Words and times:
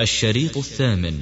الشريط 0.00 0.56
الثامن. 0.56 1.18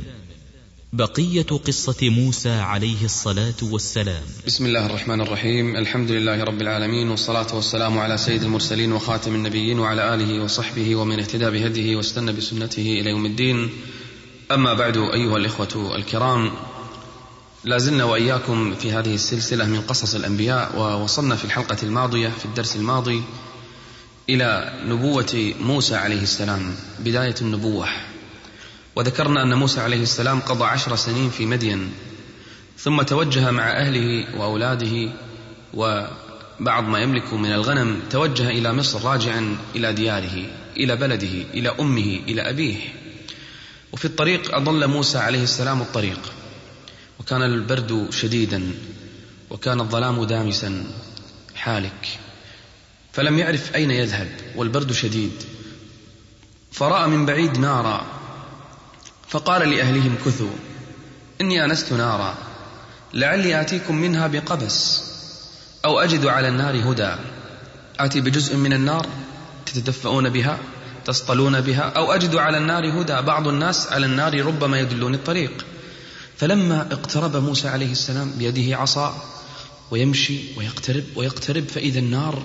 بقية 0.93 1.43
قصة 1.43 2.11
موسى 2.11 2.51
عليه 2.51 3.05
الصلاة 3.05 3.55
والسلام. 3.63 4.23
بسم 4.47 4.67
الله 4.67 4.87
الرحمن 4.87 5.21
الرحيم. 5.21 5.77
الحمد 5.77 6.11
لله 6.11 6.45
رب 6.45 6.63
العالمين 6.63 7.09
والصلاة 7.09 7.55
والسلام 7.55 7.99
على 7.99 8.19
سيد 8.19 8.43
المرسلين 8.43 8.93
وخاتم 8.93 9.35
النبيين 9.35 9.79
وعلى 9.79 10.15
آله 10.15 10.45
وصحبه 10.45 10.97
ومن 10.97 11.19
اهتدى 11.19 11.51
بهديه 11.51 11.97
واستنى 11.97 12.33
بسنته 12.33 12.83
إلى 13.01 13.11
يوم 13.11 13.27
الدين. 13.27 13.71
أما 14.53 14.75
بعد 14.75 14.97
أيها 14.97 15.37
الإخوة 15.37 15.97
الكرام 15.97 16.53
لازلنا 17.65 18.05
وإياكم 18.05 18.75
في 18.75 18.93
هذه 18.93 19.15
السلسلة 19.15 19.65
من 19.65 19.81
قصص 19.81 20.15
الأنبياء 20.15 20.79
ووصلنا 20.79 21.37
في 21.37 21.45
الحلقة 21.45 21.77
الماضية 21.83 22.29
في 22.29 22.45
الدرس 22.45 22.77
الماضي 22.77 23.23
إلى 24.29 24.81
نبوة 24.85 25.55
موسى 25.61 25.95
عليه 25.95 26.23
السلام 26.23 26.75
بداية 26.99 27.35
النبوة. 27.41 27.89
وذكرنا 28.97 29.43
أن 29.43 29.55
موسى 29.55 29.81
عليه 29.81 30.03
السلام 30.03 30.41
قضى 30.41 30.65
عشر 30.65 30.97
سنين 30.97 31.31
في 31.31 31.47
مدين 31.47 31.93
ثم 32.79 33.03
توجه 33.03 33.51
مع 33.51 33.71
أهله 33.71 34.39
وأولاده 34.39 35.13
وبعض 35.75 36.85
ما 36.85 36.99
يملك 36.99 37.33
من 37.33 37.53
الغنم 37.53 38.01
توجه 38.11 38.51
إلى 38.51 38.73
مصر 38.73 39.05
راجعا 39.05 39.57
إلى 39.77 39.93
دياره 39.93 40.47
إلى 40.77 40.97
بلده 40.97 41.43
إلى 41.55 41.69
أمه 41.81 42.21
إلى 42.29 42.51
أبيه. 42.51 42.77
وفي 43.93 44.05
الطريق 44.05 44.55
أضل 44.55 44.89
موسى 44.89 45.19
عليه 45.19 45.43
السلام 45.43 45.81
الطريق. 45.81 46.21
وكان 47.21 47.43
البرد 47.43 48.09
شديدا 48.11 48.75
وكان 49.51 49.81
الظلام 49.81 50.25
دامسا. 50.25 50.85
حالك. 51.55 52.09
فلم 53.13 53.39
يعرف 53.39 53.75
أين 53.75 53.91
يذهب 53.91 54.29
والبرد 54.57 54.93
شديد. 54.93 55.33
فرأى 56.73 57.09
من 57.09 57.27
بعيد 57.27 57.59
نارا. 57.59 58.22
فقال 59.33 59.71
لأهلهم 59.71 60.17
كثوا 60.27 60.57
إني 61.41 61.65
آنست 61.65 61.93
نارا 61.93 62.35
لعلي 63.15 63.61
آتيكم 63.61 63.97
منها 63.97 64.27
بقبس 64.27 65.05
أو 65.85 66.01
أجد 66.01 66.27
على 66.27 66.49
النار 66.49 66.93
هدى 66.93 67.15
آتي 68.01 68.21
بجزء 68.21 68.57
من 68.57 68.73
النار 68.73 69.07
تتدفؤون 69.67 70.29
بها 70.29 70.59
تصطلون 71.05 71.61
بها 71.61 71.83
أو 71.83 72.13
أجد 72.13 72.35
على 72.37 72.59
النار 72.59 73.01
هدى 73.01 73.21
بعض 73.21 73.49
الناس 73.49 73.87
على 73.93 74.07
النار 74.07 74.45
ربما 74.47 74.81
يدلون 74.81 75.15
الطريق. 75.15 75.65
فلما 76.37 76.81
اقترب 76.93 77.37
موسى 77.37 77.69
عليه 77.69 77.93
السلام 77.93 78.31
بيده 78.31 78.77
عصا 78.77 79.23
ويمشي 79.91 80.39
ويقترب 80.57 81.05
ويقترب 81.17 81.69
فإذا 81.69 81.99
النار 81.99 82.43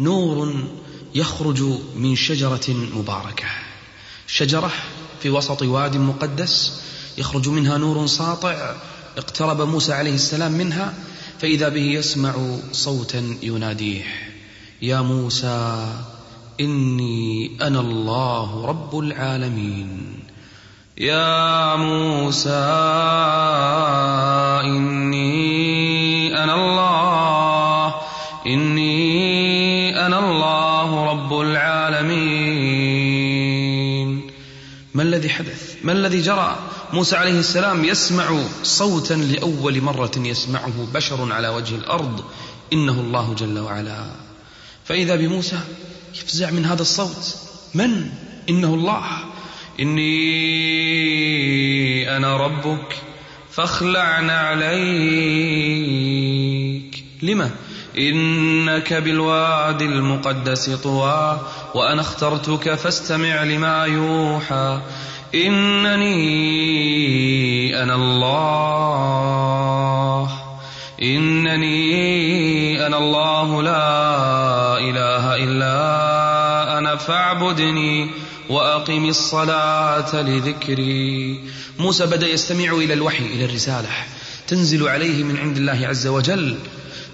نور 0.00 0.68
يخرج 1.14 1.62
من 1.96 2.16
شجرة 2.16 2.68
مباركة 2.68 3.46
شجرة 4.26 4.72
في 5.22 5.30
وسط 5.30 5.62
واد 5.62 5.96
مقدس 5.96 6.82
يخرج 7.18 7.48
منها 7.48 7.78
نور 7.78 8.06
ساطع 8.06 8.74
اقترب 9.18 9.60
موسى 9.60 9.92
عليه 9.92 10.14
السلام 10.14 10.52
منها 10.52 10.94
فإذا 11.38 11.68
به 11.68 11.80
يسمع 11.80 12.34
صوتا 12.72 13.36
يناديه 13.42 14.04
يا 14.82 15.00
موسى 15.00 15.86
إني 16.60 17.50
أنا 17.62 17.80
الله 17.80 18.66
رب 18.66 18.98
العالمين. 18.98 20.20
يا 20.98 21.76
موسى 21.76 22.64
إني 24.64 26.44
أنا 26.44 26.54
الله 26.54 27.39
الذي 35.20 35.30
حدث؟ 35.30 35.76
ما 35.84 35.92
الذي 35.92 36.20
جرى؟ 36.20 36.58
موسى 36.92 37.16
عليه 37.16 37.38
السلام 37.38 37.84
يسمع 37.84 38.42
صوتا 38.62 39.14
لأول 39.14 39.80
مرة 39.80 40.10
يسمعه 40.16 40.88
بشر 40.94 41.32
على 41.32 41.48
وجه 41.48 41.74
الأرض. 41.74 42.24
إنه 42.72 43.00
الله 43.00 43.34
جل 43.34 43.58
وعلا. 43.58 44.06
فإذا 44.84 45.16
بموسى 45.16 45.60
يفزع 46.14 46.50
من 46.50 46.64
هذا 46.64 46.82
الصوت. 46.82 47.36
من؟ 47.74 48.10
إنه 48.50 48.74
الله. 48.74 49.04
إني 49.80 50.16
أنا 52.16 52.36
ربك 52.36 52.96
فاخلعن 53.50 54.30
عليك. 54.30 54.80
لما؟ 57.22 57.50
إنك 57.98 58.92
بالوادي 58.92 59.84
المقدس 59.84 60.70
طوى 60.70 61.40
وأنا 61.74 62.00
اخترتك 62.00 62.74
فاستمع 62.74 63.42
لما 63.44 63.84
يوحى. 63.84 64.80
إنني 65.34 66.22
أنا 67.82 67.94
الله. 67.94 69.10
إنني 71.02 72.86
أنا 72.86 72.98
الله 72.98 73.62
لا 73.62 74.78
إله 74.78 75.36
إلا 75.36 76.78
أنا 76.78 76.96
فاعبدني 76.96 78.10
وأقم 78.48 79.08
الصلاة 79.08 80.22
لذكري. 80.22 81.40
موسى 81.78 82.06
بدأ 82.06 82.26
يستمع 82.28 82.72
إلى 82.72 82.94
الوحي 82.94 83.26
إلى 83.26 83.44
الرسالة 83.44 83.88
تنزل 84.46 84.88
عليه 84.88 85.24
من 85.24 85.36
عند 85.36 85.56
الله 85.56 85.86
عز 85.86 86.06
وجل. 86.06 86.58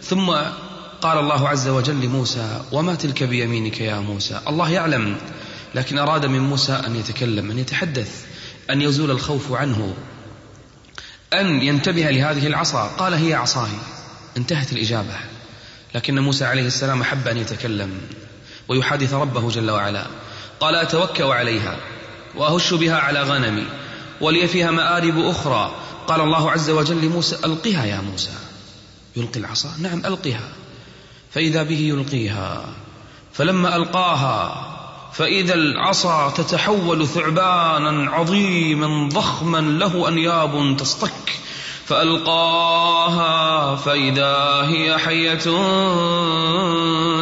ثم 0.03 0.35
قال 1.07 1.19
الله 1.19 1.49
عز 1.49 1.69
وجل 1.69 2.01
لموسى 2.01 2.61
وما 2.73 2.95
تلك 2.95 3.23
بيمينك 3.23 3.81
يا 3.81 4.01
موسى؟ 4.01 4.41
الله 4.49 4.71
يعلم 4.71 5.17
لكن 5.75 5.99
أراد 5.99 6.27
من 6.27 6.41
موسى 6.41 6.73
أن 6.73 6.97
يتكلم 6.97 7.51
أن 7.51 7.59
يتحدث 7.59 8.25
أن 8.71 8.83
يزول 8.83 9.11
الخوف 9.11 9.53
عنه 9.53 9.95
أن 11.33 11.63
ينتبه 11.63 12.11
لهذه 12.11 12.47
العصا. 12.47 12.87
قال 12.87 13.15
هي 13.15 13.35
عصاي. 13.35 13.71
انتهت 14.37 14.73
الإجابة. 14.73 15.15
لكن 15.95 16.19
موسى 16.19 16.45
عليه 16.45 16.67
السلام 16.67 17.01
أحب 17.01 17.29
أن 17.29 17.37
يتكلم 17.37 18.01
ويحادث 18.69 19.15
ربه 19.15 19.51
جل 19.51 19.71
وعلا. 19.71 20.07
قال 20.61 20.75
أتوكأ 20.75 21.35
عليها 21.35 21.79
وأهش 22.37 22.75
بها 22.75 22.97
على 22.97 23.23
غنمي 23.23 23.67
ولي 24.21 24.49
فيها 24.49 24.71
مآرب 24.71 25.19
أخرى. 25.19 25.75
قال 26.07 26.21
الله 26.21 26.51
عز 26.51 26.71
وجل 26.71 27.05
لموسى 27.05 27.37
ألقها 27.45 27.85
يا 27.85 28.01
موسى. 28.01 28.35
يلقي 29.17 29.41
العصا. 29.41 29.71
نعم 29.79 30.07
ألقها. 30.07 30.49
فإذا 31.37 31.63
به 31.63 31.81
يلقيها 31.81 32.65
فلما 33.33 33.77
ألقاها 33.77 34.67
فإذا 35.13 35.55
العصا 35.55 36.31
تتحول 36.31 37.07
ثعبانا 37.07 38.11
عظيما 38.11 39.09
ضخما 39.09 39.59
له 39.59 40.09
أنياب 40.09 40.77
تصطك 40.79 41.41
فألقاها 41.87 43.77
فإذا 43.77 44.63
هي 44.65 44.99
حية 44.99 45.45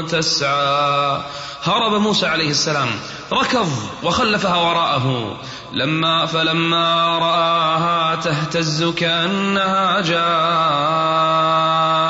تسعى. 0.03 1.21
هرب 1.63 2.01
موسى 2.01 2.27
عليه 2.27 2.51
السلام 2.51 2.89
ركض 3.33 3.69
وخلفها 4.03 4.57
وراءه. 4.57 5.37
لما 5.73 6.27
فلما 6.27 7.19
رآها 7.19 8.15
تهتز 8.15 8.85
كأنها 8.85 10.01
جان. 10.01 12.04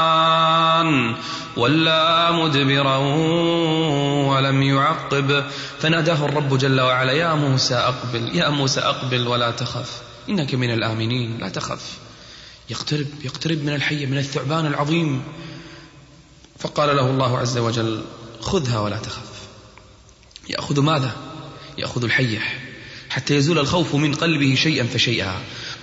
ولا 1.56 2.30
مدبرا 2.30 2.96
ولم 4.26 4.62
يعقب 4.62 5.44
فناداه 5.80 6.24
الرب 6.24 6.58
جل 6.58 6.80
وعلا 6.80 7.12
يا 7.12 7.34
موسى 7.34 7.74
أقبل 7.74 8.36
يا 8.36 8.48
موسى 8.48 8.80
أقبل 8.80 9.28
ولا 9.28 9.50
تخف 9.50 10.02
إنك 10.28 10.54
من 10.54 10.72
الآمنين 10.72 11.38
لا 11.38 11.48
تخف. 11.48 11.98
يقترب 12.70 13.06
يقترب 13.24 13.58
من 13.58 13.74
الحي 13.74 14.06
من 14.06 14.18
الثعبان 14.18 14.66
العظيم. 14.66 15.22
فقال 16.58 16.96
له 16.96 17.10
الله 17.10 17.38
عز 17.38 17.58
وجل 17.58 18.04
خذها 18.40 18.78
ولا 18.78 18.96
تخف. 18.96 19.28
يأخذ 20.48 20.80
ماذا؟ 20.80 21.12
يأخذ 21.78 22.04
الحية 22.04 22.40
حتى 23.10 23.34
يزول 23.36 23.58
الخوف 23.58 23.94
من 23.94 24.14
قلبه 24.14 24.54
شيئا 24.54 24.86
فشيئا. 24.86 25.34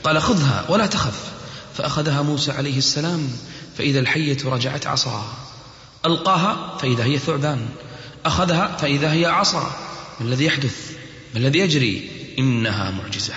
قال 0.03 0.21
خذها 0.21 0.65
ولا 0.69 0.85
تخف. 0.85 1.31
فأخذها 1.77 2.21
موسى 2.21 2.51
عليه 2.51 2.77
السلام 2.77 3.29
فإذا 3.77 3.99
الحية 3.99 4.37
رجعت 4.45 4.87
عصا 4.87 5.33
ألقاها 6.05 6.77
فإذا 6.81 7.03
هي 7.03 7.17
ثعبان 7.17 7.69
أخذها 8.25 8.77
فإذا 8.77 9.13
هي 9.13 9.25
عصا 9.25 9.71
ما 10.19 10.25
الذي 10.25 10.45
يحدث؟ 10.45 10.91
ما 11.33 11.39
الذي 11.39 11.59
يجري؟ 11.59 12.09
إنها 12.39 12.91
معجزة. 12.91 13.33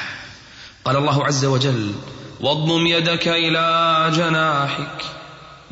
قال 0.85 0.97
الله 0.97 1.25
عز 1.25 1.45
وجل 1.45 1.93
واضمم 2.41 2.87
يدك 2.87 3.29
إلى 3.29 4.11
جناحك. 4.17 5.05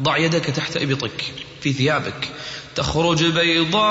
ضع 0.00 0.16
يدك 0.16 0.44
تحت 0.44 0.76
إبطك 0.76 1.24
في 1.60 1.72
ثيابك. 1.72 2.28
تخرج 2.74 3.24
بيضاء 3.24 3.82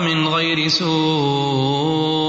من 0.00 0.28
غير 0.28 0.68
سوء. 0.68 2.27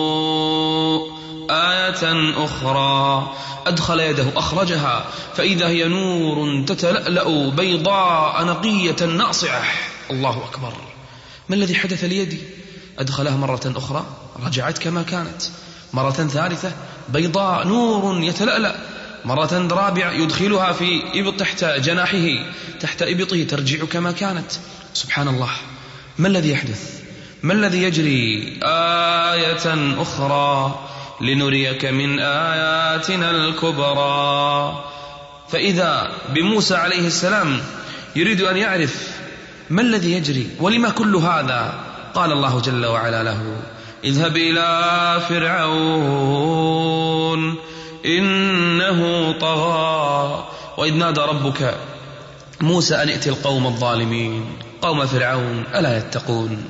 أخرى. 2.37 3.31
أدخل 3.67 3.99
يده 3.99 4.25
أخرجها. 4.35 5.05
فإذا 5.35 5.67
هي 5.67 5.87
نور 5.87 6.65
تتلألأ 6.65 7.49
بيضاء 7.49 8.45
نقية 8.45 9.05
ناصعة. 9.05 9.63
الله 10.11 10.43
أكبر. 10.45 10.73
ما 11.49 11.55
الذي 11.55 11.75
حدث 11.75 12.03
ليدي؟ 12.03 12.39
أدخلها 12.99 13.37
مرة 13.37 13.73
أخرى. 13.75 14.05
رجعت 14.45 14.77
كما 14.77 15.03
كانت. 15.03 15.41
مرة 15.93 16.11
ثالثة 16.11 16.71
بيضاء 17.09 17.67
نور 17.67 18.23
يتلألأ. 18.23 18.75
مرة 19.25 19.67
رابعة 19.71 20.11
يدخلها 20.11 20.71
في 20.71 21.01
إبط 21.15 21.39
تحت 21.39 21.63
جناحه. 21.63 22.53
تحت 22.79 23.01
إبطه 23.01 23.43
ترجع 23.43 23.85
كما 23.85 24.11
كانت. 24.11 24.51
سبحان 24.93 25.27
الله. 25.27 25.49
ما 26.17 26.27
الذي 26.27 26.51
يحدث؟ 26.51 26.99
ما 27.43 27.53
الذي 27.53 27.83
يجري؟ 27.83 28.59
آية 28.63 29.95
أخرى. 30.01 30.79
لنريك 31.21 31.85
من 31.85 32.19
آياتنا 32.19 33.31
الكبرى. 33.31 34.83
فإذا 35.49 36.11
بموسى 36.29 36.75
عليه 36.75 37.07
السلام 37.07 37.61
يريد 38.15 38.41
أن 38.41 38.57
يعرف 38.57 39.07
ما 39.69 39.81
الذي 39.81 40.13
يجري 40.13 40.49
ولما 40.59 40.89
كل 40.89 41.15
هذا 41.15 41.73
قال 42.13 42.31
الله 42.31 42.61
جل 42.61 42.85
وعلا 42.85 43.23
له 43.23 43.61
اذهب 44.03 44.37
إلى 44.37 45.21
فرعون 45.29 46.59
إنه 48.05 49.31
طغى. 49.31 50.45
وإذ 50.77 50.93
نادى 50.93 51.21
ربك 51.21 51.77
موسى 52.61 52.95
أن 52.95 53.09
ائت 53.09 53.27
القوم 53.27 53.67
الظالمين 53.67 54.45
قوم 54.81 55.05
فرعون 55.05 55.63
ألا 55.75 55.97
يتقون. 55.97 56.69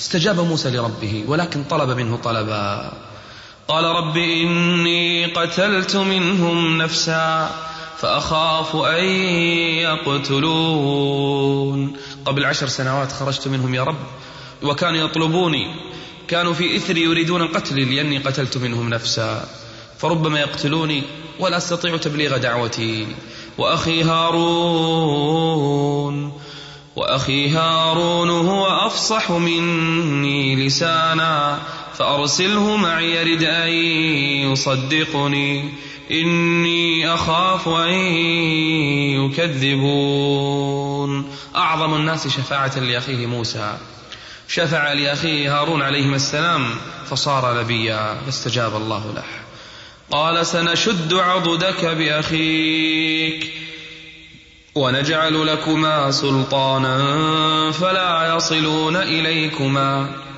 استجاب 0.00 0.40
موسى 0.40 0.70
لربه 0.70 1.24
ولكن 1.26 1.64
طلب 1.64 1.90
منه 1.90 2.16
طلبا. 2.16 2.92
قال 3.70 3.84
رب 3.84 4.16
إني 4.16 5.26
قتلت 5.26 5.96
منهم 5.96 6.78
نفسا 6.78 7.50
فأخاف 7.98 8.76
أن 8.76 9.04
يقتلون. 9.86 11.96
قبل 12.24 12.44
عشر 12.44 12.66
سنوات 12.66 13.12
خرجت 13.12 13.48
منهم 13.48 13.74
يا 13.74 13.84
رب 13.84 13.96
وكانوا 14.62 15.04
يطلبوني 15.04 15.74
كانوا 16.28 16.52
في 16.52 16.76
إثري 16.76 17.02
يريدون 17.02 17.48
قتلي 17.48 17.84
لأني 17.84 18.18
قتلت 18.18 18.56
منهم 18.56 18.88
نفسا 18.88 19.48
فربما 19.98 20.40
يقتلوني 20.40 21.02
ولا 21.38 21.56
أستطيع 21.56 21.96
تبليغ 21.96 22.36
دعوتي. 22.36 23.06
وأخي 23.58 24.02
هارون 24.02 25.30
وأخي 26.96 27.48
هارون 27.48 28.30
هو 28.30 28.66
أفصح 28.66 29.30
مني 29.30 30.66
لسانا. 30.66 31.58
فأرسله 32.00 32.76
معي 32.76 33.16
يرد 33.16 33.42
أن 33.42 33.68
يصدقني. 34.52 35.70
إني 36.10 37.14
أخاف 37.14 37.68
أن 37.68 37.94
يكذبون. 39.24 41.30
أعظم 41.56 41.94
الناس 41.94 42.28
شفاعة 42.28 42.78
لأخيه 42.78 43.26
موسى. 43.26 43.76
شفع 44.48 44.92
لأخيه 44.92 45.60
هارون 45.60 45.82
عليهما 45.82 46.16
السلام 46.16 46.66
فصار 47.10 47.60
نبيا 47.60 48.16
فاستجاب 48.26 48.76
الله 48.76 49.12
له. 49.16 49.24
قال 50.10 50.46
سنشد 50.46 51.14
عضدك 51.14 51.84
بأخيك. 51.84 53.52
ونجعل 54.74 55.46
لكما 55.46 56.10
سلطانا 56.10 57.70
فلا 57.70 58.36
يصلون 58.36 58.96
إليكما. 58.96 60.29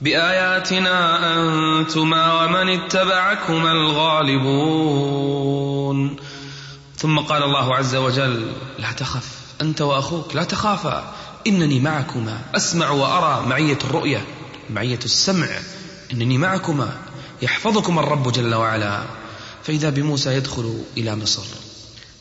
بآياتنا 0.00 0.98
أنتما 1.34 2.44
ومن 2.44 2.68
اتبعكما 2.68 3.72
الغالبون. 3.72 5.08
ثم 6.96 7.18
قال 7.18 7.42
الله 7.42 7.74
عز 7.74 7.96
وجل 7.96 8.52
لا 8.78 8.92
تخف 8.92 9.28
أنت 9.60 9.80
وأخوك 9.80 10.36
لا 10.36 10.44
تخافا 10.44 11.14
إنني 11.46 11.80
معكما 11.80 12.40
أسمع 12.56 12.90
وأرى 12.90 13.46
معية 13.46 13.78
الرؤية 13.84 14.24
معية 14.70 14.98
السمع 15.04 15.48
إنني 16.12 16.38
معكما 16.38 16.96
يحفظكم 17.42 17.98
الرب 17.98 18.32
جل 18.32 18.54
وعلا. 18.54 19.02
فإذا 19.62 19.90
بموسى 19.90 20.34
يدخل 20.34 20.82
إلى 20.96 21.16
مصر 21.16 21.44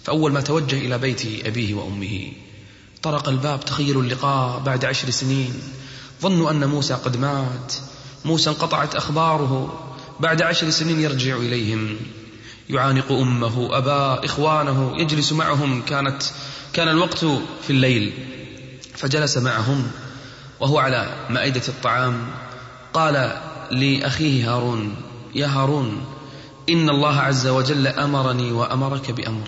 فأول 0.04 0.32
ما 0.32 0.42
توجه 0.42 0.78
إلى 0.78 0.98
بيت 0.98 1.46
أبيه 1.46 1.74
وأمه 1.74 2.32
طرق 3.02 3.30
الباب 3.30 3.66
تخيلوا 3.66 4.02
اللقاء 4.02 4.60
بعد 4.60 4.86
عشر 4.86 5.10
سنين. 5.10 5.62
ظنوا 6.22 6.52
أن 6.52 6.66
موسى 6.66 6.94
قد 6.94 7.18
مات. 7.18 7.74
موسى 8.26 8.50
انقطعت 8.50 8.96
أخباره. 8.96 9.84
بعد 10.20 10.42
عشر 10.42 10.70
سنين 10.70 11.00
يرجع 11.00 11.36
إليهم. 11.36 11.96
يعانق 12.70 13.12
أمه 13.12 13.78
أباه 13.78 14.26
إخوانه 14.26 14.94
يجلس 14.98 15.34
معهم. 15.34 15.82
كانت 15.82 16.24
كان 16.74 16.88
الوقت 16.88 17.26
في 17.64 17.70
الليل. 17.70 18.14
فجلس 18.96 19.38
معهم 19.38 19.92
وهو 20.60 20.80
على 20.80 21.26
مائدة 21.30 21.62
الطعام. 21.68 22.28
قال 22.94 23.42
لأخيه 23.72 24.56
هارون 24.56 24.96
يا 25.36 25.48
هارون 25.48 26.06
إن 26.70 26.90
الله 26.90 27.20
عز 27.20 27.48
وجل 27.48 27.88
أمرني 27.88 28.52
وأمرك 28.52 29.12
بأمر. 29.12 29.48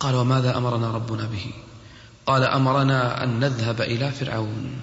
قال 0.00 0.14
وماذا 0.14 0.56
أمرنا 0.56 0.90
ربنا 0.90 1.22
به؟ 1.22 1.52
قال 2.26 2.44
أمرنا 2.44 3.24
أن 3.24 3.40
نذهب 3.40 3.80
إلى 3.80 4.10
فرعون. 4.10 4.80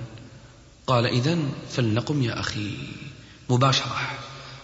قال 0.87 1.05
إذا 1.05 1.37
فلنقم 1.71 2.23
يا 2.23 2.39
أخي. 2.39 2.71
مباشرة. 3.49 3.97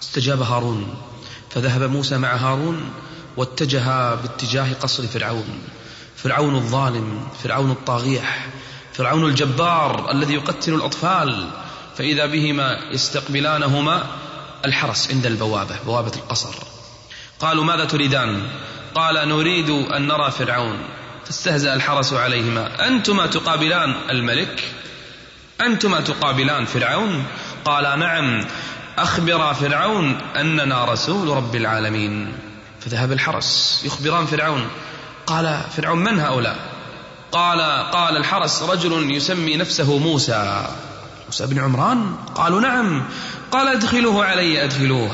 استجاب 0.01 0.41
هارون. 0.41 0.95
فذهب 1.49 1.83
موسى 1.83 2.17
مع 2.17 2.35
هارون 2.35 2.93
واتجه 3.37 4.15
باتجاه 4.15 4.73
قصر 4.73 5.07
فرعون. 5.07 5.59
فرعون 6.15 6.55
الظالم 6.55 7.27
فرعون 7.43 7.71
الطاغيح 7.71 8.47
فرعون 8.93 9.25
الجبار 9.25 10.11
الذي 10.11 10.33
يقتل 10.33 10.73
الأطفال. 10.73 11.49
فإذا 11.97 12.25
بهما 12.25 12.79
يستقبلانهما 12.91 14.05
الحرس 14.65 15.11
عند 15.11 15.25
البوابة 15.25 15.75
بوابة 15.85 16.11
القصر. 16.15 16.55
قالوا 17.39 17.63
ماذا 17.63 17.85
تريدان؟ 17.85 18.47
قال 18.95 19.29
نريد 19.29 19.69
أن 19.69 20.07
نرى 20.07 20.31
فرعون. 20.31 20.77
فاستهزأ 21.25 21.73
الحرس 21.73 22.13
عليهما. 22.13 22.87
أنتما 22.87 23.27
تقابلان 23.27 23.95
الملك؟ 24.09 24.73
أنتما 25.65 26.01
تقابلان 26.01 26.65
فرعون؟ 26.65 27.25
قال 27.65 27.99
نعم. 27.99 28.45
أخبر 28.97 29.53
فرعون 29.53 30.17
أننا 30.35 30.85
رسول 30.85 31.27
رب 31.37 31.55
العالمين. 31.55 32.33
فذهب 32.79 33.11
الحرس. 33.11 33.81
يخبران 33.85 34.25
فرعون. 34.25 34.67
قال 35.27 35.61
فرعون 35.77 35.99
من 35.99 36.19
هؤلاء؟ 36.19 36.55
قال 37.31 37.61
قال 37.91 38.17
الحرس 38.17 38.63
رجل 38.63 39.11
يسمي 39.11 39.57
نفسه 39.57 39.97
موسى. 39.97 40.67
موسى 41.25 41.45
بن 41.45 41.59
عمران؟ 41.59 42.15
قالوا 42.35 42.61
نعم. 42.61 43.03
قال 43.51 43.67
ادخلوه 43.67 44.25
علي 44.25 44.63
أدخلوه. 44.63 45.11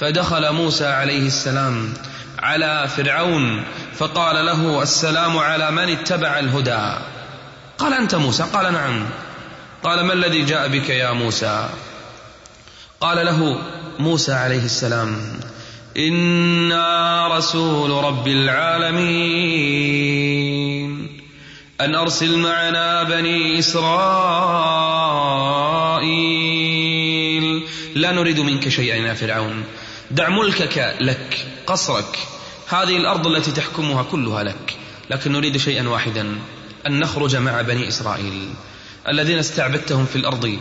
فدخل 0.00 0.52
موسى 0.52 0.86
عليه 0.86 1.26
السلام 1.26 1.92
على 2.38 2.88
فرعون 2.96 3.64
فقال 3.98 4.46
له 4.46 4.82
السلام 4.82 5.38
على 5.38 5.70
من 5.70 5.88
اتبع 5.88 6.38
الهدى. 6.38 6.92
قال 7.78 7.94
أنت 7.94 8.14
موسى؟ 8.14 8.42
قال 8.42 8.72
نعم. 8.72 9.04
قال 9.82 10.04
ما 10.04 10.12
الذي 10.12 10.44
جاء 10.44 10.68
بك 10.68 10.88
يا 10.88 11.12
موسى؟ 11.12 11.68
قال 13.00 13.26
له 13.26 13.58
موسى 13.98 14.32
عليه 14.32 14.64
السلام 14.64 15.40
إنا 15.96 17.28
رسول 17.36 18.04
رب 18.04 18.28
العالمين. 18.28 19.60
أن 21.80 21.94
أرسل 21.94 22.38
معنا 22.38 23.02
بني 23.02 23.58
إسرائيل. 23.58 23.90
لا 27.94 28.12
نريد 28.12 28.40
منك 28.40 28.68
شيئا 28.68 28.96
يا 28.96 29.14
فرعون. 29.14 29.64
دع 30.10 30.28
ملكك 30.28 30.96
لك 31.00 31.46
قصرك. 31.66 32.18
هذه 32.68 32.96
الأرض 32.96 33.26
التي 33.26 33.52
تحكمها 33.52 34.02
كلها 34.02 34.42
لك 34.44 34.76
لكن 35.10 35.32
نريد 35.32 35.56
شيئا 35.56 35.88
واحدا 35.88 36.38
أن 36.86 37.00
نخرج 37.00 37.36
مع 37.36 37.60
بني 37.62 37.88
إسرائيل. 37.88 38.48
الذين 39.08 39.38
استعبدتهم 39.38 40.06
في 40.06 40.16
الأرض 40.16 40.58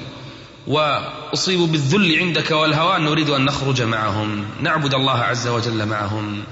وأصيبوا 0.67 1.67
بالذل 1.67 2.19
عندك 2.19 2.51
والهوان 2.51 3.03
نريد 3.05 3.29
أن 3.29 3.45
نخرج 3.45 3.81
معهم 3.81 4.45
نعبد 4.61 4.93
الله 4.93 5.17
عز 5.19 5.47
وجل 5.47 5.85
معهم. 5.85 6.43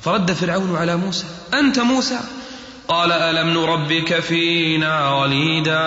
فرد 0.00 0.32
فرعون 0.32 0.76
على 0.76 0.96
موسى 0.96 1.26
أنت 1.54 1.78
موسى؟ 1.78 2.20
قال 2.88 3.12
ألم 3.12 3.48
نربك 3.48 4.20
فينا 4.20 5.14
وليدا؟ 5.14 5.80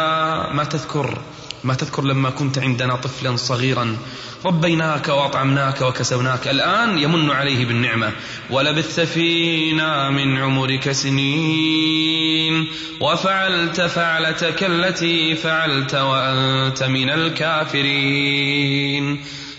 ما 0.54 0.64
تذكر؟ 0.64 1.18
ما 1.64 1.74
تذكر 1.74 2.04
لما 2.04 2.30
كنت 2.30 2.60
عندنا 2.60 2.96
طفلا 2.96 3.36
صغيرا 3.36 3.98
ربيناك 4.46 5.08
وأطعمناك 5.08 5.82
وكسوناك 5.82 6.48
الآن 6.48 6.98
يمن 6.98 7.32
عليه 7.32 7.66
بالنعمة. 7.66 8.12
ولبثت 8.50 9.00
فينا 9.00 10.10
من 10.10 10.38
عمرك 10.38 10.92
سنين. 10.92 12.68
وفعلت 13.02 13.82
فعلتك 13.82 14.64
التي 14.64 15.36
فعلت 15.36 15.96
وأنت 15.96 16.84
من 16.84 17.10
الكافرين. 17.10 18.60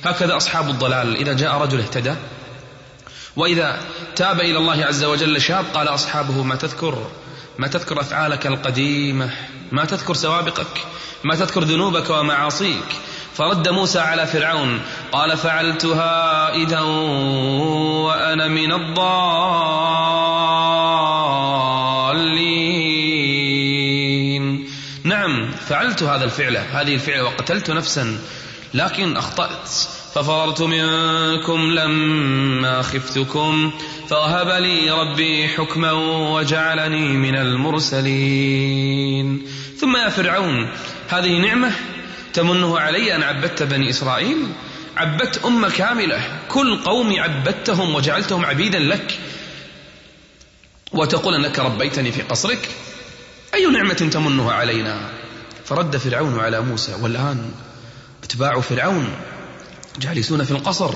هكذا 0.04 0.36
أصحاب 0.36 0.68
الضلال 0.68 1.16
إذا 1.16 1.32
جاء 1.32 1.62
رجل 1.62 1.80
اهتدى 1.80 2.14
وإذا 3.36 3.80
تاب 4.16 4.40
إلى 4.40 4.58
الله 4.58 4.84
عز 4.84 5.04
وجل 5.04 5.40
شاب 5.40 5.64
قال 5.74 5.88
أصحابه 5.88 6.42
ما 6.42 6.54
تذكر؟ 6.54 7.10
ما 7.60 7.68
تذكر 7.68 8.00
أفعالك 8.00 8.46
القديمة 8.46 9.30
ما 9.72 9.84
تذكر 9.84 10.14
سوابقك 10.14 10.86
ما 11.24 11.34
تذكر 11.34 11.64
ذنوبك 11.64 12.10
ومعاصيك. 12.10 12.84
فرد 13.34 13.68
موسى 13.68 13.98
على 13.98 14.26
فرعون 14.26 14.80
قال 15.12 15.36
فعلتها 15.36 16.54
إذا 16.54 16.80
وأنا 16.80 18.48
من 18.48 18.72
الضالين. 18.72 19.00
نعم 25.04 25.50
فعلت 25.68 26.02
هذا 26.02 26.24
الفعل 26.24 26.56
هذه 26.56 26.94
الفعل 26.94 27.20
وقتلت 27.20 27.70
نفسا 27.70 28.18
لكن 28.74 29.16
أخطأت. 29.16 29.70
ففررت 30.14 30.62
منكم 30.62 31.70
لما 31.70 32.82
خفتكم 32.82 33.72
فوهب 34.08 34.62
لي 34.62 34.90
ربي 34.90 35.48
حكما 35.48 35.92
وجعلني 36.32 37.08
من 37.08 37.36
المرسلين. 37.36 38.90
ثم 39.80 39.96
يا 39.96 40.08
فرعون 40.08 40.68
هذه 41.08 41.38
نعمة 41.38 41.72
تمنه 42.32 42.78
علي 42.78 43.14
أن 43.14 43.22
عبدت 43.22 43.62
بني 43.62 43.90
إسرائيل؟ 43.90 44.46
عبدت 44.96 45.44
أمة 45.44 45.70
كاملة 45.70 46.40
كل 46.48 46.76
قومي 46.76 47.20
عبدتهم 47.20 47.94
وجعلتهم 47.94 48.44
عبيدا 48.44 48.78
لك. 48.78 49.18
وتقول 50.92 51.34
أنك 51.34 51.58
ربيتني 51.58 52.12
في 52.12 52.22
قصرك؟ 52.22 52.68
أي 53.54 53.66
نعمة 53.66 53.94
تمنها 53.94 54.52
علينا؟ 54.52 55.10
فرد 55.64 55.96
فرعون 55.96 56.40
على 56.40 56.60
موسى 56.60 56.94
والآن 57.02 57.50
أتباع 58.24 58.60
فرعون. 58.60 59.16
جالسون 59.98 60.44
في 60.44 60.50
القصر. 60.50 60.94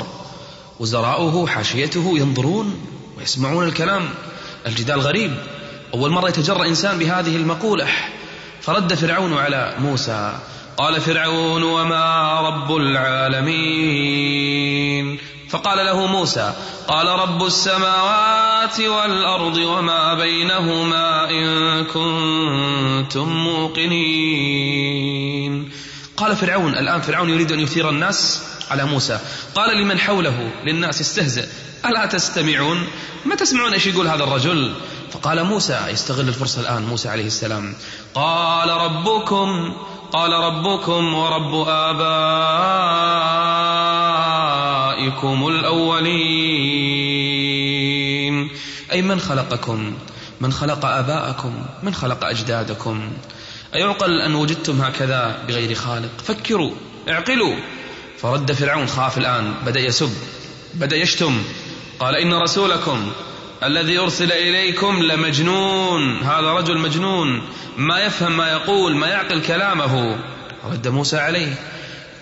وزراؤه 0.80 1.46
حاشيته 1.46 2.18
ينظرون 2.18 2.86
ويسمعون 3.18 3.68
الكلام. 3.68 4.08
الجدال 4.66 5.00
غريب. 5.00 5.36
أول 5.94 6.10
مرة 6.10 6.28
يتجرأ 6.28 6.66
إنسان 6.66 6.98
بهذه 6.98 7.36
المقولة. 7.36 7.86
فرد 8.60 8.94
فرعون 8.94 9.32
على 9.32 9.74
موسى. 9.78 10.38
قال 10.76 11.00
فرعون 11.00 11.62
وما 11.62 12.40
رب 12.40 12.76
العالمين. 12.76 14.14
فقال 15.48 15.86
له 15.86 16.06
موسى 16.06 16.52
قال 16.88 17.06
رب 17.06 17.46
السماوات 17.46 18.80
والأرض 18.80 19.56
وما 19.56 20.14
بينهما 20.14 21.30
إن 21.30 21.84
كنتم 21.84 23.28
موقنين. 23.28 24.64
قال 26.16 26.36
فرعون 26.36 26.74
الآن 26.74 27.00
فرعون 27.00 27.30
يريد 27.30 27.52
أن 27.52 27.60
يثير 27.60 27.90
الناس 27.90 28.42
على 28.70 28.84
موسى. 28.84 29.18
قال 29.54 29.76
لمن 29.76 29.98
حوله؟ 29.98 30.50
للناس 30.64 31.00
استهزئ. 31.00 31.46
ألا 31.86 32.06
تستمعون؟ 32.06 32.86
ما 33.24 33.34
تسمعون 33.34 33.72
إيش 33.72 33.86
يقول 33.86 34.08
هذا 34.08 34.24
الرجل؟ 34.24 34.74
فقال 35.12 35.44
موسى 35.44 35.80
يستغل 35.88 36.28
الفرصة 36.28 36.60
الآن 36.60 36.82
موسى 36.82 37.08
عليه 37.08 37.26
السلام. 37.26 37.74
قال 38.14 38.68
ربكم 38.68 39.76
قال 40.12 40.32
ربكم 40.32 41.14
ورب 41.14 41.68
آبائكم 41.68 42.04
الأولين. 45.48 46.74
أي 48.92 49.02
من 49.02 49.20
خلقكم؟ 49.20 49.94
من 50.40 50.52
خلق 50.52 50.86
آباءكم؟ 50.86 51.66
من 51.82 51.94
خلق 51.94 52.24
أجدادكم؟ 52.24 53.12
أيعقل 53.74 54.20
أن 54.20 54.34
وجدتم 54.34 54.80
هكذا 54.80 55.44
بغير 55.48 55.74
خالق؟ 55.74 56.20
فكروا 56.24 56.70
اعقلوا. 57.08 57.56
فرد 58.18 58.52
فرعون 58.52 58.86
خاف 58.86 59.18
الآن 59.18 59.54
بدأ 59.66 59.80
يسب 59.80 60.12
بدأ 60.74 60.96
يشتم. 60.96 61.42
قال 62.00 62.16
إن 62.16 62.34
رسولكم 62.34 63.12
الذي 63.62 63.98
أرسل 63.98 64.32
إليكم 64.32 65.02
لمجنون. 65.02 66.18
هذا 66.18 66.52
رجل 66.52 66.78
مجنون. 66.78 67.42
ما 67.76 68.00
يفهم 68.00 68.36
ما 68.36 68.50
يقول 68.50 68.96
ما 68.96 69.06
يعقل 69.06 69.42
كلامه. 69.42 70.18
رد 70.64 70.88
موسى 70.88 71.16
عليه. 71.16 71.54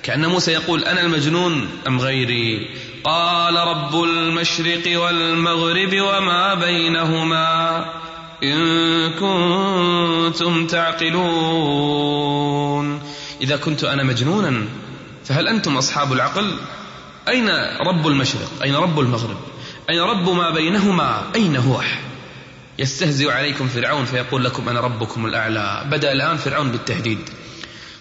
كأن 0.02 0.26
موسى 0.26 0.52
يقول 0.52 0.84
أنا 0.84 1.00
المجنون 1.00 1.68
أم 1.86 2.00
غيري؟ 2.00 2.70
قال 3.04 3.54
رب 3.54 4.02
المشرق 4.02 5.00
والمغرب 5.00 6.00
وما 6.00 6.54
بينهما. 6.54 7.84
إن 8.42 9.12
كنتم 9.12 10.66
تعقلون. 10.66 12.12
إذا 13.40 13.56
كنت 13.56 13.84
أنا 13.84 14.02
مجنونا 14.02 14.68
فهل 15.24 15.48
أنتم 15.48 15.76
أصحاب 15.76 16.12
العقل؟ 16.12 16.56
أين 17.28 17.48
رب 17.86 18.06
المشرق؟ 18.06 18.62
أين 18.62 18.74
رب 18.74 19.00
المغرب؟ 19.00 19.36
أين 19.90 20.00
رب 20.00 20.28
ما 20.28 20.50
بينهما؟ 20.50 21.32
أين 21.34 21.56
هو؟ 21.56 21.82
يستهزئ 22.78 23.30
عليكم 23.30 23.68
فرعون 23.68 24.04
فيقول 24.04 24.44
لكم 24.44 24.68
أنا 24.68 24.80
ربكم 24.80 25.26
الأعلى. 25.26 25.84
بدأ 25.90 26.12
الآن 26.12 26.36
فرعون 26.36 26.70
بالتهديد. 26.70 27.30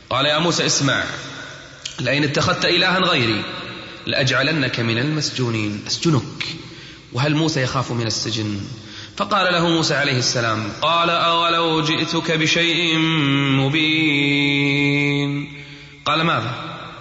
قال 0.09 0.25
يا 0.25 0.39
موسى 0.39 0.65
اسمع 0.65 1.03
لئن 1.99 2.23
اتخذت 2.23 2.65
إلها 2.65 2.99
غيري 2.99 3.43
لأجعلنك 4.07 4.79
من 4.79 4.97
المسجونين. 4.97 5.83
أسجنك. 5.87 6.45
وهل 7.13 7.35
موسى 7.35 7.61
يخاف 7.63 7.91
من 7.91 8.07
السجن؟ 8.07 8.61
فقال 9.17 9.53
له 9.53 9.67
موسى 9.67 9.93
عليه 9.95 10.17
السلام 10.17 10.69
قال 10.81 11.09
أولو 11.09 11.81
جئتك 11.81 12.31
بشيء 12.31 12.97
مبين؟ 13.59 15.53
قال 16.05 16.21
ماذا؟ 16.21 16.55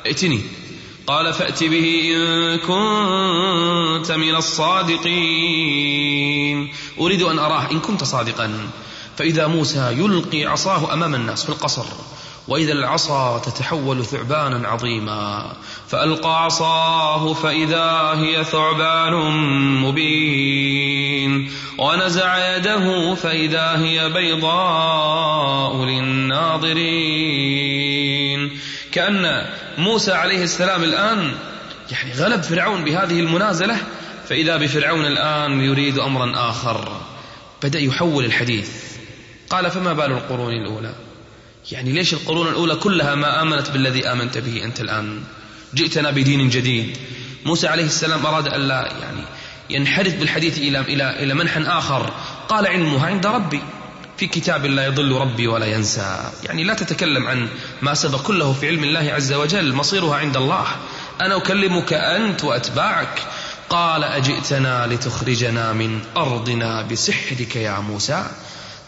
ائتني. 0.06 0.40
قال 1.06 1.32
فأت 1.32 1.64
به 1.64 2.12
إن 2.16 2.58
كنت 2.58 4.12
من 4.12 4.34
الصادقين. 4.34 5.88
أريد 7.00 7.22
أن 7.22 7.38
أراه 7.38 7.70
إن 7.70 7.80
كنت 7.80 8.04
صادقا. 8.04 8.70
فإذا 9.16 9.46
موسى 9.46 9.90
يلقي 9.98 10.44
عصاه 10.44 10.92
أمام 10.92 11.14
الناس 11.14 11.42
في 11.44 11.48
القصر 11.48 11.84
وإذا 12.50 12.72
العصا 12.72 13.38
تتحول 13.38 14.04
ثعبانا 14.04 14.68
عظيما 14.68 15.52
فألقى 15.88 16.44
عصاه 16.44 17.32
فإذا 17.32 18.12
هي 18.16 18.44
ثعبان 18.44 19.14
مبين 19.82 21.50
ونزع 21.78 22.56
يده 22.56 23.14
فإذا 23.14 23.78
هي 23.78 24.08
بيضاء 24.08 25.84
للناظرين. 25.84 26.90
كأن 28.92 29.46
موسى 29.78 30.12
عليه 30.12 30.42
السلام 30.42 30.84
الآن 30.84 31.32
يعني 31.90 32.12
غلب 32.12 32.42
فرعون 32.42 32.84
بهذه 32.84 33.20
المنازلة 33.20 33.76
فإذا 34.28 34.56
بفرعون 34.56 35.06
الآن 35.06 35.60
يريد 35.60 35.98
أمرا 35.98 36.50
آخر 36.50 36.88
بدأ 37.62 37.78
يحول 37.78 38.24
الحديث. 38.24 38.70
قال 39.50 39.70
فما 39.70 39.92
بال 39.92 40.12
القرون 40.12 40.52
الأولى؟ 40.52 41.09
يعني 41.72 41.92
ليش 41.92 42.12
القرون 42.14 42.48
الأولى 42.48 42.74
كلها 42.74 43.14
ما 43.14 43.42
آمنت 43.42 43.70
بالذي 43.70 44.06
آمنت 44.12 44.38
به 44.38 44.64
أنت 44.64 44.80
الآن؟ 44.80 45.22
جئتنا 45.74 46.10
بدين 46.10 46.48
جديد. 46.48 46.96
موسى 47.46 47.68
عليه 47.68 47.84
السلام 47.84 48.26
أراد 48.26 48.48
أن 48.48 48.60
لا 48.60 48.92
يعني 49.00 49.24
ينحرف 49.70 50.14
بالحديث 50.14 50.58
إلى 50.58 50.80
إلى 50.80 51.22
إلى 51.22 51.34
منحى 51.34 51.62
آخر. 51.62 52.10
قال 52.48 52.66
علمها 52.66 53.06
عند 53.06 53.26
ربي. 53.26 53.60
في 54.16 54.26
كتاب 54.26 54.66
لا 54.66 54.86
يضل 54.86 55.12
ربي 55.12 55.46
ولا 55.46 55.66
ينسى. 55.66 56.30
يعني 56.44 56.64
لا 56.64 56.74
تتكلم 56.74 57.26
عن 57.26 57.48
ما 57.82 57.94
سبق 57.94 58.22
كله 58.22 58.52
في 58.52 58.66
علم 58.66 58.84
الله 58.84 59.12
عز 59.12 59.32
وجل. 59.32 59.74
مصيرها 59.74 60.16
عند 60.16 60.36
الله. 60.36 60.66
أنا 61.20 61.36
أكلمك 61.36 61.92
أنت 61.92 62.44
وأتباعك. 62.44 63.22
قال 63.70 64.04
أجئتنا 64.04 64.86
لتخرجنا 64.86 65.72
من 65.72 66.00
أرضنا 66.16 66.82
بسحرك 66.82 67.56
يا 67.56 67.80
موسى. 67.80 68.26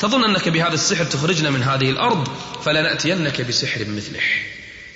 تظن 0.02 0.24
أنك 0.24 0.48
بهذا 0.48 0.74
السحر 0.74 1.04
تخرجنا 1.04 1.50
من 1.50 1.62
هذه 1.62 1.90
الأرض 1.90 2.28
فلنأتينك 2.64 3.40
بسحر 3.40 3.84
مثله. 3.84 4.20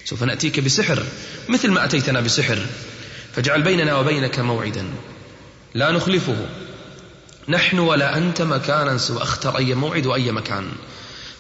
سوف 0.05 0.23
نأتيك 0.23 0.61
بسحر 0.61 1.03
مثل 1.49 1.71
ما 1.71 1.85
أتيتنا 1.85 2.21
بسحر. 2.21 2.59
فاجعل 3.35 3.63
بيننا 3.63 3.97
وبينك 3.99 4.39
موعدا. 4.39 4.87
لا 5.75 5.91
نخلفه. 5.91 6.49
نحن 7.49 7.79
ولا 7.79 8.17
أنت 8.19 8.43
مكانا 8.43 8.99
سوى 8.99 9.23
اختر 9.23 9.59
أي 9.59 9.75
موعد 9.75 10.07
وأي 10.07 10.33
مكان. 10.33 10.73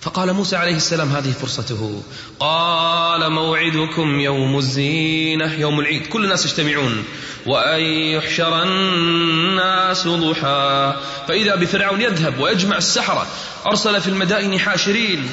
فقال 0.07 0.33
موسى 0.33 0.57
عليه 0.57 0.77
السلام 0.77 1.09
هذه 1.09 1.33
فرصته. 1.33 2.03
قال 2.41 3.33
موعدكم 3.33 4.21
يوم 4.21 4.59
الزينة 4.59 5.55
يوم 5.61 5.81
العيد. 5.81 6.07
كل 6.07 6.25
الناس 6.25 6.47
يجتمعون. 6.47 7.05
وأن 7.47 7.81
يحشر 7.81 8.63
الناس 8.63 10.09
ضحى. 10.09 10.95
فإذا 11.29 11.55
بفرعون 11.55 12.01
يذهب 12.01 12.39
ويجمع 12.41 12.77
السحرة 12.77 13.27
أرسل 13.67 14.01
في 14.01 14.09
المدائن 14.09 14.59
حاشرين. 14.59 15.31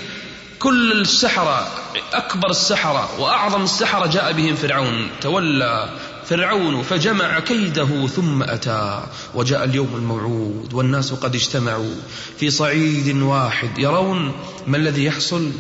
كل 0.60 0.92
السحرة 0.92 1.68
أكبر 2.13 2.50
السحرة 2.50 3.20
وأعظم 3.20 3.63
السحرة 3.63 4.08
جاء 4.08 4.32
بهم 4.32 4.56
فرعون. 4.56 5.10
تولى 5.22 5.89
فرعون 6.25 6.84
فجمع 6.84 7.39
كيده 7.39 8.08
ثم 8.08 8.44
أتى 8.44 9.03
وجاء 9.34 9.63
اليوم 9.63 9.96
الموعود 9.96 10.74
والناس 10.74 11.13
قد 11.13 11.36
اجتمعوا 11.36 11.96
في 12.39 12.50
صعيد 12.50 13.22
واحد 13.22 13.77
يرون 13.77 14.32
ما 14.68 14.77
الذي 14.77 15.06
يحصل 15.06 15.51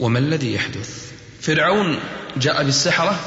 وما 0.00 0.18
الذي 0.18 0.54
يحدث. 0.54 1.12
فرعون 1.40 1.98
جاء 2.36 2.64
بالسحرة 2.64 3.20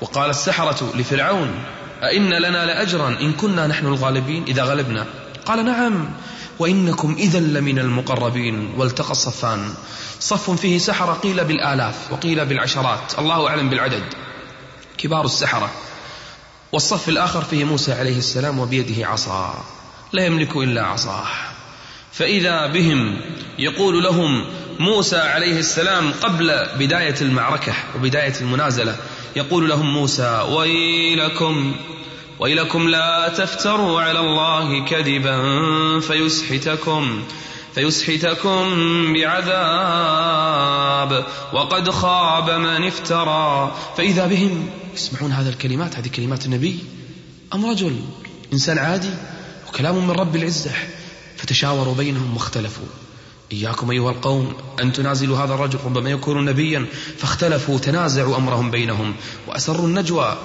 وقال 0.00 0.30
السحرة 0.30 0.92
لفرعون 0.96 1.64
أئن 2.02 2.30
لنا 2.30 2.66
لأجرا؟ 2.66 3.08
إن 3.08 3.32
كنا 3.32 3.66
نحن 3.66 3.86
الغالبين. 3.86 4.44
إذا 4.44 4.62
غلبنا؟ 4.62 5.06
قال 5.46 5.64
نعم. 5.64 6.10
وإنكم 6.58 7.16
إذا 7.18 7.40
لمن 7.40 7.78
المقربين. 7.78 8.74
والتقى 8.76 9.10
الصفان. 9.10 9.74
صف 10.20 10.50
فيه 10.50 10.78
سحرة 10.78 11.12
قيل 11.12 11.44
بالآلاف 11.44 12.12
وقيل 12.12 12.46
بالعشرات. 12.46 13.18
الله 13.18 13.48
أعلم 13.48 13.70
بالعدد. 13.70 14.04
كبار 14.98 15.24
السحرة. 15.24 15.70
والصف 16.74 17.08
الآخر 17.08 17.40
فيه 17.40 17.64
موسى 17.64 17.92
عليه 17.92 18.18
السلام 18.18 18.58
وبيده 18.58 19.06
عصا 19.06 19.64
لا 20.12 20.26
يملك 20.26 20.56
إلا 20.56 20.82
عصاه. 20.86 21.26
فإذا 22.12 22.66
بهم 22.66 23.20
يقول 23.58 24.02
لهم 24.04 24.44
موسى 24.78 25.16
عليه 25.16 25.58
السلام 25.58 26.12
قبل 26.12 26.66
بداية 26.78 27.14
المعركة 27.20 27.72
وبداية 27.96 28.34
المنازلة 28.40 28.96
يقول 29.36 29.68
لهم 29.68 29.92
موسى 29.92 30.46
ويلكم 30.50 31.76
ويلكم 32.38 32.88
لا 32.88 33.28
تفتروا 33.28 34.00
على 34.00 34.20
الله 34.20 34.84
كذبا 34.84 36.00
فيسحتكم 36.00 37.24
فيسحتكم 37.74 38.74
بعذاب 39.12 40.64
وقد 41.52 41.90
خاب 41.90 42.50
من 42.50 42.86
افترى. 42.86 43.76
فإذا 43.96 44.26
بهم 44.26 44.70
يسمعون 44.94 45.32
هذا 45.32 45.48
الكلمات 45.48 45.96
هذه 45.96 46.08
كلمات 46.08 46.46
النبي. 46.46 46.78
أم 47.54 47.66
رجل 47.66 47.96
إنسان 48.52 48.78
عادي 48.78 49.10
وكلام 49.68 50.06
من 50.06 50.10
رب 50.10 50.36
العزة. 50.36 50.70
فتشاوروا 51.36 51.94
بينهم 51.94 52.34
واختلفوا. 52.34 52.86
إياكم 53.52 53.90
أيها 53.90 54.10
القوم 54.10 54.52
أن 54.80 54.92
تنازلوا 54.92 55.38
هذا 55.38 55.54
الرجل 55.54 55.78
ربما 55.84 56.10
يكون 56.10 56.44
نبيا. 56.44 56.86
فاختلفوا 57.18 57.78
تنازعوا 57.78 58.36
أمرهم 58.36 58.70
بينهم 58.70 59.14
وأسروا 59.46 59.86
النجوى. 59.86 60.38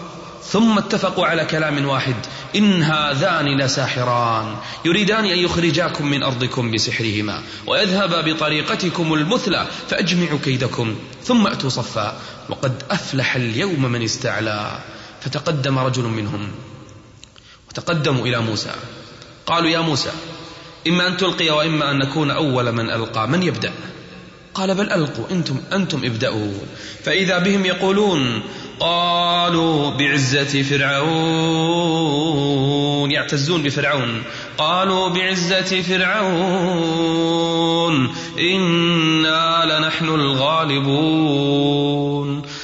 ثم 0.43 0.77
اتفقوا 0.77 1.25
على 1.25 1.45
كلام 1.45 1.85
واحد. 1.85 2.15
إن 2.55 2.83
هذان 2.83 3.57
لساحران. 3.57 4.55
يريدان 4.85 5.25
أن 5.25 5.37
يخرجاكم 5.37 6.05
من 6.05 6.23
أرضكم 6.23 6.71
بسحرهما 6.71 7.41
ويذهبا 7.67 8.21
بطريقتكم 8.21 9.13
المثلى 9.13 9.67
فأجمعوا 9.89 10.39
كيدكم 10.43 10.95
ثم 11.23 11.47
أتوا 11.47 11.69
صفا. 11.69 12.19
وقد 12.49 12.83
أفلح 12.91 13.35
اليوم 13.35 13.81
من 13.81 14.03
استعلى. 14.03 14.79
فتقدم 15.21 15.79
رجل 15.79 16.03
منهم. 16.03 16.51
وتقدموا 17.69 18.27
إلى 18.27 18.39
موسى. 18.39 18.71
قالوا 19.45 19.69
يا 19.69 19.79
موسى 19.79 20.11
إما 20.87 21.07
أن 21.07 21.17
تلقي 21.17 21.49
وإما 21.49 21.91
أن 21.91 21.97
نكون 21.97 22.31
أول 22.31 22.71
من 22.71 22.89
ألقى. 22.89 23.27
من 23.27 23.43
يبدأ؟ 23.43 23.71
قال 24.59 24.75
بل 24.75 24.91
ألقوا 24.91 25.25
أنتم 25.31 25.61
أنتم 25.73 26.01
ابدأوا. 26.05 26.51
فإذا 27.03 27.39
بهم 27.39 27.65
يقولون 27.65 28.41
قالوا 28.79 29.89
بعزة 29.89 30.63
فرعون 30.63 31.01
يعتزون 33.11 33.63
بفرعون. 33.63 34.23
قالوا 34.57 35.09
بعزة 35.09 35.81
فرعون 35.81 37.29
إنا 38.39 39.79
لنحن 39.79 40.05
الغالبون. 40.05 41.49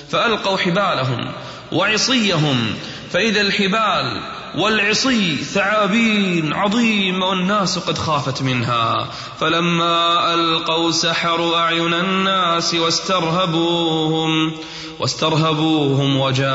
فألقوا 0.09 0.57
حبالهم 0.57 1.31
وعصيهم 1.71 2.75
فإذا 3.15 3.41
الحبال 3.41 4.22
والعصي 4.55 5.36
ثعابين 5.36 6.53
عظيمة 6.53 7.25
والناس 7.25 7.79
قد 7.79 7.98
خافت 7.98 8.41
منها. 8.41 9.10
فلما 9.39 10.34
ألقوا 10.34 10.91
سحروا 10.91 11.57
أعين 11.57 11.93
الناس 11.93 12.74
واسترهبوهم 12.74 14.51
واسترهبوهم 15.00 16.17
وجاءوا 16.17 16.50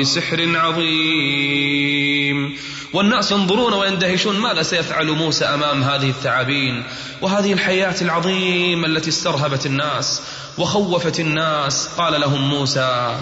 بسحر 0.00 0.58
عظيم. 0.58 2.56
والناس 2.92 3.32
ينظرون 3.32 3.72
ويندهشون 3.72 4.38
ماذا 4.38 4.62
سيفعل 4.62 5.06
موسى 5.06 5.44
أمام 5.44 5.82
هذه 5.82 6.08
الثعابين 6.08 6.84
وهذه 7.20 7.52
الحياة 7.52 7.96
العظيمة 8.02 8.86
التي 8.86 9.10
استرهبت 9.10 9.66
الناس 9.66 10.22
وخوفت 10.58 11.20
الناس؟ 11.20 11.88
قال 11.98 12.20
لهم 12.20 12.40
موسى 12.48 13.16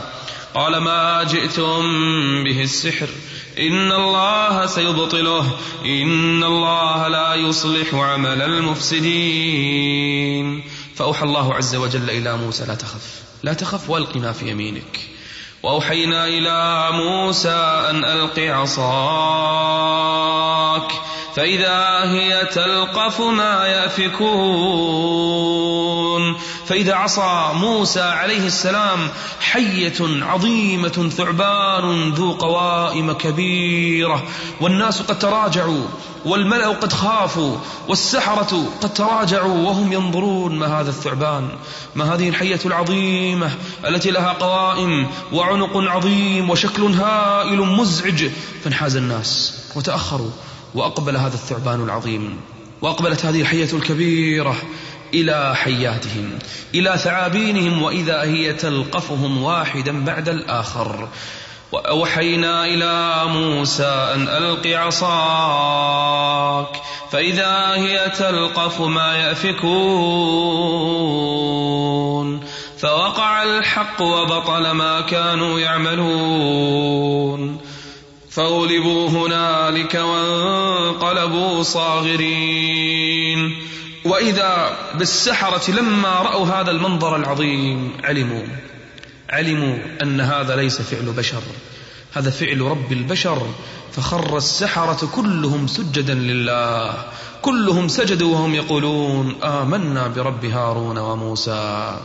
قال 0.54 0.76
ما 0.76 1.22
جئتم 1.22 1.82
به 2.44 2.62
السحر. 2.62 3.08
إن 3.58 3.92
الله 3.92 4.66
سيبطله. 4.66 5.50
إن 5.84 6.44
الله 6.44 7.08
لا 7.08 7.34
يصلح 7.34 7.94
عمل 7.94 8.42
المفسدين. 8.42 9.84
فأوحى 10.94 11.22
الله 11.22 11.54
عز 11.54 11.76
وجل 11.76 12.10
إلى 12.10 12.36
موسى 12.36 12.64
لا 12.64 12.74
تخف. 12.74 13.22
لا 13.42 13.52
تخف 13.52 13.90
والق 13.90 14.16
ما 14.16 14.32
في 14.32 14.50
يمينك. 14.50 15.00
وأوحينا 15.62 16.26
إلى 16.26 16.88
موسى 16.92 17.86
أن 17.90 18.04
ألق 18.04 18.38
عصاك. 18.38 18.84
فإذا 21.36 22.04
هي 22.04 22.46
تلقف 22.52 23.20
ما 23.20 23.66
يأفكون. 23.66 24.24
فإذا 26.66 26.94
عصى 26.94 27.50
موسى 27.54 28.00
عليه 28.00 28.46
السلام 28.46 29.08
حية 29.40 29.94
عظيمة 30.00 31.10
ثعبان 31.16 32.10
ذو 32.10 32.32
قوائم 32.32 33.12
كبيرة. 33.12 34.22
والناس 34.60 35.02
قد 35.02 35.18
تراجعوا 35.18 35.84
والملأ 36.24 36.68
قد 36.68 36.92
خافوا 36.92 37.56
والسحرة 37.88 38.66
قد 38.82 38.94
تراجعوا 38.94 39.66
وهم 39.66 39.92
ينظرون 39.92 40.58
ما 40.58 40.80
هذا 40.80 40.90
الثعبان. 40.90 41.48
ما 41.94 42.14
هذه 42.14 42.28
الحية 42.28 42.60
العظيمة 42.66 43.50
التي 43.88 44.10
لها 44.10 44.32
قوائم 44.32 45.06
وعنق 45.32 45.76
عظيم 45.76 46.50
وشكل 46.50 46.82
هائل 46.82 47.58
مزعج. 47.58 48.30
فانحاز 48.64 48.96
الناس 48.96 49.60
وتأخروا. 49.76 50.30
وأقبل 50.74 51.16
هذا 51.16 51.34
الثعبان 51.34 51.84
العظيم 51.84 52.40
وأقبلت 52.82 53.24
هذه 53.26 53.40
الحية 53.40 53.72
الكبيرة 53.72 54.56
إلى 55.14 55.56
حياتهم 55.56 56.38
إلى 56.74 56.98
ثعابينهم 56.98 57.82
وإذا 57.82 58.22
هي 58.22 58.52
تلقفهم 58.52 59.42
واحدا 59.42 60.04
بعد 60.04 60.28
الآخر. 60.28 61.08
وأوحينا 61.72 62.64
إلى 62.66 63.24
موسى 63.26 64.12
أن 64.14 64.28
ألق 64.28 64.66
عصاك 64.66 65.96
فإذا 67.10 67.74
هي 67.74 68.12
تلقف 68.18 68.80
ما 68.80 69.16
يأفكون. 69.16 69.74
فوقع 72.78 73.42
الحق 73.42 74.02
وبطل 74.02 74.70
ما 74.70 75.00
كانوا 75.00 75.60
يعملون. 75.60 76.94
فغلبوا 78.34 79.08
هنالك 79.08 79.94
وانقلبوا 79.94 81.62
صاغرين. 81.62 83.40
وإذا 84.04 84.76
بالسحرة 84.94 85.70
لما 85.70 86.08
رأوا 86.08 86.46
هذا 86.46 86.70
المنظر 86.70 87.16
العظيم 87.16 87.92
علموا 88.04 88.46
علموا 89.30 89.76
أن 90.02 90.20
هذا 90.20 90.56
ليس 90.56 90.82
فعل 90.82 91.12
بشر 91.12 91.42
هذا 92.12 92.30
فعل 92.30 92.60
رب 92.60 92.92
البشر. 92.92 93.46
فخر 93.92 94.36
السحرة 94.36 95.08
كلهم 95.14 95.66
سجدا 95.66 96.14
لله 96.14 96.94
كلهم 97.42 97.88
سجدوا 97.88 98.32
وهم 98.32 98.54
يقولون 98.54 99.34
آمنا 99.42 100.08
برب 100.08 100.44
هارون 100.44 100.98
وموسى. 100.98 101.98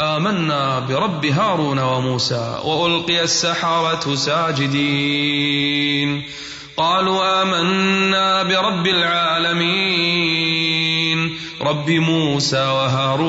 آمنا 0.00 0.78
برب 0.78 1.26
هارون 1.26 1.78
وموسى 1.78 2.60
وألقي 2.64 3.22
السحرة 3.22 4.14
ساجدين. 4.14 6.22
قالوا 6.76 7.42
آمنا 7.42 8.42
برب 8.42 8.86
العالمين. 8.86 10.34
رب 11.60 11.90
موسى 11.90 12.56
وهارون. 12.56 13.24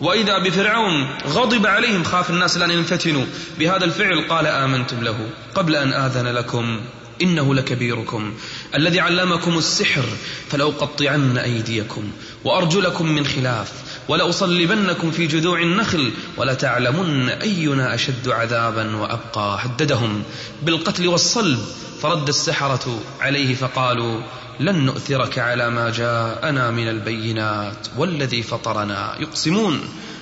وإذا 0.00 0.38
بفرعون 0.38 1.08
غضب 1.28 1.66
عليهم 1.66 2.04
خاف 2.04 2.30
الناس 2.30 2.56
لأن 2.56 2.70
ينفتنوا. 2.70 3.24
بهذا 3.58 3.84
الفعل 3.84 4.28
قال 4.28 4.46
آمنتم 4.46 5.02
له. 5.02 5.30
قبل 5.54 5.76
أن 5.76 5.92
آذن 5.92 6.26
لكم 6.26 6.80
إنه 7.22 7.54
لكبيركم. 7.54 8.34
الذي 8.74 9.00
علمكم 9.00 9.58
السحر 9.58 10.04
فلأقطعن 10.50 11.38
أيديكم 11.38 12.10
وأرجلكم 12.44 13.06
من 13.06 13.26
خلاف. 13.26 13.72
ولأصلبنكم 14.08 15.10
في 15.10 15.26
جذوع 15.26 15.60
النخل 15.60 16.12
ولتعلمن 16.36 17.28
أينا 17.28 17.94
أشد 17.94 18.28
عذابا 18.28 18.96
وأبقى 18.96 19.58
هددهم 19.60 20.22
بالقتل 20.62 21.08
والصلب 21.08 21.58
فرد 22.00 22.28
السحرة 22.28 22.98
عليه 23.20 23.54
فقالوا 23.54 24.20
لن 24.60 24.84
نؤثرك 24.84 25.38
على 25.38 25.70
ما 25.70 25.90
جاءنا 25.90 26.70
من 26.70 26.88
البينات 26.88 27.86
والذي 27.96 28.42
فطرنا. 28.42 29.16
يقسمون 29.20 29.80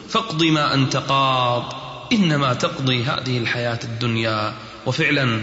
فاقض 0.09 0.43
ما 0.43 0.75
أنت 0.75 0.97
قاض 0.97 1.73
إنما 2.13 2.55
تقضي 2.55 3.03
هذه 3.05 3.39
الحياة 3.39 3.79
الدنيا. 3.85 4.55
وفعلا 4.87 5.41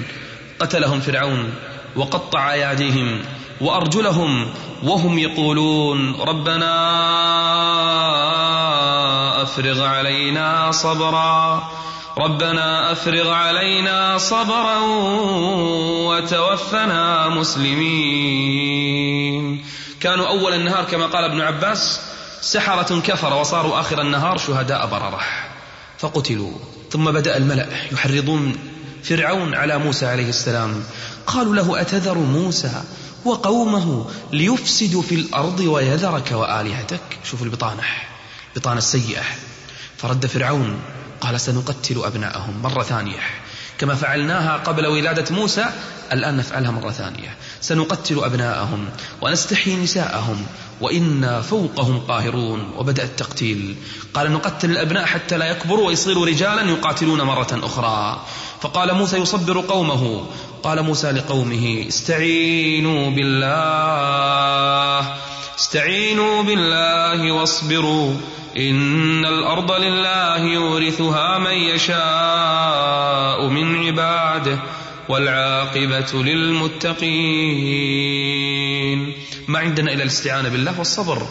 قتلهم 0.60 1.00
فرعون 1.00 1.54
وقطع 1.96 2.54
أياديهم 2.54 3.22
وأرجلهم 3.62 4.54
وهم 4.84 5.20
يقولون 5.20 6.16
ربنا 6.16 6.74
أفرغ 9.48 9.84
علينا 9.84 10.72
صبرا. 10.72 11.64
ربنا 12.18 12.92
أفرغ 12.92 13.30
علينا 13.32 14.18
صبرا 14.18 14.80
وتوفنا 16.08 17.30
مسلمين. 17.30 18.66
كانوا 20.00 20.28
أول 20.28 20.54
النهار 20.54 20.84
كما 20.84 21.06
قال 21.06 21.24
ابن 21.24 21.42
عباس 21.42 22.00
سحرة 22.42 23.00
كفر 23.00 23.34
وصاروا 23.34 23.80
آخر 23.80 24.02
النهار 24.02 24.38
شهداء 24.38 24.88
بررح 24.88 25.50
فقتلوا. 25.98 26.52
ثم 26.92 27.12
بدأ 27.12 27.38
الملأ 27.38 27.68
يحرضون 27.92 28.58
فرعون 29.04 29.56
على 29.56 29.78
موسى 29.78 30.06
عليه 30.06 30.30
السلام. 30.30 30.84
قالوا 31.28 31.56
له 31.56 31.82
أتذر 31.82 32.18
موسى 32.18 32.84
وقومه 33.26 34.06
ليفسدوا 34.32 35.02
في 35.02 35.16
الأرض 35.16 35.60
ويذرك 35.60 36.32
وآلهتك؟ 36.32 37.00
شوفوا 37.24 37.46
البطانة. 37.46 37.84
بطانة 38.58 38.78
السيئة. 38.78 39.24
فرد 39.98 40.26
فرعون 40.26 40.80
قال 41.22 41.42
سنقتل 41.42 42.02
أبناءهم 42.06 42.62
مرة 42.62 42.84
ثانية. 42.84 43.20
كما 43.78 43.96
فعلناها 43.96 44.58
قبل 44.58 44.88
ولادة 44.88 45.36
موسى 45.36 45.66
الآن 46.14 46.38
نفعلها 46.38 46.72
مرة 46.72 46.92
ثانية. 46.92 47.38
سنقتل 47.62 48.24
أبناءهم 48.24 48.90
ونستحيي 49.22 49.76
نساءهم 49.76 50.46
وإنا 50.82 51.42
فوقهم 51.42 52.00
قاهرون. 52.00 52.72
وبدأ 52.78 53.04
التقتيل. 53.04 53.76
قال 54.14 54.32
نقتل 54.32 54.72
الأبناء 54.72 55.06
حتى 55.06 55.38
لا 55.38 55.52
يكبروا 55.52 55.88
ويصيروا 55.88 56.26
رجالا 56.26 56.62
يقاتلون 56.62 57.22
مرة 57.22 57.60
أخرى. 57.64 58.26
فقال 58.62 58.94
موسى 58.94 59.18
يصبر 59.18 59.60
قومه. 59.60 60.28
قال 60.64 60.84
موسى 60.84 61.12
لقومه 61.12 61.86
استعينوا 61.88 63.10
بالله. 63.10 63.48
استعينوا 65.60 66.44
بالله 66.44 67.32
واصبروا. 67.32 68.14
إن 68.58 69.26
الأرض 69.26 69.72
لله 69.72 70.38
يورثها 70.38 71.38
من 71.38 71.52
يشاء 71.52 73.48
من 73.48 73.86
عباده 73.86 74.60
والعاقبة 75.10 76.24
للمتقين. 76.24 77.04
ما 79.48 79.60
عندنا 79.60 79.94
إلا 79.94 80.04
الاستعانة 80.04 80.50
بالله 80.50 80.78
والصبر. 80.78 81.28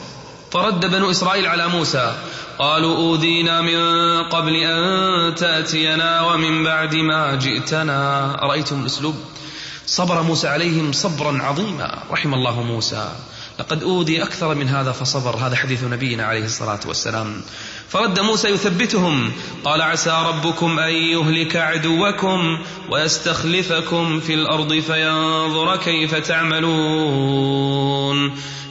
فرد 0.52 0.86
بنو 0.86 1.10
إسرائيل 1.10 1.46
على 1.46 1.68
موسى. 1.68 2.14
قالوا 2.58 2.96
أوذينا 2.96 3.60
من 3.60 3.78
قبل 4.22 4.56
أن 4.56 5.34
تأتينا 5.34 6.22
ومن 6.22 6.64
بعد 6.64 6.94
ما 6.94 7.34
جئتنا. 7.34 8.34
أرأيتم 8.42 8.80
الأسلوب 8.80 9.14
صبر 9.86 10.22
موسى 10.22 10.48
عليهم 10.48 10.92
صبرا 10.92 11.42
عظيما. 11.42 11.98
رحم 12.10 12.34
الله 12.34 12.62
موسى. 12.62 13.12
لقد 13.58 13.82
أوذي 13.82 14.22
أكثر 14.22 14.54
من 14.54 14.68
هذا 14.68 14.92
فصبر. 14.92 15.36
هذا 15.36 15.56
حديث 15.56 15.84
نبينا 15.84 16.24
عليه 16.24 16.44
الصلاة 16.44 16.80
والسلام. 16.86 17.42
فرد 17.88 18.20
موسى 18.20 18.48
يثبتهم. 18.48 19.32
قال 19.64 19.82
عسى 19.82 20.22
ربكم 20.26 20.78
أن 20.78 20.94
يهلك 20.94 21.56
عدوكم 21.56 22.58
ويستخلفكم 22.90 24.20
في 24.20 24.34
الأرض 24.34 24.72
فينظر 24.72 25.76
كيف 25.76 26.14
تعملون. 26.14 26.66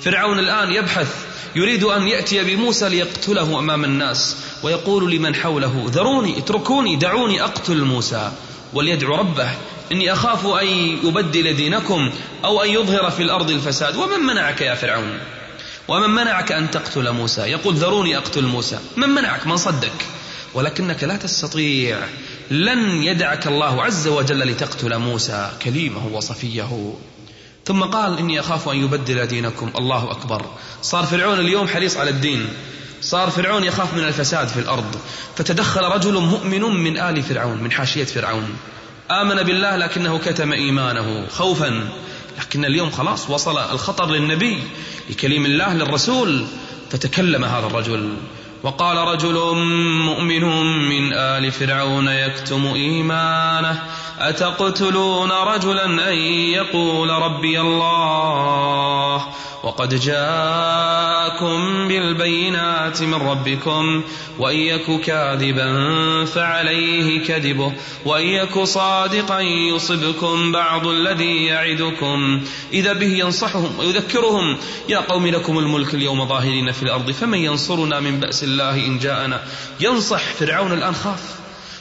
فرعون 0.01 0.39
الآن 0.39 0.71
يبحث 0.71 1.25
يريد 1.55 1.83
أن 1.83 2.07
يأتي 2.07 2.43
بموسى 2.43 2.89
ليقتله 2.89 3.59
أمام 3.59 3.83
الناس 3.83 4.37
ويقول 4.63 5.11
لمن 5.11 5.35
حوله 5.35 5.85
ذروني 5.87 6.37
اتركوني 6.37 6.95
دعوني 6.95 7.43
أقتل 7.43 7.83
موسى 7.83 8.31
وليدعو 8.73 9.15
ربه. 9.15 9.49
إني 9.91 10.13
أخاف 10.13 10.45
أن 10.45 10.67
يبدل 11.03 11.55
دينكم 11.55 12.11
أو 12.45 12.63
أن 12.63 12.69
يظهر 12.69 13.11
في 13.11 13.23
الأرض 13.23 13.49
الفساد. 13.49 13.95
ومن 13.95 14.19
منعك 14.19 14.61
يا 14.61 14.75
فرعون؟ 14.75 15.19
ومن 15.87 16.09
منعك 16.09 16.51
أن 16.51 16.71
تقتل 16.71 17.11
موسى؟ 17.11 17.41
يقول 17.41 17.75
ذروني 17.75 18.17
أقتل 18.17 18.43
موسى. 18.43 18.79
من 18.97 19.09
منعك؟ 19.09 19.47
من 19.47 19.57
صدك 19.57 20.05
ولكنك 20.53 21.03
لا 21.03 21.15
تستطيع. 21.15 21.99
لن 22.51 23.03
يدعك 23.03 23.47
الله 23.47 23.83
عز 23.83 24.07
وجل 24.07 24.39
لتقتل 24.39 24.97
موسى. 24.97 25.51
كليمة 25.63 26.07
وصفية. 26.07 26.93
ثم 27.65 27.83
قال 27.83 28.17
إني 28.17 28.39
أخاف 28.39 28.69
أن 28.69 28.77
يبدل 28.77 29.27
دينكم. 29.27 29.71
الله 29.77 30.11
أكبر. 30.11 30.45
صار 30.81 31.03
فرعون 31.03 31.39
اليوم 31.39 31.67
حريص 31.67 31.97
على 31.97 32.09
الدين. 32.09 32.47
صار 33.01 33.29
فرعون 33.29 33.63
يخاف 33.63 33.93
من 33.93 34.03
الفساد 34.03 34.47
في 34.47 34.59
الأرض. 34.59 34.95
فتدخل 35.35 35.81
رجل 35.81 36.13
مؤمن 36.13 36.61
من 36.61 36.97
آل 36.97 37.23
فرعون 37.23 37.63
من 37.63 37.71
حاشية 37.71 38.03
فرعون. 38.03 38.55
آمن 39.11 39.35
بالله 39.35 39.75
لكنه 39.75 40.17
كتم 40.17 40.51
إيمانه 40.51 41.27
خوفا. 41.29 41.89
لكن 42.39 42.65
اليوم 42.65 42.91
خلاص 42.91 43.29
وصل 43.29 43.57
الخطر 43.57 44.11
للنبي 44.11 44.63
لكليم 45.09 45.45
الله 45.45 45.73
للرسول. 45.73 46.45
فتكلم 46.91 47.45
هذا 47.45 47.67
الرجل. 47.67 48.17
وقال 48.63 48.97
رجل 48.97 49.55
مؤمن 50.05 50.43
من 50.89 51.13
آل 51.13 51.51
فرعون 51.51 52.07
يكتم 52.07 52.65
إيمانه 52.65 53.83
أتقتلون 54.19 55.31
رجلا 55.31 55.85
أن 55.85 56.17
يقول 56.53 57.09
ربي 57.09 57.61
الله؟ 57.61 59.27
وقد 59.65 59.99
جاءكم 59.99 61.87
بالبينات 61.87 63.01
من 63.01 63.13
ربكم 63.13 64.03
وإن 64.39 64.57
يك 64.57 65.01
كاذبا 65.01 65.69
فعليه 66.25 67.25
كذبه 67.25 67.73
وإن 68.05 68.25
يك 68.25 68.59
صادقا 68.59 69.39
يصبكم 69.41 70.51
بعض 70.51 70.87
الذي 70.87 71.45
يعدكم. 71.45 72.43
إذا 72.73 72.93
به 72.93 73.07
ينصحهم 73.07 73.79
ويذكرهم 73.79 74.57
يا 74.89 74.97
قوم 74.97 75.27
لكم 75.27 75.59
الملك 75.59 75.93
اليوم 75.93 76.27
ظاهرين 76.27 76.71
في 76.71 76.83
الأرض 76.83 77.11
فمن 77.11 77.39
ينصرنا 77.39 77.99
من 77.99 78.19
بأس 78.19 78.43
الله 78.43 78.75
إن 78.85 78.99
جاءنا؟ 78.99 79.43
ينصح 79.79 80.21
فرعون 80.33 80.73
الآن 80.73 80.95
خاف. 80.95 81.35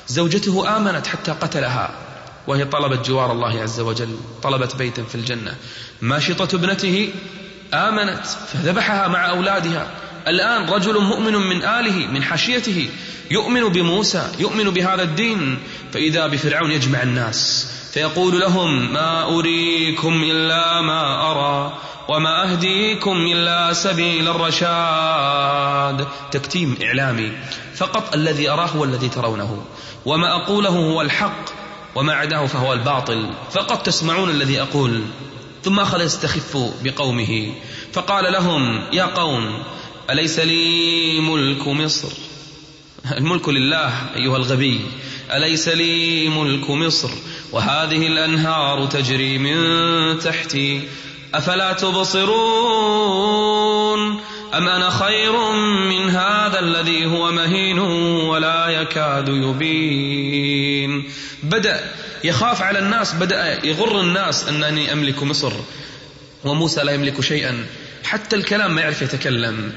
زوجته 0.08 0.76
آمنت 0.76 1.06
حتى 1.06 1.32
قتلها 1.32 1.94
وهي 2.46 2.64
طلبت 2.64 3.06
جوار 3.06 3.32
الله 3.32 3.62
عز 3.62 3.80
وجل 3.80 4.16
طلبت 4.42 4.76
بيتا 4.76 5.02
في 5.02 5.14
الجنة. 5.14 5.54
ماشطة 6.02 6.56
ابنته 6.56 7.12
آمنت 7.74 8.26
فذبحها 8.26 9.08
مع 9.08 9.28
أولادها. 9.30 9.86
الآن 10.28 10.68
رجل 10.68 11.00
مؤمن 11.00 11.32
من 11.32 11.64
آله 11.64 12.06
من 12.06 12.22
حاشيته 12.22 12.88
يؤمن 13.30 13.68
بموسى 13.68 14.32
يؤمن 14.38 14.64
بهذا 14.64 15.02
الدين 15.02 15.58
فإذا 15.92 16.26
بفرعون 16.26 16.70
يجمع 16.70 17.02
الناس 17.02 17.68
فيقول 17.92 18.40
لهم 18.40 18.92
ما 18.92 19.38
أريكم 19.38 20.22
إلا 20.22 20.80
ما 20.80 21.30
أرى 21.30 21.78
وما 22.08 22.52
أهديكم 22.52 23.26
إلا 23.32 23.72
سبيل 23.72 24.28
الرشاد. 24.28 26.06
تكتيم 26.30 26.76
إعلامي. 26.82 27.32
فقط 27.74 28.14
الذي 28.14 28.50
أراه 28.50 28.66
هو 28.66 28.84
الذي 28.84 29.08
ترونه 29.08 29.64
وما 30.06 30.36
أقوله 30.36 30.70
هو 30.70 31.00
الحق 31.02 31.44
وما 31.94 32.14
عداه 32.14 32.46
فهو 32.46 32.72
الباطل. 32.72 33.30
فقط 33.50 33.86
تسمعون 33.86 34.30
الذي 34.30 34.62
أقول. 34.62 35.04
ثم 35.64 35.80
أخذ 35.80 36.00
يستخف 36.00 36.56
بقومه 36.82 37.54
فقال 37.92 38.32
لهم 38.32 38.82
يا 38.92 39.04
قوم 39.04 39.62
أليس 40.10 40.38
لي 40.38 41.20
ملك 41.20 41.68
مصر؟ 41.68 42.08
الملك 43.16 43.48
لله 43.48 43.92
أيها 44.16 44.36
الغبي 44.36 44.80
أليس 45.32 45.68
لي 45.68 46.28
ملك 46.28 46.70
مصر؟ 46.70 47.10
وهذه 47.52 48.06
الأنهار 48.06 48.86
تجري 48.86 49.38
من 49.38 50.18
تحتي 50.18 50.88
أفلا 51.34 51.72
تبصرون؟ 51.72 53.14
أم 54.54 54.68
أنا 54.68 54.90
خير 54.90 55.52
من 55.88 56.10
هذا 56.10 56.60
الذي 56.60 57.06
هو 57.06 57.32
مهين 57.32 57.78
ولا 58.28 58.68
يكاد 58.68 59.28
يبين؟ 59.28 61.10
بدأ 61.42 61.80
يخاف 62.24 62.62
على 62.62 62.78
الناس 62.78 63.14
بدأ 63.14 63.66
يغر 63.66 64.00
الناس 64.00 64.48
أنني 64.48 64.92
أملك 64.92 65.22
مصر 65.22 65.52
وموسى 66.44 66.80
لا 66.82 66.92
يملك 66.92 67.20
شيئا. 67.20 67.66
حتى 68.04 68.36
الكلام 68.36 68.74
ما 68.74 68.80
يعرف 68.80 69.02
يتكلم. 69.02 69.72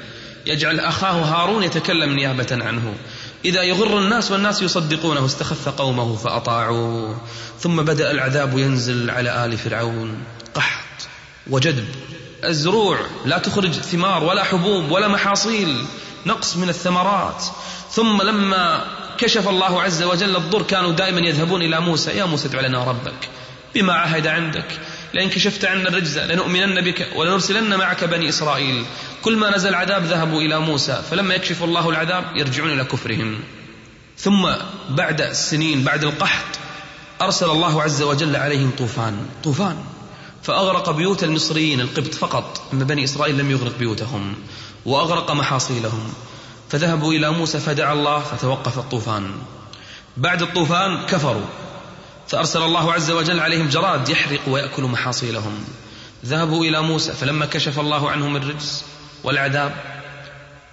يجعل 0.46 0.80
أخاه 0.80 1.12
هارون 1.12 1.64
يتكلم 1.64 2.14
نيابة 2.16 2.48
عنه. 2.52 2.94
إذا 3.46 3.64
يغر 3.64 3.98
الناس 3.98 4.32
والناس 4.32 4.62
يصدقونه 4.62 5.26
استخف 5.26 5.70
قومه 5.70 6.16
فأطاعوا 6.16 7.16
ثم 7.60 7.82
بدأ 7.82 8.12
العذاب 8.12 8.58
ينزل 8.58 9.10
على 9.10 9.46
آل 9.46 9.58
فرعون. 9.58 10.24
قحط 10.56 11.08
وجدب 11.50 11.88
الزروع 12.44 13.00
لا 13.26 13.38
تخرج 13.38 13.72
ثمار 13.72 14.24
ولا 14.24 14.44
حبوب 14.44 14.92
ولا 14.92 15.08
محاصيل. 15.08 15.86
نقص 16.26 16.58
من 16.58 16.70
الثمرات. 16.70 17.44
ثم 17.92 18.22
لما 18.22 18.86
كشف 19.17 19.49
الله 19.49 19.82
عز 19.82 20.03
وجل 20.03 20.36
الضر 20.36 20.62
كانوا 20.62 20.91
دائما 20.91 21.19
يذهبون 21.19 21.62
إلى 21.62 21.80
موسى 21.80 22.12
يا 22.12 22.25
موسى 22.25 22.47
ادع 22.47 22.62
لنا 22.62 22.84
ربك 22.84 23.30
بما 23.75 23.93
عهد 23.93 24.27
عندك 24.27 24.80
لئن 25.13 25.30
كشفت 25.30 25.65
عنا 25.65 25.89
الرجز 25.89 26.19
لنؤمنن 26.19 26.82
بك 26.82 27.08
ولنرسلن 27.15 27.75
معك 27.75 28.03
بني 28.03 28.30
إسرائيل. 28.30 28.86
كل 29.21 29.38
ما 29.38 29.56
نزل 29.56 29.75
عذاب 29.75 30.03
ذهبوا 30.06 30.41
إلى 30.41 30.60
موسى 30.60 31.01
فلما 31.12 31.36
يكشف 31.36 31.63
الله 31.63 31.89
العذاب 31.89 32.36
يرجعون 32.36 32.73
إلى 32.73 32.84
كفرهم. 32.84 33.39
ثم 34.17 34.49
بعد 34.89 35.21
السنين 35.21 35.84
بعد 35.84 36.03
القحط 36.03 36.45
أرسل 37.21 37.49
الله 37.49 37.82
عز 37.82 38.01
وجل 38.01 38.36
عليهم 38.36 38.71
طوفان 38.77 39.25
طوفان. 39.43 39.77
فأغرق 40.43 40.89
بيوت 40.89 41.23
المصريين 41.23 41.82
القبط 41.82 42.13
فقط 42.13 42.62
أما 42.73 42.84
بني 42.84 43.03
إسرائيل 43.03 43.38
لم 43.38 43.51
يغرق 43.51 43.77
بيوتهم 43.80 44.36
وأغرق 44.86 45.32
محاصيلهم. 45.32 46.13
فذهبوا 46.69 47.13
إلى 47.13 47.32
موسى 47.32 47.60
فدعا 47.60 47.93
الله 47.93 48.19
فتوقف 48.19 48.77
الطوفان. 48.77 49.32
بعد 50.17 50.41
الطوفان 50.41 51.06
كفروا 51.06 51.45
فأرسل 52.27 52.62
الله 52.62 52.93
عز 52.93 53.12
وجل 53.12 53.39
عليهم 53.39 53.69
جراد 53.69 54.10
يحرق 54.10 54.39
ويأكل 54.47 54.84
محاصيلهم. 54.84 55.65
ذهبوا 56.25 56.65
إلى 56.65 56.82
موسى 56.82 57.12
فلما 57.13 57.45
كشف 57.45 57.80
الله 57.80 58.10
عنهم 58.12 58.36
الرجس 58.36 58.86
والعذاب 59.23 59.75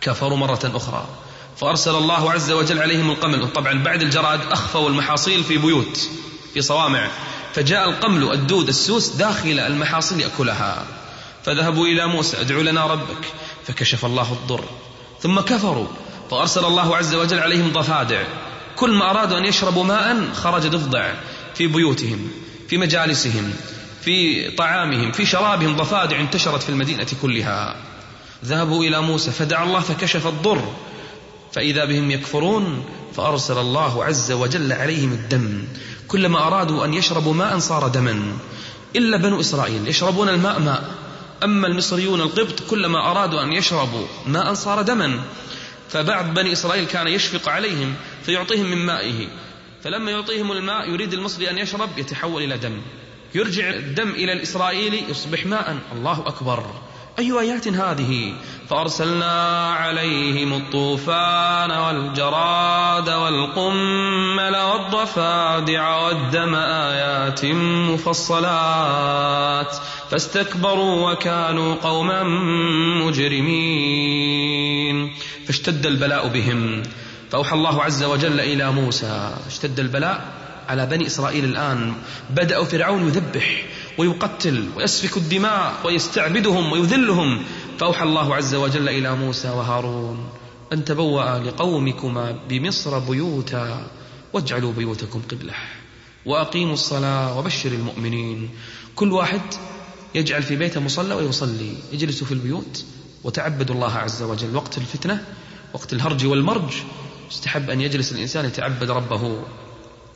كفروا 0.01 0.37
مرة 0.37 0.73
أخرى. 0.75 1.09
فأرسل 1.57 1.95
الله 1.95 2.33
عز 2.33 2.51
وجل 2.51 2.83
عليهم 2.83 3.11
القمل 3.11 3.53
طبعا 3.53 3.83
بعد 3.83 4.03
الجراد 4.03 4.41
أخفوا 4.53 4.89
المحاصيل 4.89 5.45
في 5.45 5.59
بيوت 5.59 6.09
في 6.55 6.63
صوامع. 6.63 7.11
فجاء 7.55 7.89
القمل 7.89 8.33
الدود 8.33 8.69
السوس 8.69 9.09
داخل 9.09 9.59
المحاصيل 9.59 10.21
يأكلها. 10.21 10.85
فذهبوا 11.45 11.87
إلى 11.87 12.07
موسى 12.07 12.41
ادعوا 12.41 12.63
لنا 12.63 12.87
ربك. 12.87 13.33
فكشف 13.67 14.05
الله 14.05 14.33
الضر. 14.33 14.65
ثم 15.25 15.41
كفروا 15.41 15.87
فأرسل 16.31 16.65
الله 16.65 16.97
عز 16.97 17.15
وجل 17.15 17.39
عليهم 17.39 17.73
ضفادع. 17.73 18.23
كل 18.77 18.95
ما 18.95 19.11
أرادوا 19.11 19.39
أن 19.39 19.45
يشربوا 19.45 19.85
ماء 19.85 20.33
خرج 20.33 20.67
ضفدع 20.67 21.15
في 21.55 21.67
بيوتهم 21.67 22.29
في 22.69 22.79
مجالسهم 22.79 23.53
في 24.03 24.51
طعامهم 24.51 25.13
في 25.13 25.27
شرابهم 25.27 25.77
ضفادع 25.77 26.21
انتشرت 26.21 26.63
في 26.63 26.69
المدينة 26.69 27.07
كلها. 27.23 27.77
ذهبوا 28.45 28.85
إلى 28.85 29.01
موسى 29.01 29.31
فدعا 29.31 29.65
الله 29.65 29.81
فكشف 29.81 30.27
الضر 30.27 30.73
فإذا 31.53 31.85
بهم 31.85 32.11
يكفرون 32.11 32.85
فأرسل 33.17 33.59
الله 33.59 34.05
عز 34.05 34.33
وجل 34.33 34.73
عليهم 34.73 35.13
الدم. 35.13 35.65
كلما 36.09 36.47
أرادوا 36.47 36.85
أن 36.85 36.95
يشربوا 36.95 37.35
ماء 37.35 37.59
صار 37.59 37.89
دما. 37.89 38.37
إلا 38.97 39.17
بنو 39.17 39.41
إسرائيل 39.41 39.89
يشربون 39.89 40.29
الماء 40.29 40.61
ماء 40.61 41.04
أما 41.45 41.67
المصريون 41.67 42.21
القبط 42.21 42.63
كلما 42.71 43.11
أرادوا 43.11 43.43
أن 43.43 43.53
يشربوا 43.53 44.07
ماء 44.27 44.55
صار 44.55 44.83
دما. 44.83 45.21
فبعض 45.89 46.35
بني 46.35 46.53
إسرائيل 46.53 46.87
كان 46.87 47.09
يشفق 47.09 47.49
عليهم 47.49 47.95
فيعطيهم 48.23 48.67
من 48.67 48.87
مائه. 48.87 49.29
فلما 49.85 50.11
يعطيهم 50.11 50.53
الماء 50.53 50.91
يريد 50.91 51.13
المصري 51.13 51.51
أن 51.51 51.59
يشرب 51.59 51.99
يتحول 51.99 52.43
إلى 52.43 52.59
دم. 52.59 52.83
يرجع 53.35 53.71
الدم 53.71 54.11
إلى 54.11 54.33
الإسرائيلي 54.33 55.11
يصبح 55.11 55.47
ماء. 55.47 55.79
الله 55.93 56.23
أكبر. 56.27 56.65
أي 57.19 57.41
آيات 57.41 57.69
هذه؟ 57.69 58.35
فأرسلنا 58.71 59.69
عليهم 59.75 60.53
الطوفان 60.53 61.71
والجراد 61.71 63.09
والقمل 63.09 64.57
والضفادع 64.57 65.97
والدم 65.97 66.55
آيات 66.55 67.45
مفصلات. 67.91 69.77
فاستكبروا 70.11 71.13
وكانوا 71.13 71.75
قوما 71.75 72.23
مجرمين. 73.05 75.11
فاشتد 75.47 75.87
البلاء 75.87 76.29
بهم. 76.29 76.83
فأوحى 77.31 77.57
الله 77.57 77.83
عز 77.83 78.05
وجل 78.05 78.41
إلى 78.41 78.73
موسى. 78.73 79.35
اشتد 79.47 79.81
البلاء 79.81 80.33
على 80.69 80.87
بني 80.87 81.07
إسرائيل 81.07 81.45
الآن. 81.45 81.95
بدأ 82.31 82.65
فرعون 82.65 83.07
يذبح 83.07 83.65
ويقتل 83.99 84.69
ويسفك 84.77 85.17
الدماء 85.17 85.75
ويستعبدهم 85.85 86.73
ويذلهم. 86.73 87.43
فأوحى 87.79 88.03
الله 88.03 88.35
عز 88.35 88.55
وجل 88.55 88.89
إلى 88.89 89.17
موسى 89.17 89.49
وهارون 89.49 90.29
أن 90.73 90.85
تبوأ 90.85 91.39
لقومكما 91.39 92.39
بمصر 92.49 92.99
بيوتا 92.99 93.87
واجعلوا 94.33 94.73
بيوتكم 94.73 95.23
قبلة. 95.31 95.55
وأقيموا 96.27 96.75
الصلاة 96.75 97.39
وبشر 97.39 97.69
المؤمنين. 97.69 98.51
كل 98.97 99.13
واحد 99.13 99.41
يجعل 100.15 100.43
في 100.43 100.57
بيته 100.57 100.81
مصلى 100.81 101.15
ويصلي. 101.15 101.75
يجلس 101.93 102.25
في 102.25 102.33
البيوت. 102.33 102.85
وتعبدوا 103.25 103.75
الله 103.75 103.93
عز 103.93 104.23
وجل. 104.23 104.57
وقت 104.57 104.79
الفتنة 104.79 105.25
وقت 105.73 105.93
الهرج 105.93 106.27
والمرج 106.27 106.73
يستحب 107.31 107.71
أن 107.71 107.81
يجلس 107.81 108.13
الإنسان 108.13 108.45
يتعبد 108.45 108.91
ربه 108.91 109.43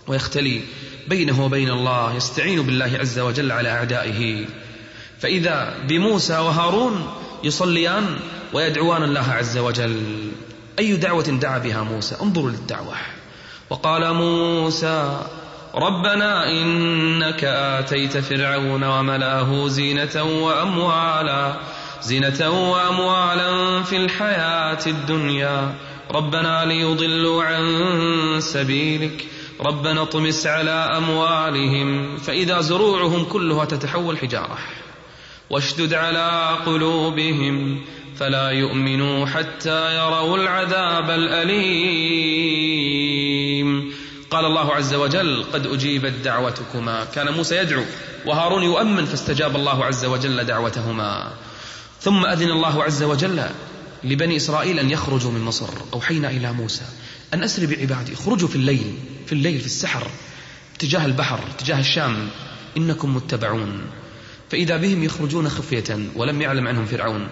ويختلي 0.07 0.63
بينه 1.09 1.45
وبين 1.45 1.71
الله. 1.71 2.17
يستعين 2.17 2.63
بالله 2.63 2.99
عز 2.99 3.19
وجل 3.19 3.53
على 3.53 3.69
أعدائه. 3.69 4.47
فإذا 5.21 5.75
بموسى 5.89 6.39
وهارون 6.39 7.07
يصليان 7.45 8.19
ويدعوان 8.53 9.03
الله 9.03 9.31
عز 9.33 9.59
وجل. 9.59 10.31
أي 10.79 10.97
دعوة 10.97 11.25
دعا 11.25 11.59
بها 11.59 11.83
موسى؟ 11.83 12.17
انظروا 12.23 12.51
للدعوة. 12.51 12.95
وقال 13.71 14.15
موسى 14.15 15.21
ربنا 15.79 16.51
إنك 16.51 17.45
آتيت 17.45 18.19
فرعون 18.19 18.85
وملأه 18.85 19.69
زينة 19.69 20.23
وأموالا 20.23 21.57
زينة 22.03 22.71
وأموالا 22.71 23.83
في 23.83 23.97
الحياة 23.97 24.79
الدنيا. 24.87 25.75
ربنا 26.11 26.65
ليضلوا 26.65 27.45
عن 27.45 27.65
سبيلك. 28.41 29.27
ربنا 29.61 30.03
اطمس 30.03 30.47
على 30.47 30.71
أموالهم 30.71 32.17
فإذا 32.17 32.61
زروعهم 32.61 33.25
كلها 33.25 33.65
تتحول 33.65 34.19
حجارة. 34.19 34.59
واشدد 35.51 35.95
على 35.95 36.57
قلوبهم 36.67 37.81
فلا 38.17 38.51
يؤمنوا 38.51 39.27
حتى 39.27 39.97
يروا 39.97 40.37
العذاب 40.37 41.11
الأليم. 41.11 42.19
قال 44.31 44.45
الله 44.45 44.75
عز 44.75 44.95
وجل 44.95 45.45
قد 45.53 45.67
أجيبت 45.67 46.13
دعوتكما. 46.13 47.05
كان 47.05 47.33
موسى 47.33 47.57
يدعو 47.57 47.85
وهارون 48.27 48.63
يؤمن 48.63 49.05
فاستجاب 49.05 49.57
الله 49.57 49.85
عز 49.85 50.05
وجل 50.05 50.45
دعوتهما. 50.45 51.33
ثم 52.01 52.27
أذن 52.27 52.51
الله 52.51 52.85
عز 52.85 53.03
وجل 53.03 53.43
لبني 54.05 54.37
إسرائيل 54.37 54.79
أن 54.79 54.91
يخرجوا 54.91 55.31
من 55.31 55.41
مصر. 55.41 55.69
أوحينا 55.95 56.31
إلى 56.31 56.53
موسى 56.53 56.85
أن 57.35 57.43
أسر 57.43 57.67
بعبادي 57.67 58.15
اخرجوا 58.15 58.49
في 58.49 58.57
الليل 58.57 58.95
في 59.27 59.33
الليل 59.33 59.61
في 59.61 59.67
السحر 59.67 60.11
اتجاه 60.77 61.07
البحر 61.07 61.41
اتجاه 61.57 61.81
الشام 61.81 62.29
إنكم 62.77 63.17
متبعون. 63.17 63.81
فإذا 64.51 64.77
بهم 64.77 65.05
يخرجون 65.05 65.49
خفية 65.49 65.99
ولم 66.17 66.43
يعلم 66.43 66.69
عنهم 66.69 66.87
فرعون. 66.87 67.29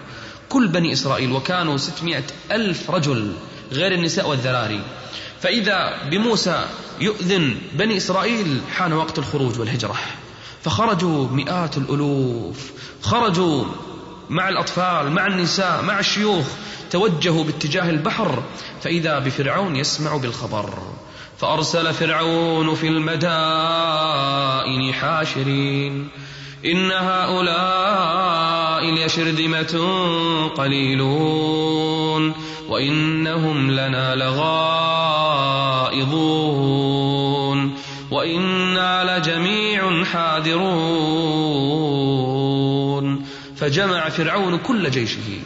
كل 0.49 0.67
بني 0.67 0.93
إسرائيل 0.93 1.31
وكانوا 1.31 1.77
ستمائة 1.77 2.23
ألف 2.51 2.91
رجل 2.91 3.33
غير 3.71 3.91
النساء 3.91 4.29
والذراري. 4.29 4.81
فإذا 5.41 6.09
بموسى 6.11 6.65
يؤذن 7.01 7.55
بني 7.73 7.97
إسرائيل 7.97 8.61
حان 8.71 8.93
وقت 8.93 9.19
الخروج 9.19 9.59
والهجرة. 9.59 9.95
فخرجوا 10.63 11.27
مئات 11.27 11.77
الألوف. 11.77 12.71
خرجوا 13.01 13.65
مع 14.29 14.49
الأطفال 14.49 15.11
مع 15.11 15.27
النساء 15.27 15.81
مع 15.81 15.99
الشيوخ. 15.99 16.45
توجهوا 16.91 17.43
باتجاه 17.43 17.89
البحر. 17.89 18.43
فإذا 18.83 19.19
بفرعون 19.19 19.75
يسمع 19.75 20.17
بالخبر. 20.17 20.73
فأرسل 21.37 21.93
فرعون 21.93 22.75
في 22.75 22.87
المدائن 22.87 23.23
حاشرين. 24.93 26.09
إن 26.65 26.91
هؤلاء 26.91 28.85
لشرذمة 28.93 29.79
قليلون 30.57 32.33
وإنهم 32.69 33.71
لنا 33.71 34.15
لغائظون 34.15 34.57
وإنا 38.11 39.17
لجميع 39.17 40.03
حاذرون 40.03 40.67
فجمع 43.57 44.09
فرعون 44.09 44.57
كل 44.57 44.91
جيشه 44.91 45.39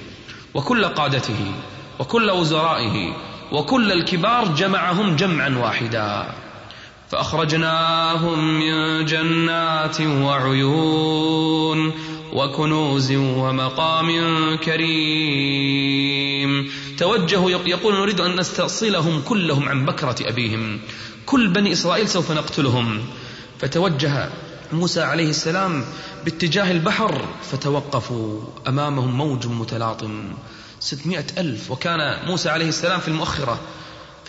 وكل 0.53 0.85
قادته 0.85 1.51
وكل 1.99 2.31
وزرائه 2.31 3.13
وكل 3.51 3.91
الكبار 3.91 4.47
جمعهم 4.47 5.15
جمعا 5.15 5.49
واحدا 5.49 6.25
فأخرجناهم 7.11 8.59
من 8.59 9.05
جنات 9.05 10.01
وعيون 10.01 11.93
وكنوز 12.33 13.11
ومقام 13.11 14.09
كريم. 14.55 16.01
توجهوا 16.97 17.49
يقول 17.49 17.93
نريد 17.93 18.21
أن 18.21 18.39
نستأصلهم 18.39 19.21
كلهم 19.21 19.69
عن 19.69 19.85
بكرة 19.85 20.15
أبيهم. 20.21 20.79
كل 21.25 21.47
بني 21.47 21.71
إسرائيل 21.71 22.07
سوف 22.09 22.31
نقتلهم. 22.31 22.99
فتوجه 23.59 24.29
موسى 24.71 25.01
عليه 25.01 25.29
السلام 25.29 25.83
باتجاه 26.25 26.71
البحر 26.71 27.25
فتوقفوا 27.51 28.41
أمامهم 28.67 29.17
موج 29.17 29.47
متلاطم. 29.47 30.23
ستمائة 30.79 31.25
ألف. 31.37 31.71
وكان 31.71 32.27
موسى 32.27 32.49
عليه 32.49 32.67
السلام 32.67 32.99
في 32.99 33.07
المؤخرة 33.07 33.59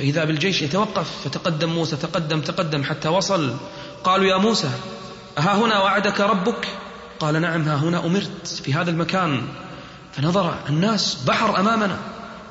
فإذا 0.03 0.25
بالجيش 0.25 0.63
يتوقف 0.63 1.11
فتقدم 1.25 1.69
موسى 1.69 1.97
تقدم 1.97 2.41
تقدم 2.41 2.85
حتى 2.85 3.09
وصل. 3.09 3.55
قالوا 4.05 4.27
يا 4.27 4.37
موسى 4.37 4.71
ها 5.39 5.55
هنا 5.55 5.79
وعدك 5.79 6.21
ربك؟ 6.21 6.69
قال 7.21 7.41
نعم 7.41 7.63
ها 7.63 7.77
هنا 7.77 8.07
أمرت 8.07 8.47
في 8.47 8.75
هذا 8.75 8.91
المكان. 8.91 9.43
فنظر 10.13 10.55
الناس 10.69 11.15
بحر 11.27 11.61
أمامنا. 11.61 11.97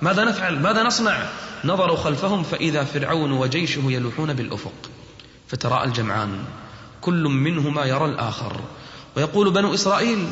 ماذا 0.01 0.23
نفعل؟ 0.23 0.59
ماذا 0.59 0.83
نصنع؟ 0.83 1.23
نظروا 1.65 1.97
خلفهم 1.97 2.43
فإذا 2.43 2.83
فرعون 2.83 3.31
وجيشه 3.31 3.81
يلوحون 3.85 4.33
بالأفق. 4.33 4.89
فتراءى 5.47 5.87
الجمعان 5.87 6.43
كل 7.01 7.23
منهما 7.23 7.85
يرى 7.85 8.05
الآخر. 8.05 8.59
ويقول 9.17 9.51
بنو 9.51 9.73
إسرائيل 9.73 10.27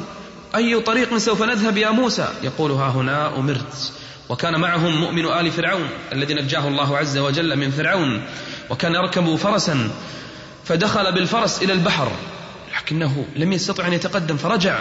أي 0.55 0.79
طريق 0.79 1.17
سوف 1.17 1.43
نذهب 1.43 1.77
يا 1.77 1.89
موسى؟ 1.89 2.27
يقول 2.43 2.71
ها 2.71 2.89
هنا 2.89 3.37
أمرت. 3.37 3.93
وكان 4.29 4.59
معهم 4.59 5.01
مؤمن 5.01 5.25
آل 5.25 5.51
فرعون 5.51 5.89
الذي 6.11 6.33
نجاه 6.33 6.67
الله 6.67 6.97
عز 6.97 7.17
وجل 7.17 7.55
من 7.55 7.71
فرعون 7.71 8.21
وكان 8.69 8.95
يركب 8.95 9.35
فرسا 9.35 9.91
فدخل 10.65 11.11
بالفرس 11.11 11.63
إلى 11.63 11.73
البحر 11.73 12.11
لكنه 12.77 13.25
لم 13.35 13.53
يستطع 13.53 13.87
أن 13.87 13.93
يتقدم 13.93 14.37
فرجع 14.37 14.79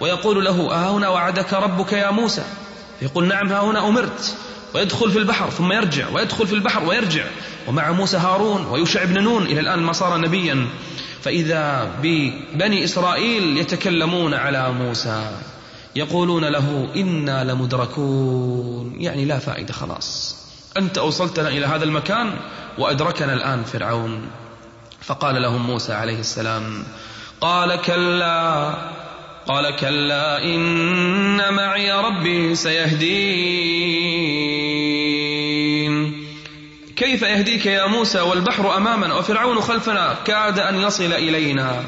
ويقول 0.00 0.44
له 0.44 0.52
ها 0.52 0.90
هنا 0.90 1.08
وعدك 1.08 1.52
ربك 1.52 1.92
يا 1.92 2.10
موسى؟ 2.10 2.42
يقول 3.02 3.28
نعم 3.28 3.52
ها 3.52 3.60
هنا 3.60 3.88
أمرت. 3.88 4.36
ويدخل 4.74 5.10
في 5.10 5.18
البحر 5.18 5.50
ثم 5.50 5.72
يرجع 5.72 6.08
ويدخل 6.08 6.46
في 6.46 6.52
البحر 6.52 6.84
ويرجع 6.84 7.24
ومع 7.66 7.92
موسى 7.92 8.16
هارون 8.16 8.66
ويوشع 8.66 9.04
بن 9.04 9.22
نون 9.22 9.42
إلى 9.42 9.60
الآن 9.60 9.78
ما 9.78 9.92
صار 9.92 10.18
نبيا. 10.18 10.68
فإذا 11.22 11.90
ببني 12.02 12.84
إسرائيل 12.84 13.58
يتكلمون 13.58 14.34
على 14.34 14.72
موسى. 14.72 15.30
يقولون 15.96 16.44
له 16.44 16.88
إنا 16.96 17.44
لمدركون. 17.44 18.94
يعني 18.98 19.24
لا 19.24 19.38
فائدة 19.38 19.72
خلاص. 19.72 20.36
أنت 20.76 20.98
أوصلتنا 20.98 21.48
إلى 21.48 21.66
هذا 21.66 21.84
المكان 21.84 22.34
وأدركنا 22.78 23.32
الآن 23.32 23.64
فرعون. 23.64 24.28
فقال 25.02 25.42
لهم 25.42 25.66
موسى 25.66 25.92
عليه 25.92 26.20
السلام 26.20 26.84
قال 27.40 27.80
كلا 27.80 28.74
قال 29.46 29.76
كلا 29.76 30.44
إن 30.44 31.54
معي 31.54 31.92
ربي 31.92 32.54
سيهدين. 32.54 33.16
كيف 36.96 37.22
يهديك 37.22 37.66
يا 37.66 37.86
موسى 37.86 38.20
والبحر 38.20 38.76
أمامنا 38.76 39.14
وفرعون 39.14 39.60
خلفنا؟ 39.60 40.14
كاد 40.24 40.58
أن 40.58 40.80
يصل 40.80 41.12
إلينا. 41.12 41.84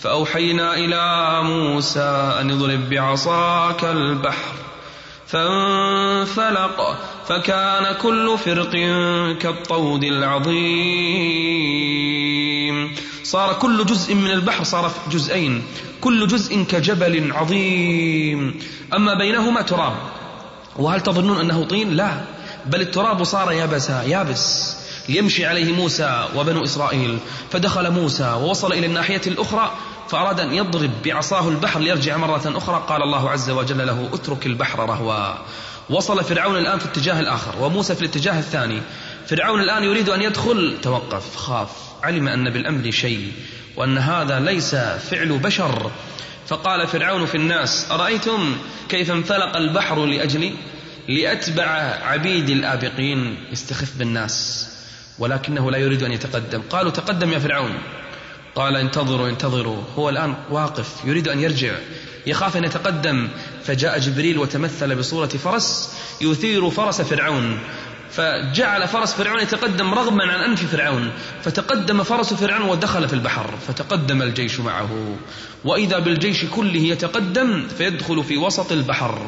فأوحينا 0.00 0.74
إلى 0.74 1.42
موسى 1.42 2.36
أن 2.40 2.50
اضرب 2.50 2.88
بعصاك 2.90 3.84
البحر 3.84 4.54
فانفلق 5.26 6.96
فكان 7.26 7.94
كل 8.02 8.38
فرق 8.38 8.70
كالطود 9.38 10.04
العظيم. 10.04 11.18
صار 13.22 13.52
كل 13.52 13.86
جزء 13.86 14.14
من 14.14 14.30
البحر 14.30 14.64
صار 14.64 14.90
جزئين 15.10 15.62
كل 16.00 16.26
جزء 16.26 16.62
كجبل 16.62 17.32
عظيم. 17.32 18.60
أما 18.94 19.14
بينهما 19.14 19.62
تراب. 19.62 19.96
وهل 20.76 21.00
تظنون 21.00 21.40
أنه 21.40 21.64
طين؟ 21.64 21.90
لا 21.90 22.20
بل 22.66 22.80
التراب 22.80 23.24
صار 23.24 23.52
يابسا 23.52 24.02
يابس. 24.02 24.77
ليمشي 25.08 25.46
عليه 25.46 25.72
موسى 25.72 26.28
وبنو 26.36 26.64
إسرائيل 26.64 27.18
فدخل 27.50 27.90
موسى 27.90 28.32
ووصل 28.32 28.72
إلى 28.72 28.86
الناحية 28.86 29.20
الأخرى 29.26 29.78
فأراد 30.08 30.40
أن 30.40 30.54
يضرب 30.54 30.90
بعصاه 31.04 31.48
البحر 31.48 31.80
ليرجع 31.80 32.16
مرة 32.16 32.42
أخرى 32.56 32.84
قال 32.88 33.02
الله 33.02 33.30
عز 33.30 33.50
وجل 33.50 33.86
له 33.86 34.08
اترك 34.12 34.46
البحر 34.46 34.78
رهوا. 34.78 35.34
وصل 35.90 36.24
فرعون 36.24 36.56
الآن 36.56 36.78
في 36.78 36.84
الاتجاه 36.84 37.20
الآخر 37.20 37.54
وموسى 37.60 37.94
في 37.94 38.00
الاتجاه 38.00 38.38
الثاني. 38.38 38.82
فرعون 39.26 39.60
الآن 39.60 39.84
يريد 39.84 40.08
أن 40.08 40.22
يدخل 40.22 40.78
توقف 40.82 41.36
خاف 41.36 41.70
علم 42.02 42.28
أن 42.28 42.50
بالأمر 42.50 42.90
شيء 42.90 43.32
وأن 43.76 43.98
هذا 43.98 44.40
ليس 44.40 44.74
فعل 45.10 45.38
بشر. 45.38 45.90
فقال 46.46 46.86
فرعون 46.86 47.26
في 47.26 47.34
الناس 47.34 47.90
أرأيتم 47.90 48.56
كيف 48.88 49.10
انفلق 49.10 49.56
البحر 49.56 50.04
لأجلي؟ 50.06 50.52
لأتبع 51.08 51.66
عبيد 52.02 52.50
الآبقين. 52.50 53.36
يستخف 53.52 53.96
بالناس. 53.96 54.68
ولكنه 55.18 55.70
لا 55.70 55.78
يريد 55.78 56.02
أن 56.02 56.12
يتقدم. 56.12 56.62
قالوا 56.70 56.90
تقدم 56.90 57.32
يا 57.32 57.38
فرعون. 57.38 57.74
قال 58.54 58.76
انتظروا 58.76 59.28
انتظروا. 59.28 59.82
هو 59.96 60.08
الآن 60.08 60.34
واقف 60.50 61.04
يريد 61.04 61.28
أن 61.28 61.40
يرجع. 61.40 61.74
يخاف 62.26 62.56
أن 62.56 62.64
يتقدم. 62.64 63.28
فجاء 63.64 63.98
جبريل 63.98 64.38
وتمثل 64.38 64.94
بصورة 64.94 65.26
فرس 65.26 65.96
يثير 66.20 66.70
فرس 66.70 67.02
فرعون. 67.02 67.58
فجعل 68.10 68.88
فرس 68.88 69.14
فرعون 69.14 69.40
يتقدم 69.40 69.94
رغما 69.94 70.24
عن 70.24 70.40
أنف 70.40 70.72
فرعون. 70.72 71.10
فتقدم 71.42 72.02
فرس 72.02 72.34
فرعون 72.34 72.68
ودخل 72.68 73.08
في 73.08 73.14
البحر. 73.14 73.54
فتقدم 73.68 74.22
الجيش 74.22 74.60
معه. 74.60 75.16
وإذا 75.64 75.98
بالجيش 75.98 76.44
كله 76.44 76.80
يتقدم 76.80 77.68
فيدخل 77.78 78.24
في 78.24 78.36
وسط 78.36 78.72
البحر. 78.72 79.26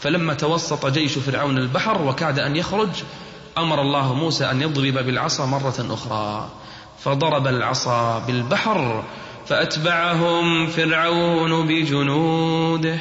فلما 0.00 0.34
توسط 0.34 0.86
جيش 0.86 1.18
فرعون 1.18 1.58
البحر 1.58 2.02
وكاد 2.02 2.38
أن 2.38 2.56
يخرج 2.56 2.88
أمر 3.58 3.80
الله 3.80 4.14
موسى 4.14 4.50
أن 4.50 4.62
يضرب 4.62 5.06
بالعصا 5.06 5.46
مرة 5.46 5.86
أخرى. 5.90 6.48
فضرب 7.04 7.46
العصا 7.46 8.18
بالبحر 8.18 9.04
فأتبعهم 9.46 10.66
فرعون 10.66 11.66
بجنوده 11.66 12.98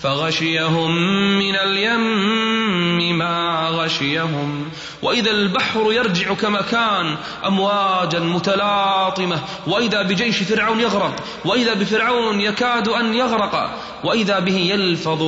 فغشيهم 0.00 0.90
من 1.38 1.56
اليم 1.56 3.18
ما 3.18 3.68
غشيهم. 3.68 4.70
وإذا 5.02 5.30
البحر 5.30 5.92
يرجع 5.92 6.34
كما 6.34 6.62
كان 6.62 7.16
أمواجا 7.46 8.18
متلاطمة 8.18 9.40
وإذا 9.66 10.02
بجيش 10.02 10.42
فرعون 10.42 10.80
يغرق 10.80 11.14
وإذا 11.44 11.74
بفرعون 11.74 12.40
يكاد 12.40 12.88
أن 12.88 13.14
يغرق 13.14 13.70
وإذا 14.04 14.38
به 14.38 14.56
يلفظ 14.56 15.22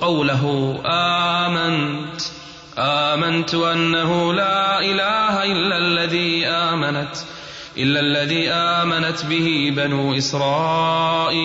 قوله 0.00 0.74
آمنت. 0.86 2.37
آمنت 2.78 3.54
أنه 3.54 4.32
لا 4.32 4.80
إله 4.80 5.42
إلا 5.42 5.78
الذي 5.78 6.46
آمنت 6.46 7.16
إلا 7.78 8.00
الذي 8.00 8.50
آمنت 8.50 9.24
به 9.24 9.72
بنو 9.76 10.16
إسرائيل 10.16 11.38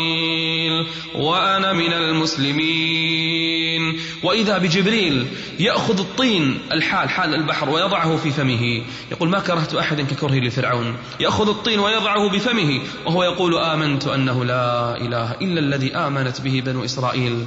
وأنا 1.15 1.73
من 1.73 1.93
المسلمين. 1.93 3.99
وإذا 4.23 4.57
بجبريل 4.57 5.27
يأخذ 5.59 5.99
الطين 5.99 6.59
الحال 6.71 7.09
حال 7.09 7.35
البحر 7.35 7.69
ويضعه 7.69 8.17
في 8.17 8.31
فمه. 8.31 8.83
يقول 9.11 9.29
ما 9.29 9.39
كرهت 9.39 9.75
أحد 9.75 10.01
ككره 10.01 10.39
لفرعون. 10.39 10.97
يأخذ 11.19 11.49
الطين 11.49 11.79
ويضعه 11.79 12.29
بفمه 12.29 12.81
وهو 13.05 13.23
يقول 13.23 13.57
آمنت 13.57 14.07
أنه 14.07 14.45
لا 14.45 14.97
إله 14.97 15.31
إلا 15.41 15.59
الذي 15.59 15.95
آمنت 15.95 16.41
به 16.41 16.61
بنو 16.65 16.85
إسرائيل. 16.85 17.45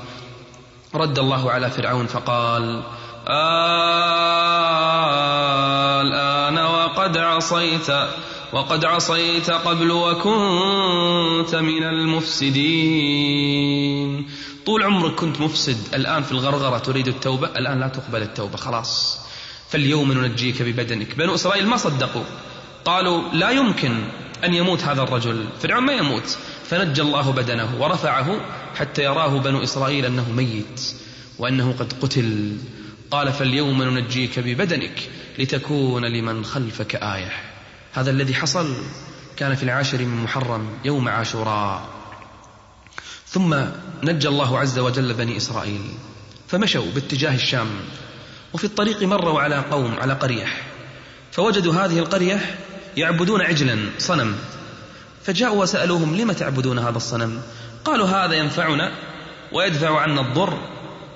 رد 0.94 1.18
الله 1.18 1.50
على 1.50 1.70
فرعون 1.70 2.06
فقال 2.06 2.82
الآن 6.00 6.58
وقد 6.58 7.16
عصيت 7.16 7.90
وقد 8.52 8.84
عصيت 8.84 9.50
قبل 9.50 9.90
وكنت 9.90 11.54
من 11.54 11.82
المفسدين. 11.84 13.06
طول 14.66 14.82
عمرك 14.82 15.14
كنت 15.14 15.40
مفسد 15.40 15.94
الآن 15.94 16.22
في 16.22 16.32
الغرغرة 16.32 16.78
تريد 16.78 17.08
التوبة؟ 17.08 17.46
الآن 17.46 17.80
لا 17.80 17.88
تقبل 17.88 18.22
التوبة 18.22 18.56
خلاص. 18.56 19.20
فاليوم 19.68 20.12
ننجيك 20.12 20.62
ببدنك. 20.62 21.14
بنو 21.16 21.34
إسرائيل 21.34 21.66
ما 21.66 21.76
صدقوا؟ 21.76 22.24
قالوا 22.84 23.22
لا 23.32 23.50
يمكن 23.50 24.04
أن 24.44 24.54
يموت 24.54 24.82
هذا 24.82 25.02
الرجل. 25.02 25.44
فرعون 25.62 25.84
ما 25.84 25.92
يموت. 25.92 26.38
فنجى 26.64 27.02
الله 27.02 27.32
بدنه 27.32 27.80
ورفعه 27.80 28.40
حتى 28.74 29.04
يراه 29.04 29.38
بنو 29.38 29.62
إسرائيل 29.62 30.04
أنه 30.04 30.30
ميت 30.30 30.94
وأنه 31.38 31.74
قد 31.78 31.92
قتل. 32.02 32.56
قال 33.10 33.32
فاليوم 33.32 33.82
ننجيك 33.82 34.38
ببدنك 34.38 35.10
لتكون 35.38 36.04
لمن 36.04 36.44
خلفك 36.44 36.94
آية. 36.94 37.32
هذا 37.92 38.10
الذي 38.10 38.34
حصل 38.34 38.76
كان 39.36 39.54
في 39.54 39.62
العاشر 39.62 39.98
من 39.98 40.24
محرم 40.24 40.68
يوم 40.84 41.08
عاشوراء. 41.08 41.88
ثم 43.28 43.56
نجى 44.02 44.28
الله 44.28 44.58
عز 44.58 44.78
وجل 44.78 45.14
بني 45.14 45.36
إسرائيل 45.36 45.80
فمشوا 46.48 46.90
باتجاه 46.94 47.34
الشام 47.34 47.68
وفي 48.52 48.64
الطريق 48.64 49.02
مروا 49.02 49.40
على 49.40 49.56
قوم 49.56 49.94
على 49.98 50.12
قرية. 50.12 50.46
فوجدوا 51.32 51.74
هذه 51.74 51.98
القرية 51.98 52.58
يعبدون 52.96 53.42
عجلا 53.42 53.90
صنم. 53.98 54.34
فجاءوا 55.24 55.62
وسألوهم 55.62 56.16
لم 56.16 56.32
تعبدون 56.32 56.78
هذا 56.78 56.96
الصنم؟ 56.96 57.42
قالوا 57.84 58.06
هذا 58.06 58.34
ينفعنا 58.34 58.92
ويدفع 59.52 60.00
عنا 60.00 60.20
الضر 60.20 60.58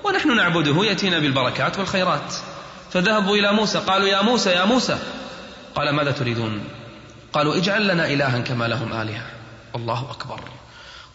ونحن 0.03 0.35
نعبده 0.35 0.85
يأتينا 0.85 1.19
بالبركات 1.19 1.79
والخيرات. 1.79 2.33
فذهبوا 2.91 3.37
إلى 3.37 3.53
موسى 3.53 3.79
قالوا 3.79 4.07
يا 4.07 4.21
موسى 4.21 4.49
يا 4.49 4.65
موسى. 4.65 4.97
قال 5.75 5.89
ماذا 5.89 6.11
تريدون؟ 6.11 6.63
قالوا 7.33 7.55
اجعل 7.55 7.87
لنا 7.87 8.13
إلها 8.13 8.39
كما 8.39 8.67
لهم 8.67 8.93
آلهة. 8.93 9.25
الله 9.75 10.11
أكبر. 10.11 10.39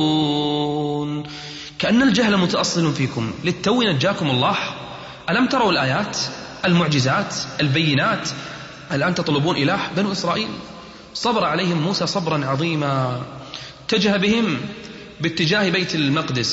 كأن 1.80 2.02
الجهل 2.02 2.38
متأصل 2.38 2.94
فيكم. 2.94 3.34
للتو 3.44 3.82
نجاكم 3.82 4.30
الله. 4.30 4.56
ألم 5.30 5.48
تروا 5.48 5.72
الآيات؟ 5.72 6.18
المعجزات؟ 6.66 7.36
البينات؟ 7.62 8.30
الآن 8.92 9.16
تطلبون 9.16 9.56
إله 9.56 9.80
بنو 9.96 10.12
إسرائيل؟ 10.12 10.50
صبر 11.14 11.46
عليهم 11.46 11.82
موسى 11.82 12.08
صبرا 12.08 12.46
عظيما. 12.46 13.22
اتجه 13.86 14.18
بهم 14.18 14.60
باتجاه 15.22 15.70
بيت 15.70 15.96
المقدس. 15.96 16.52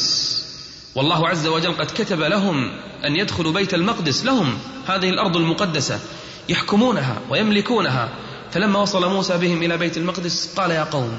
والله 0.94 1.28
عز 1.28 1.46
وجل 1.46 1.72
قد 1.72 1.86
كتب 1.86 2.20
لهم 2.20 2.70
أن 3.04 3.16
يدخلوا 3.16 3.52
بيت 3.52 3.74
المقدس 3.74 4.24
لهم 4.24 4.58
هذه 4.86 5.08
الأرض 5.10 5.36
المقدسة 5.36 6.00
يحكمونها 6.48 7.20
ويملكونها. 7.30 8.08
فلما 8.50 8.78
وصل 8.78 9.10
موسى 9.10 9.38
بهم 9.38 9.62
إلى 9.62 9.78
بيت 9.78 9.96
المقدس 9.96 10.54
قال 10.56 10.70
يا 10.70 10.84
قوم 10.84 11.12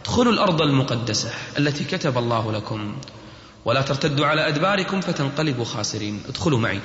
ادخلوا 0.00 0.32
الأرض 0.32 0.62
المقدسة 0.62 1.30
التي 1.58 1.84
كتب 1.84 2.18
الله 2.18 2.52
لكم 2.52 2.96
ولا 3.64 3.82
ترتدوا 3.82 4.26
على 4.26 4.48
أدباركم 4.48 5.00
فتنقلبوا 5.00 5.64
خاسرين. 5.64 6.22
ادخلوا 6.28 6.58
معي. 6.58 6.80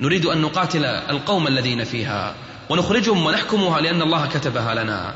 نريد 0.00 0.26
أن 0.26 0.40
نقاتل 0.40 0.84
القوم 0.84 1.46
الذين 1.46 1.84
فيها 1.84 2.34
ونخرجهم 2.70 3.26
ونحكمها 3.26 3.80
لأن 3.80 4.02
الله 4.02 4.26
كتبها 4.26 4.74
لنا. 4.74 5.14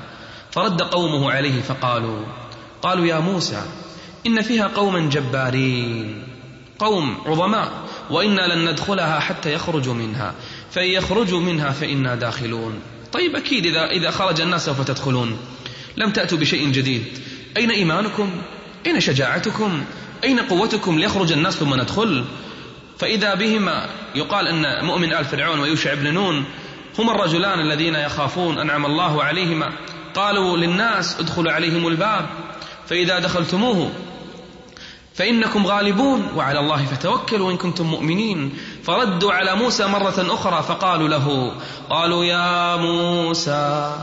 فرد 0.51 0.83
قومه 0.83 1.31
عليه 1.33 1.63
فقالوا 1.63 2.25
قالوا 2.83 3.07
يا 3.07 3.19
موسى 3.19 3.63
إن 4.27 4.43
فيها 4.43 4.67
قوما 4.67 5.01
جبارين 5.01 6.25
قوم 6.79 7.19
عظماء 7.27 7.73
وإنا 8.11 8.55
لن 8.55 8.71
ندخلها 8.71 9.21
حتى 9.21 9.53
يخرجوا 9.53 9.95
منها 9.95 10.35
فإن 10.71 10.91
يخرجوا 10.91 11.41
منها 11.41 11.71
فإنا 11.71 12.15
داخلون. 12.15 12.81
طيب 13.13 13.37
أكيد 13.37 13.67
إذا, 13.67 13.91
إذا 13.91 14.11
خرج 14.11 14.41
الناس 14.41 14.67
سوف 14.67 14.81
تدخلون. 14.81 15.39
لم 15.97 16.11
تأتوا 16.11 16.39
بشيء 16.39 16.71
جديد. 16.71 17.05
أين 17.57 17.71
إيمانكم؟ 17.71 18.31
أين 18.87 19.01
شجاعتكم؟ 19.01 19.85
أين 20.25 20.41
قوتكم 20.41 20.99
ليخرج 20.99 21.33
الناس 21.33 21.57
ثم 21.57 21.75
ندخل؟ 21.75 22.25
فإذا 22.99 23.35
بهما 23.35 23.87
يقال 24.15 24.49
أن 24.49 24.85
مؤمن 24.85 25.13
آل 25.13 25.25
فرعون 25.25 25.61
ويوشع 25.61 25.95
بن 25.95 26.15
نون 26.15 26.45
هما 26.99 27.13
الرجلان 27.13 27.61
الذين 27.61 27.95
يخافون 27.95 28.59
أنعم 28.59 28.87
الله 28.87 29.23
عليهما. 29.23 29.73
قالوا 30.15 30.57
للناس 30.57 31.21
ادخلوا 31.21 31.53
عليهم 31.53 31.89
الباب. 31.89 32.27
فإذا 32.91 33.19
دخلتموه 33.19 33.91
فإنكم 35.15 35.67
غالبون 35.67 36.29
وعلى 36.37 36.61
الله 36.61 36.85
فتوكلوا 36.85 37.51
إن 37.51 37.57
كنتم 37.57 37.87
مؤمنين. 37.87 38.53
فردوا 38.85 39.33
على 39.33 39.55
موسى 39.55 39.87
مرة 39.87 40.15
أخرى 40.19 40.63
فقالوا 40.63 41.09
له 41.09 41.53
قالوا 41.91 42.25
يا 42.25 42.77
موسى 42.77 43.97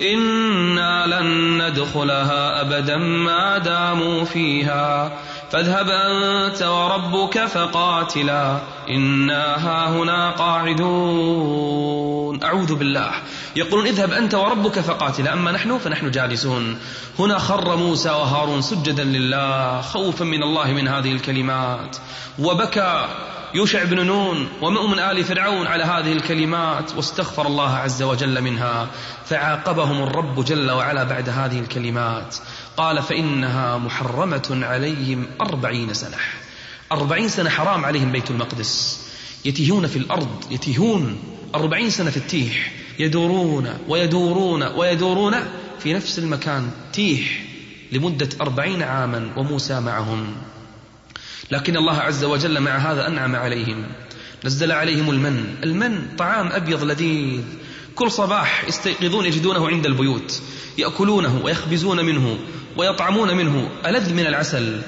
إنا 0.00 1.06
لن 1.06 1.62
ندخلها 1.62 2.60
أبدا 2.60 2.96
ما 2.96 3.58
داموا 3.58 4.24
فيها. 4.24 5.18
فاذهب 5.50 5.90
أنت 5.90 6.62
وربك 6.62 7.46
فقاتلا 7.46 8.58
إنا 8.88 9.68
هاهنا 9.68 10.30
قاعدون. 10.30 11.90
أعوذ 12.42 12.74
بالله. 12.74 13.10
يقولون 13.56 13.86
اذهب 13.86 14.12
أنت 14.12 14.34
وربك 14.34 14.80
فقاتلا 14.80 15.32
أما 15.32 15.52
نحن 15.52 15.78
فنحن 15.78 16.10
جالسون. 16.10 16.78
هنا 17.18 17.38
خر 17.38 17.76
موسى 17.76 18.10
وهارون 18.10 18.62
سجدا 18.62 19.04
لله 19.04 19.80
خوفا 19.80 20.24
من 20.24 20.42
الله 20.42 20.72
من 20.72 20.88
هذه 20.88 21.12
الكلمات. 21.12 21.96
وبكى 22.38 23.06
يوشع 23.54 23.84
بن 23.84 24.06
نون 24.06 24.48
ومؤمن 24.62 24.98
آل 24.98 25.24
فرعون 25.24 25.66
على 25.66 25.84
هذه 25.84 26.12
الكلمات 26.12 26.94
واستغفر 26.96 27.46
الله 27.46 27.76
عز 27.76 28.02
وجل 28.02 28.40
منها 28.40 28.86
فعاقبهم 29.24 30.02
الرب 30.02 30.44
جل 30.44 30.70
وعلا 30.70 31.04
بعد 31.04 31.28
هذه 31.28 31.58
الكلمات. 31.58 32.36
قال 32.80 33.02
فإنها 33.02 33.78
محرمة 33.78 34.60
عليهم 34.62 35.26
أربعين 35.40 35.94
سنة. 35.94 36.16
أربعين 36.92 37.28
سنة 37.28 37.50
حرام 37.50 37.84
عليهم 37.84 38.12
بيت 38.12 38.30
المقدس. 38.30 39.00
يتيهون 39.44 39.86
في 39.86 39.96
الأرض 39.96 40.44
يتيهون 40.50 41.18
أربعين 41.54 41.90
سنة 41.90 42.10
في 42.10 42.16
التيح. 42.16 42.72
يدورون 42.98 43.78
ويدورون 43.88 44.62
ويدورون 44.62 45.34
في 45.78 45.92
نفس 45.92 46.18
المكان 46.18 46.70
تيح 46.92 47.44
لمدة 47.92 48.28
أربعين 48.40 48.82
عاما 48.82 49.32
وموسى 49.36 49.80
معهم. 49.80 50.36
لكن 51.50 51.76
الله 51.76 51.96
عز 51.96 52.24
وجل 52.24 52.60
مع 52.60 52.76
هذا 52.76 53.06
أنعم 53.06 53.36
عليهم. 53.36 53.86
نزل 54.44 54.72
عليهم 54.72 55.10
المن. 55.10 55.54
المن 55.62 56.16
طعام 56.18 56.46
أبيض 56.46 56.84
لذيذ. 56.84 57.42
كل 57.94 58.10
صباح 58.10 58.64
يستيقظون 58.68 59.26
يجدونه 59.26 59.68
عند 59.68 59.86
البيوت. 59.86 60.42
يأكلونه 60.78 61.40
ويخبزون 61.44 62.04
منه. 62.04 62.38
ويطعمون 62.76 63.36
منه 63.36 63.68
ألذ 63.86 64.12
من 64.12 64.26
العسل. 64.26 64.82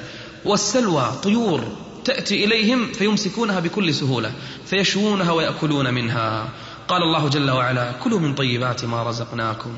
والسلوى 0.44 1.12
طيور 1.22 1.64
تأتي 2.04 2.44
إليهم 2.44 2.92
فيمسكونها 2.92 3.60
بكل 3.60 3.94
سهولة 3.94 4.32
فيشوونها 4.66 5.32
ويأكلون 5.32 5.94
منها. 5.94 6.48
قال 6.88 7.02
الله 7.02 7.28
جل 7.28 7.50
وعلا 7.50 7.92
كلوا 7.92 8.20
من 8.20 8.34
طيبات 8.34 8.84
ما 8.84 9.02
رزقناكم 9.02 9.74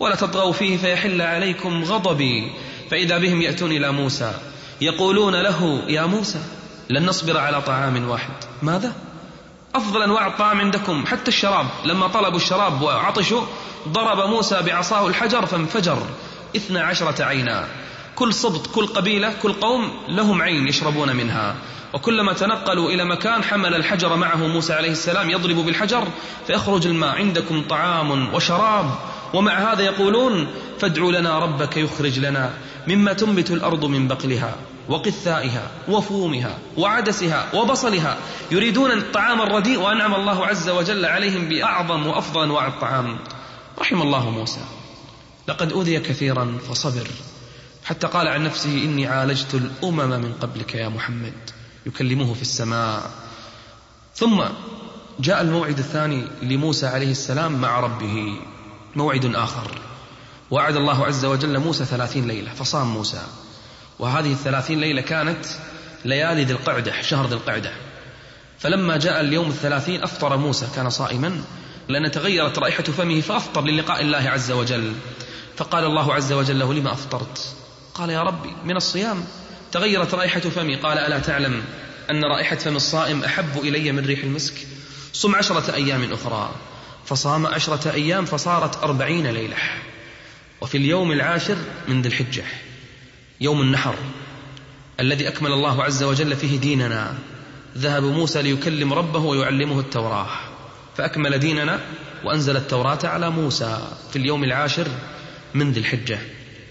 ولا 0.00 0.14
تطغوا 0.14 0.52
فيه 0.52 0.76
فيحل 0.76 1.22
عليكم 1.22 1.84
غضبي. 1.84 2.52
فإذا 2.90 3.18
بهم 3.18 3.42
يأتون 3.42 3.72
إلى 3.72 3.92
موسى 3.92 4.32
يقولون 4.80 5.34
له 5.34 5.82
يا 5.88 6.06
موسى 6.06 6.38
لن 6.90 7.06
نصبر 7.06 7.38
على 7.38 7.62
طعام 7.62 8.08
واحد. 8.08 8.34
ماذا؟ 8.62 8.92
أفضل 9.74 10.02
أنواع 10.02 10.26
الطعام 10.26 10.60
عندكم 10.60 11.06
حتى 11.06 11.28
الشراب. 11.28 11.66
لما 11.84 12.06
طلبوا 12.06 12.36
الشراب 12.36 12.82
وعطشوا 12.82 13.42
ضرب 13.88 14.28
موسى 14.28 14.62
بعصاه 14.62 15.06
الحجر 15.08 15.46
فانفجر. 15.46 16.02
اثنا 16.56 16.82
عشرة 16.82 17.24
عينا. 17.24 17.66
كل 18.14 18.34
سبط 18.34 18.66
كل 18.66 18.86
قبيلة 18.86 19.32
كل 19.42 19.52
قوم 19.52 19.90
لهم 20.08 20.42
عين 20.42 20.68
يشربون 20.68 21.16
منها. 21.16 21.54
وكلما 21.92 22.32
تنقلوا 22.32 22.90
إلى 22.90 23.04
مكان 23.04 23.44
حمل 23.44 23.74
الحجر 23.74 24.16
معه 24.16 24.46
موسى 24.46 24.72
عليه 24.72 24.90
السلام 24.90 25.30
يضرب 25.30 25.56
بالحجر 25.56 26.08
فيخرج 26.46 26.86
الماء. 26.86 27.16
عندكم 27.16 27.62
طعام 27.68 28.34
وشراب. 28.34 28.90
ومع 29.34 29.72
هذا 29.72 29.82
يقولون 29.82 30.46
فادعوا 30.78 31.12
لنا 31.12 31.38
ربك 31.38 31.76
يخرج 31.76 32.18
لنا 32.18 32.50
مما 32.88 33.12
تنبت 33.12 33.50
الأرض 33.50 33.84
من 33.84 34.08
بقلها 34.08 34.54
وقثائها 34.88 35.70
وفومها 35.88 36.58
وعدسها 36.76 37.46
وبصلها. 37.54 38.16
يريدون 38.50 38.90
الطعام 38.90 39.42
الرديء 39.42 39.78
وأنعم 39.78 40.14
الله 40.14 40.46
عز 40.46 40.68
وجل 40.68 41.04
عليهم 41.04 41.48
بأعظم 41.48 42.06
وأفضل 42.06 42.42
أنواع 42.42 42.66
الطعام 42.66 43.18
رحم 43.78 44.02
الله 44.02 44.30
موسى. 44.30 44.60
لقد 45.48 45.72
أوذي 45.72 46.00
كثيرا 46.00 46.58
فصبر. 46.68 47.06
حتى 47.84 48.06
قال 48.06 48.28
عن 48.28 48.44
نفسه 48.44 48.84
إني 48.84 49.06
عالجت 49.06 49.54
الأمم 49.54 50.10
من 50.10 50.32
قبلك 50.32 50.74
يا 50.74 50.88
محمد. 50.88 51.32
يكلمه 51.86 52.34
في 52.34 52.42
السماء. 52.42 53.10
ثم 54.14 54.44
جاء 55.20 55.40
الموعد 55.40 55.78
الثاني 55.78 56.24
لموسى 56.42 56.86
عليه 56.86 57.10
السلام 57.10 57.60
مع 57.60 57.80
ربه. 57.80 58.36
موعد 58.96 59.34
آخر. 59.34 59.70
وعد 60.50 60.76
الله 60.76 61.06
عز 61.06 61.24
وجل 61.24 61.58
موسى 61.58 61.84
ثلاثين 61.84 62.28
ليلة 62.28 62.54
فصام 62.54 62.86
موسى. 62.86 63.22
وهذه 63.98 64.32
الثلاثين 64.32 64.80
ليلة 64.80 65.02
كانت 65.02 65.46
ليالي 66.04 66.44
ذي 66.44 66.52
القعدة 66.52 67.02
شهر 67.02 67.26
ذي 67.26 67.34
القعدة. 67.34 67.72
فلما 68.58 68.96
جاء 68.96 69.20
اليوم 69.20 69.48
الثلاثين 69.48 70.02
أفطر 70.02 70.36
موسى 70.36 70.66
كان 70.76 70.90
صائما. 70.90 71.44
لأن 71.88 72.10
تغيرت 72.10 72.58
رائحة 72.58 72.82
فمه 72.82 73.20
فأفطر 73.20 73.64
للقاء 73.64 74.00
الله 74.00 74.30
عز 74.30 74.50
وجل. 74.50 74.92
فقال 75.56 75.84
الله 75.84 76.14
عز 76.14 76.32
وجل 76.32 76.58
له 76.58 76.74
لما 76.74 76.92
أفطرت؟ 76.92 77.54
قال 77.94 78.10
يا 78.10 78.22
ربي 78.22 78.50
من 78.64 78.76
الصيام. 78.76 79.24
تغيرت 79.72 80.14
رائحة 80.14 80.40
فمي 80.40 80.76
قال 80.76 80.98
ألا 80.98 81.18
تعلم 81.18 81.64
أن 82.10 82.24
رائحة 82.24 82.56
فم 82.56 82.76
الصائم 82.76 83.24
أحب 83.24 83.58
إلي 83.58 83.92
من 83.92 84.06
ريح 84.06 84.24
المسك؟ 84.24 84.54
صم 85.12 85.34
عشرة 85.34 85.74
أيام 85.74 86.12
أخرى. 86.12 86.54
فصام 87.04 87.46
عشرة 87.46 87.90
أيام 87.92 88.24
فصارت 88.24 88.82
أربعين 88.82 89.26
ليلة. 89.26 89.56
وفي 90.60 90.78
اليوم 90.78 91.12
العاشر 91.12 91.56
من 91.88 92.02
ذي 92.02 92.08
الحجة 92.08 92.44
يوم 93.40 93.60
النحر 93.60 93.94
الذي 95.00 95.28
أكمل 95.28 95.52
الله 95.52 95.84
عز 95.84 96.02
وجل 96.02 96.36
فيه 96.36 96.58
ديننا 96.58 97.14
ذهب 97.78 98.02
موسى 98.02 98.42
ليكلم 98.42 98.92
ربه 98.92 99.18
ويعلمه 99.18 99.80
التوراة. 99.80 100.28
فأكمل 100.96 101.38
ديننا 101.38 101.80
وأنزل 102.24 102.56
التوراة 102.56 102.98
على 103.04 103.30
موسى 103.30 103.78
في 104.10 104.16
اليوم 104.16 104.44
العاشر 104.44 104.86
من 105.54 105.72
ذي 105.72 105.80
الحجة. 105.80 106.18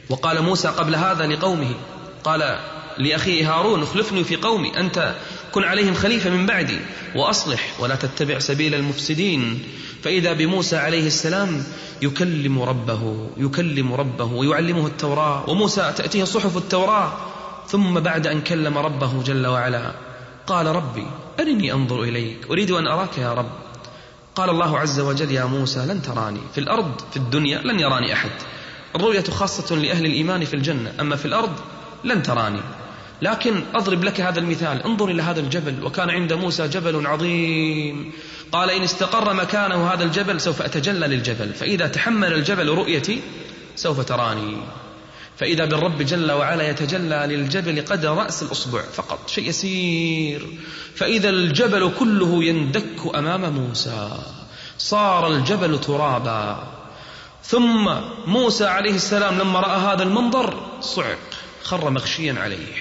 وقال 0.10 0.42
موسى 0.42 0.68
قبل 0.68 0.96
هذا 0.96 1.28
لقومه 1.28 1.76
قال 2.24 2.60
لأخيه 2.98 3.54
هارون 3.54 3.84
اخلفني 3.84 4.24
في 4.24 4.36
قومي 4.36 4.78
أنت 4.78 5.16
كن 5.52 5.64
عليهم 5.64 5.94
خليفة 5.94 6.30
من 6.30 6.46
بعدي 6.46 6.80
وأصلح 7.16 7.74
ولا 7.80 7.96
تتبع 7.96 8.40
سبيل 8.40 8.76
المفسدين. 8.76 9.64
فإذا 10.04 10.34
بموسى 10.34 10.78
عليه 10.78 11.08
السلام 11.08 11.64
يكلم 12.02 12.62
ربه 12.62 13.30
يكلم 13.38 13.94
ربه 13.94 14.26
ويعلمه 14.26 14.88
التوراة. 14.88 15.50
وموسى 15.50 15.94
تأتيه 15.98 16.24
صحف 16.24 16.58
التوراة 16.58 17.14
ثم 17.68 18.00
بعد 18.00 18.28
أن 18.28 18.42
كلم 18.42 18.78
ربه 18.78 19.24
جل 19.24 19.48
وعلا 19.48 19.92
قال 20.48 20.66
ربي 20.66 21.06
أرني 21.40 21.74
أنظر 21.74 22.04
إليك 22.04 22.38
أريد 22.50 22.72
أن 22.72 22.88
أراك 22.88 23.18
يا 23.18 23.34
رب. 23.34 23.71
قال 24.36 24.50
الله 24.50 24.80
عز 24.80 25.00
وجل 25.00 25.32
يا 25.32 25.46
موسى 25.46 25.80
لن 25.80 26.02
تراني 26.02 26.40
في 26.54 26.58
الأرض 26.58 27.02
في 27.12 27.18
الدنيا 27.18 27.62
لن 27.62 27.80
يراني 27.80 28.14
أحد. 28.14 28.32
الرؤية 28.96 29.24
خاصة 29.24 29.76
لأهل 29.76 30.06
الإيمان 30.06 30.46
في 30.46 30.54
الجنة 30.54 30.94
أما 31.00 31.16
في 31.16 31.26
الأرض 31.26 31.52
لن 32.04 32.24
تراني. 32.24 32.62
لكن 33.22 33.64
أضرب 33.74 34.04
لك 34.04 34.22
هذا 34.22 34.40
المثال 34.40 34.84
انظر 34.84 35.10
إلى 35.10 35.24
هذا 35.24 35.40
الجبل 35.40 35.84
وكان 35.84 36.10
عند 36.10 36.34
موسى 36.34 36.68
جبل 36.68 37.08
عظيم. 37.08 38.12
قال 38.52 38.70
إن 38.70 38.82
استقر 38.84 39.34
مكانه 39.34 39.88
هذا 39.88 40.04
الجبل 40.04 40.42
سوف 40.42 40.62
أتجلى 40.62 41.08
للجبل 41.08 41.54
فإذا 41.54 41.88
تحمل 41.88 42.34
الجبل 42.34 42.70
رؤيتي 42.70 43.22
سوف 43.76 44.02
تراني. 44.02 44.58
فإذا 45.42 45.66
بالرب 45.66 46.02
جل 46.02 46.32
وعلا 46.32 46.70
يتجلى 46.70 47.26
للجبل 47.30 47.86
قدر 47.86 48.14
رأس 48.14 48.44
الأصبع 48.44 48.82
فقط 48.82 49.30
شيء 49.30 49.50
يسير. 49.50 50.48
فإذا 50.96 51.30
الجبل 51.30 51.92
كله 52.00 52.44
يندك 52.44 53.16
أمام 53.16 53.54
موسى 53.54 54.10
صار 54.78 55.28
الجبل 55.28 55.82
ترابا. 55.82 56.68
ثم 57.44 57.92
موسى 58.28 58.66
عليه 58.66 58.96
السلام 58.96 59.40
لما 59.40 59.60
رأى 59.60 59.80
هذا 59.80 60.04
المنظر 60.04 60.54
صعق 60.82 61.20
خر 61.64 61.90
مغشيا 61.90 62.36
عليه. 62.40 62.76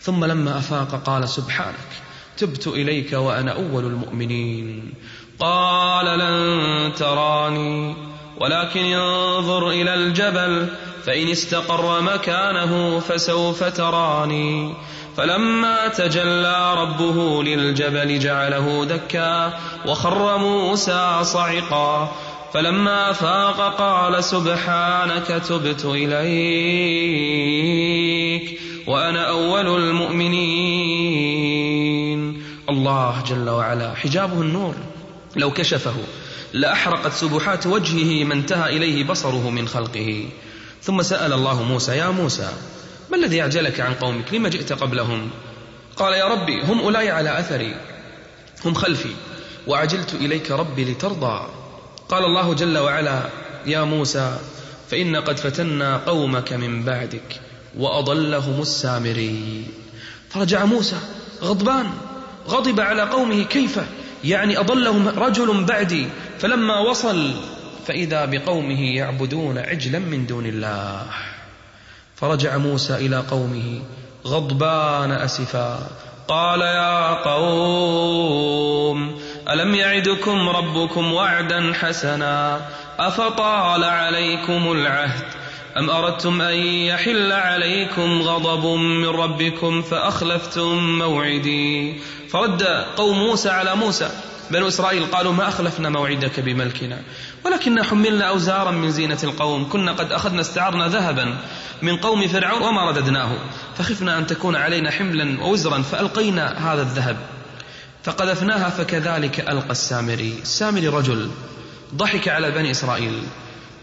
ثم 0.00 0.24
لما 0.24 0.58
أفاق 0.58 1.02
قال 1.02 1.28
سبحانك 1.28 1.90
تبت 2.36 2.66
إليك 2.66 3.12
وأنا 3.12 3.52
أول 3.52 3.84
المؤمنين. 3.84 4.94
قال 5.38 6.18
لن 6.18 6.94
تراني 6.94 7.96
ولكن 8.40 8.84
انظر 8.84 9.70
إلى 9.70 9.94
الجبل 9.94 10.68
فإن 11.06 11.28
استقر 11.28 12.00
مكانه 12.00 12.98
فسوف 12.98 13.64
تراني. 13.64 14.74
فلما 15.16 15.88
تجلى 15.88 16.74
ربه 16.74 17.42
للجبل 17.42 18.18
جعله 18.18 18.84
دكا 18.84 19.52
وخر 19.86 20.38
موسى 20.38 21.20
صعقا. 21.22 22.12
فلما 22.54 23.12
فاق 23.12 23.76
قال 23.78 24.24
سبحانك 24.24 25.26
تبت 25.26 25.84
إليك 25.84 26.24
وأنا 28.86 29.28
أول 29.28 29.66
المؤمنين. 29.66 30.44
الله 32.70 33.22
جل 33.28 33.48
وعلا 33.48 33.94
حجابه 33.94 34.40
النور. 34.42 34.74
لو 35.36 35.50
كشفه 35.50 35.94
لأحرقت 36.52 37.12
سبحات 37.12 37.66
وجهه 37.66 38.24
ما 38.24 38.34
انتهى 38.34 38.76
إليه 38.76 39.04
بصره 39.04 39.50
من 39.50 39.68
خلقه. 39.68 40.28
ثم 40.84 41.02
سأل 41.02 41.32
الله 41.32 41.62
موسى 41.62 41.96
يا 41.96 42.10
موسى 42.10 42.48
ما 43.10 43.16
الذي 43.16 43.42
أعجلك 43.42 43.80
عن 43.80 43.94
قومك؟ 43.94 44.34
لما 44.34 44.48
جئت 44.48 44.72
قبلهم? 44.72 45.30
قال 45.96 46.12
يا 46.12 46.24
ربي 46.24 46.62
هم 46.62 46.80
أولاي 46.80 47.10
على 47.10 47.38
أثري 47.38 47.76
هم 48.64 48.74
خلفي 48.74 49.14
وعجلت 49.66 50.14
إليك 50.14 50.50
ربي 50.50 50.84
لترضى. 50.84 51.48
قال 52.08 52.24
الله 52.24 52.54
جل 52.54 52.78
وعلا 52.78 53.22
يا 53.66 53.84
موسى 53.84 54.38
فإن 54.90 55.16
قد 55.16 55.36
فتنا 55.36 55.96
قومك 55.96 56.52
من 56.52 56.82
بعدك 56.82 57.40
وأضلهم 57.78 58.60
السامري 58.62 59.64
فرجع 60.30 60.64
موسى 60.64 60.96
غضبان 61.42 61.90
غضب 62.48 62.80
على 62.80 63.02
قومه 63.02 63.42
كيف؟ 63.42 63.80
يعني 64.24 64.58
أضلهم 64.58 65.08
رجل 65.08 65.64
بعدي 65.64 66.08
فلما 66.38 66.78
وصل 66.78 67.34
فإذا 67.86 68.24
بقومه 68.24 68.96
يعبدون 68.96 69.58
عجلا 69.58 69.98
من 69.98 70.26
دون 70.26 70.46
الله. 70.46 71.02
فرجع 72.16 72.56
موسى 72.56 72.94
إلى 72.94 73.16
قومه 73.16 73.82
غضبان 74.26 75.12
أسفا. 75.12 75.78
قال 76.28 76.60
يا 76.60 77.14
قوم 77.14 79.20
ألم 79.50 79.74
يعدكم 79.74 80.48
ربكم 80.48 81.12
وعدا 81.12 81.72
حسنا؟ 81.72 82.60
أفطال 82.98 83.84
عليكم 83.84 84.72
العهد؟ 84.72 85.24
أم 85.76 85.90
أردتم 85.90 86.42
أن 86.42 86.56
يحل 86.56 87.32
عليكم 87.32 88.22
غضب 88.22 88.66
من 88.76 89.08
ربكم 89.08 89.82
فأخلفتم 89.82 90.98
موعدي؟ 90.98 92.00
فرد 92.30 92.62
قوم 92.96 93.18
موسى 93.18 93.50
على 93.50 93.74
موسى. 93.74 94.10
بنو 94.50 94.68
إسرائيل 94.68 95.06
قالوا 95.06 95.32
ما 95.32 95.48
أخلفنا 95.48 95.88
موعدك 95.88 96.40
بملكنا 96.40 97.00
ولكننا 97.44 97.82
حملنا 97.82 98.24
أوزارا 98.24 98.70
من 98.70 98.90
زينة 98.90 99.18
القوم 99.24 99.68
كنا 99.68 99.92
قد 99.92 100.12
أخذنا 100.12 100.40
استعرنا 100.40 100.88
ذهبا 100.88 101.36
من 101.82 101.96
قوم 101.96 102.28
فرعون 102.28 102.62
وما 102.62 102.90
رددناه 102.90 103.38
فخفنا 103.78 104.18
أن 104.18 104.26
تكون 104.26 104.56
علينا 104.56 104.90
حملا 104.90 105.42
ووزرا 105.42 105.82
فألقينا 105.82 106.72
هذا 106.72 106.82
الذهب 106.82 107.16
فقذفناها 108.02 108.70
فكذلك 108.70 109.40
ألقى 109.40 109.70
السامري. 109.70 110.38
السامري 110.42 110.88
رجل 110.88 111.30
ضحك 111.94 112.28
على 112.28 112.50
بني 112.50 112.70
إسرائيل 112.70 113.22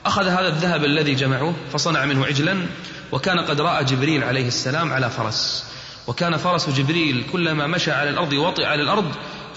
أخذ 0.06 0.28
هذا 0.28 0.48
الذهب 0.48 0.86
الذي 0.86 1.16
جمعوه 1.16 1.56
فصنع 1.74 2.06
منه 2.06 2.26
عجلا 2.26 2.66
وكان 3.12 3.40
قد 3.40 3.62
رأى 3.62 3.84
جبريل 3.84 4.24
عليه 4.24 4.48
السلام 4.48 4.94
على 4.94 5.10
فرس 5.10 5.66
وكان 6.08 6.38
فرس 6.38 6.70
جبريل 6.70 7.24
كلما 7.32 7.68
مشى 7.68 7.92
على 7.92 8.10
الأرض 8.10 8.34
وطئ 8.34 8.64
على 8.66 8.84
الأرض 8.84 9.12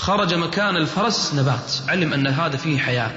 خرج 0.04 0.34
مكان 0.34 0.76
الفرس 0.76 1.34
نبات. 1.34 1.72
علم 1.88 2.12
أن 2.12 2.26
هذا 2.26 2.56
فيه 2.56 2.78
حياة. 2.78 3.10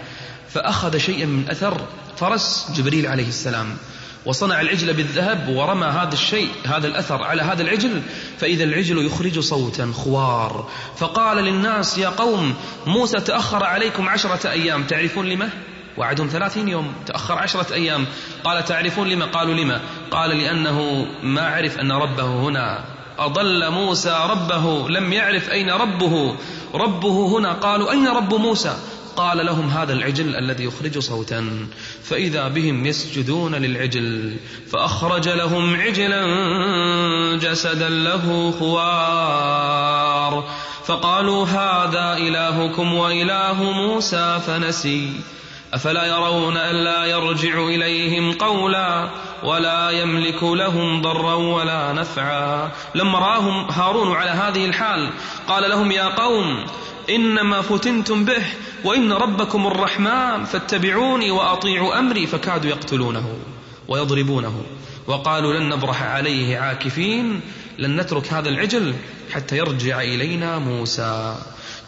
فأخذ 0.49 0.97
شيئا 0.97 1.25
من 1.25 1.49
أثر 1.49 1.81
فرس 2.17 2.71
جبريل 2.75 3.07
عليه 3.07 3.27
السلام. 3.27 3.77
وصنع 4.25 4.61
العجل 4.61 4.93
بالذهب 4.93 5.49
ورمى 5.49 5.87
هذا 5.87 6.13
الشيء 6.13 6.49
هذا 6.65 6.87
الأثر 6.87 7.23
على 7.23 7.41
هذا 7.41 7.61
العجل 7.61 8.01
فإذا 8.39 8.63
العجل 8.63 9.05
يخرج 9.05 9.39
صوتا 9.39 9.91
خوار. 9.95 10.69
فقال 10.97 11.37
للناس 11.37 11.97
يا 11.97 12.09
قوم 12.09 12.55
موسى 12.85 13.19
تأخر 13.19 13.63
عليكم 13.63 14.09
عشرة 14.09 14.49
أيام. 14.51 14.83
تعرفون 14.83 15.25
لما؟ 15.25 15.49
وعدهم 15.97 16.27
ثلاثين 16.27 16.67
يوم. 16.67 16.93
تأخر 17.05 17.33
عشرة 17.33 17.73
أيام. 17.73 18.05
قال 18.43 18.65
تعرفون 18.65 19.07
لما 19.07 19.25
قالوا 19.25 19.53
لما 19.53 19.81
قال 20.11 20.29
لأنه 20.29 21.07
ما 21.23 21.47
عرف 21.47 21.79
أن 21.79 21.91
ربه 21.91 22.25
هنا. 22.25 22.96
أضل 23.17 23.71
موسى 23.71 24.27
ربه 24.29 24.89
لم 24.89 25.13
يعرف 25.13 25.49
أين 25.49 25.69
ربه. 25.69 26.35
ربه 26.73 27.37
هنا 27.37 27.53
قالوا 27.53 27.91
أين 27.91 28.07
رب 28.07 28.33
موسى؟ 28.33 28.77
قال 29.15 29.45
لهم 29.45 29.69
هذا 29.69 29.93
العجل 29.93 30.35
الذي 30.35 30.63
يخرج 30.63 30.99
صوتا 30.99 31.67
فإذا 32.03 32.47
بهم 32.47 32.85
يسجدون 32.85 33.55
للعجل 33.55 34.35
فأخرج 34.71 35.29
لهم 35.29 35.75
عجلا 35.75 36.25
جسدا 37.37 37.89
له 37.89 38.53
خوار. 38.59 40.43
فقالوا 40.85 41.45
هذا 41.45 42.17
إلهكم 42.17 42.93
وإله 42.93 43.63
موسى 43.63 44.39
فنسي. 44.47 45.13
أفلا 45.73 46.05
يرون 46.05 46.57
ألا 46.57 47.05
يرجع 47.05 47.67
إليهم 47.67 48.33
قولا؟ 48.33 49.09
ولا 49.43 49.89
يملك 49.89 50.43
لهم 50.43 51.01
ضرا 51.01 51.33
ولا 51.33 51.93
نفعا. 51.93 52.71
لما 52.95 53.19
راهم 53.19 53.71
هارون 53.71 54.15
على 54.15 54.29
هذه 54.31 54.65
الحال 54.65 55.09
قال 55.47 55.69
لهم 55.69 55.91
يا 55.91 56.03
قوم 56.03 56.65
إنما 57.09 57.61
فتنتم 57.61 58.25
به 58.25 58.45
وإن 58.83 59.13
ربكم 59.13 59.67
الرحمن 59.67 60.43
فاتبعوني 60.43 61.31
وأطيعوا 61.31 61.99
أمري. 61.99 62.27
فكادوا 62.27 62.69
يقتلونه 62.69 63.39
ويضربونه 63.87 64.61
وقالوا 65.07 65.53
لن 65.53 65.69
نبرح 65.69 66.03
عليه 66.03 66.57
عاكفين. 66.57 67.41
لن 67.79 68.01
نترك 68.01 68.33
هذا 68.33 68.49
العجل 68.49 68.93
حتى 69.31 69.57
يرجع 69.57 70.01
إلينا 70.01 70.57
موسى. 70.57 71.35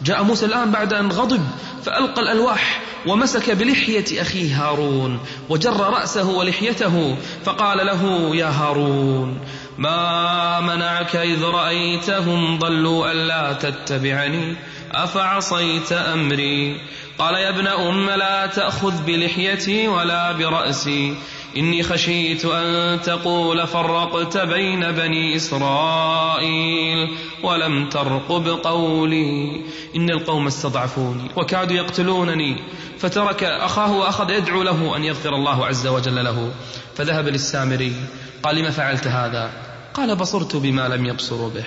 جاء 0.02 0.22
موسى 0.22 0.46
الآن 0.46 0.70
بعد 0.70 0.92
أن 0.92 1.08
غضب 1.12 1.46
فألقى 1.84 2.22
الألواح 2.22 2.80
ومسك 3.06 3.50
بلحية 3.50 4.22
أخيه 4.22 4.64
هارون 4.64 5.20
وجر 5.48 5.80
رأسه 5.80 6.28
ولحيته 6.28 7.16
فقال 7.44 7.86
له 7.86 8.36
يا 8.36 8.46
هارون 8.46 9.40
ما 9.78 10.60
منعك 10.60 11.16
إذ 11.16 11.44
رأيتهم 11.44 12.58
ضلوا 12.58 13.12
ألا 13.12 13.52
تتبعني؟ 13.52 14.56
أفعصيت 14.92 15.92
أمري؟ 15.92 16.80
قال 17.18 17.34
يا 17.34 17.48
ابن 17.48 17.66
أم 17.66 18.10
لا 18.10 18.46
تأخذ 18.46 19.02
بلحيتي 19.02 19.88
ولا 19.88 20.32
برأسي. 20.32 21.14
إني 21.56 21.82
خشيت 21.82 22.44
أن 22.44 23.00
تقول 23.02 23.66
فرقت 23.66 24.36
بين 24.36 24.92
بني 24.92 25.36
إسرائيل 25.36 27.08
ولم 27.42 27.88
ترقب 27.88 28.48
قولي. 28.48 29.64
إن 29.96 30.10
القوم 30.10 30.46
استضعفوني 30.46 31.30
وكادوا 31.36 31.76
يقتلونني. 31.76 32.56
فترك 32.98 33.44
أخاه 33.44 33.92
وأخذ 33.92 34.30
يدعو 34.30 34.62
له 34.62 34.96
أن 34.96 35.04
يغفر 35.04 35.34
الله 35.34 35.66
عز 35.66 35.86
وجل 35.86 36.24
له. 36.24 36.52
فذهب 36.94 37.28
للسامري. 37.28 37.94
قال 38.42 38.56
لم 38.56 38.70
فعلت 38.70 39.06
هذا؟ 39.06 39.50
قال 39.94 40.16
بصرت 40.16 40.56
بما 40.56 40.88
لم 40.88 41.06
يبصروا 41.06 41.50
به. 41.50 41.64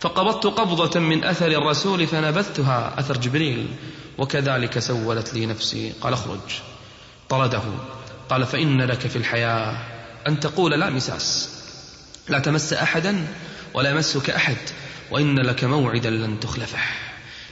فقبضت 0.00 0.46
قبضة 0.46 1.00
من 1.00 1.24
أثر 1.24 1.46
الرسول 1.46 2.06
فنبذتها 2.06 2.94
أثر 2.98 3.16
جبريل. 3.16 3.66
وكذلك 4.18 4.78
سولت 4.78 5.34
لي 5.34 5.46
نفسي. 5.46 5.92
قال 6.00 6.12
اخرج. 6.12 6.40
طرده. 7.28 7.62
قال 8.30 8.46
فإن 8.46 8.82
لك 8.82 9.06
في 9.06 9.16
الحياة 9.16 9.76
أن 10.28 10.40
تقول 10.40 10.80
لا 10.80 10.90
مساس 10.90 11.50
لا 12.28 12.38
تمس 12.38 12.72
أحدا 12.72 13.26
ولا 13.74 13.90
يمسك 13.90 14.30
أحد 14.30 14.56
وإن 15.10 15.38
لك 15.38 15.64
موعدا 15.64 16.10
لن 16.10 16.40
تخلفه. 16.40 16.78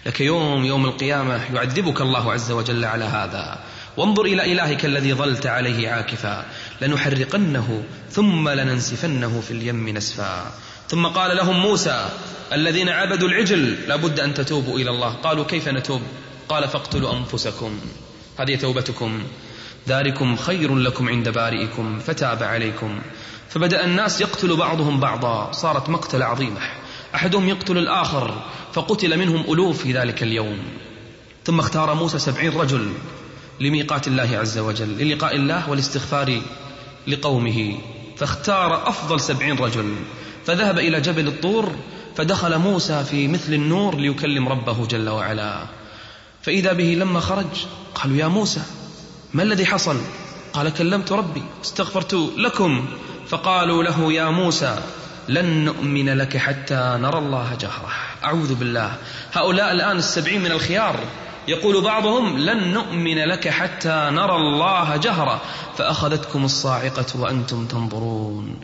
لك 0.06 0.20
يوم 0.20 0.64
يوم 0.64 0.84
القيامة 0.84 1.54
يعذبك 1.54 2.00
الله 2.00 2.32
عز 2.32 2.50
وجل 2.50 2.84
على 2.84 3.04
هذا. 3.04 3.58
وانظر 3.96 4.24
إلى 4.24 4.52
إلهك 4.52 4.84
الذي 4.84 5.14
ظلت 5.14 5.46
عليه 5.46 5.90
عاكفا 5.90 6.44
لنحرقنه 6.80 7.84
ثم 8.10 8.48
لننسفنه 8.48 9.40
في 9.40 9.50
اليم 9.50 9.88
نسفا. 9.88 10.52
ثم 10.88 11.06
قال 11.06 11.36
لهم 11.36 11.60
موسى 11.60 12.08
الذين 12.52 12.88
عبدوا 12.88 13.28
العجل 13.28 13.88
لابد 13.88 14.20
أن 14.20 14.34
تتوبوا 14.34 14.78
إلى 14.78 14.90
الله. 14.90 15.12
قالوا 15.12 15.44
كيف 15.44 15.68
نتوب؟ 15.68 16.02
قال 16.48 16.68
فاقتلوا 16.68 17.16
أنفسكم. 17.16 17.80
هذه 18.38 18.56
توبتكم. 18.56 19.22
ذلكم 19.88 20.36
خير 20.36 20.76
لكم 20.76 21.08
عند 21.08 21.28
بارئكم 21.28 21.98
فتاب 21.98 22.42
عليكم. 22.42 23.00
فبدأ 23.48 23.84
الناس 23.84 24.20
يقتل 24.20 24.56
بعضهم 24.56 25.00
بعضا 25.00 25.52
صارت 25.52 25.88
مقتل 25.88 26.22
عظيمة. 26.22 26.60
أحدهم 27.14 27.48
يقتل 27.48 27.78
الآخر 27.78 28.42
فقتل 28.72 29.18
منهم 29.18 29.52
ألوف 29.52 29.82
في 29.82 29.92
ذلك 29.92 30.22
اليوم. 30.22 30.58
ثم 31.44 31.58
اختار 31.58 31.94
موسى 31.94 32.18
سبعين 32.18 32.52
رجل 32.52 32.92
لميقات 33.60 34.08
الله 34.08 34.38
عز 34.38 34.58
وجل 34.58 34.88
للقاء 34.88 35.36
الله 35.36 35.70
والاستغفار 35.70 36.40
لقومه. 37.06 37.78
فاختار 38.16 38.88
أفضل 38.88 39.20
سبعين 39.20 39.56
رجل. 39.56 39.94
فذهب 40.46 40.78
إلى 40.78 41.00
جبل 41.00 41.28
الطور 41.28 41.72
فدخل 42.16 42.58
موسى 42.58 43.04
في 43.04 43.28
مثل 43.28 43.54
النور 43.54 43.96
ليكلم 43.96 44.48
ربه 44.48 44.86
جل 44.86 45.08
وعلا. 45.08 45.66
فإذا 46.42 46.72
به 46.72 46.84
لما 46.84 47.20
خرج 47.20 47.66
قالوا 47.94 48.16
يا 48.16 48.28
موسى 48.28 48.60
ما 49.36 49.42
الذي 49.42 49.66
حصل؟ 49.66 50.00
قال 50.52 50.74
كلمت 50.74 51.12
ربي 51.12 51.42
استغفرت 51.64 52.14
لكم. 52.36 52.88
فقالوا 53.28 53.82
له 53.82 54.12
يا 54.12 54.30
موسى 54.30 54.78
لن 55.28 55.64
نؤمن 55.64 56.08
لك 56.08 56.36
حتى 56.36 56.98
نرى 57.00 57.18
الله 57.18 57.54
جهرة. 57.60 57.88
أعوذ 58.24 58.54
بالله. 58.54 58.92
هؤلاء 59.32 59.72
الآن 59.72 59.96
السبعين 59.96 60.40
من 60.40 60.50
الخيار. 60.50 61.00
يقول 61.48 61.84
بعضهم 61.84 62.38
لن 62.38 62.72
نؤمن 62.72 63.18
لك 63.18 63.48
حتى 63.48 64.08
نرى 64.12 64.36
الله 64.36 64.96
جهرة. 64.96 65.40
فأخذتكم 65.78 66.44
الصاعقة 66.44 67.20
وأنتم 67.20 67.66
تنظرون. 67.66 68.56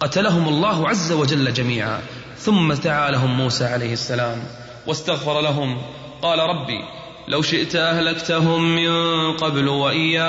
قتلهم 0.00 0.48
الله 0.48 0.88
عز 0.88 1.12
وجل 1.12 1.52
جميعا. 1.52 2.00
ثم 2.38 2.72
دعا 2.72 3.10
لهم 3.10 3.36
موسى 3.36 3.64
عليه 3.64 3.92
السلام 3.92 4.42
واستغفر 4.86 5.40
لهم. 5.40 5.82
قال 6.22 6.38
ربي 6.38 7.05
لو 7.28 7.42
شئت 7.42 7.76
أهلكتهم 7.76 8.76
من 8.76 9.32
قبل 9.32 9.68
وإياي. 9.68 10.26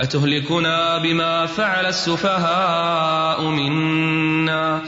أتهلكنا 0.00 0.98
بما 0.98 1.46
فعل 1.46 1.86
السفهاء 1.86 3.42
منا. 3.42 4.82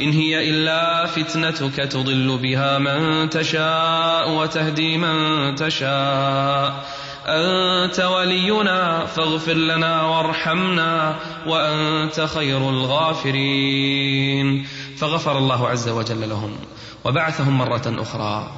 إن 0.00 0.10
هي 0.10 0.50
إلا 0.50 1.06
فتنتك 1.06 1.76
تضل 1.76 2.38
بها 2.42 2.78
من 2.78 3.30
تشاء 3.30 4.30
وتهدي 4.30 4.98
من 4.98 5.54
تشاء. 5.54 6.84
أنت 7.26 8.00
ولينا 8.00 9.06
فاغفر 9.06 9.52
لنا 9.52 10.02
وارحمنا 10.02 11.16
وأنت 11.46 12.20
خير 12.20 12.70
الغافرين. 12.70 14.66
فغفر 14.98 15.38
الله 15.38 15.68
عز 15.68 15.88
وجل 15.88 16.28
لهم 16.28 16.56
وبعثهم 17.04 17.58
مرة 17.58 17.82
أخرى. 17.86 18.50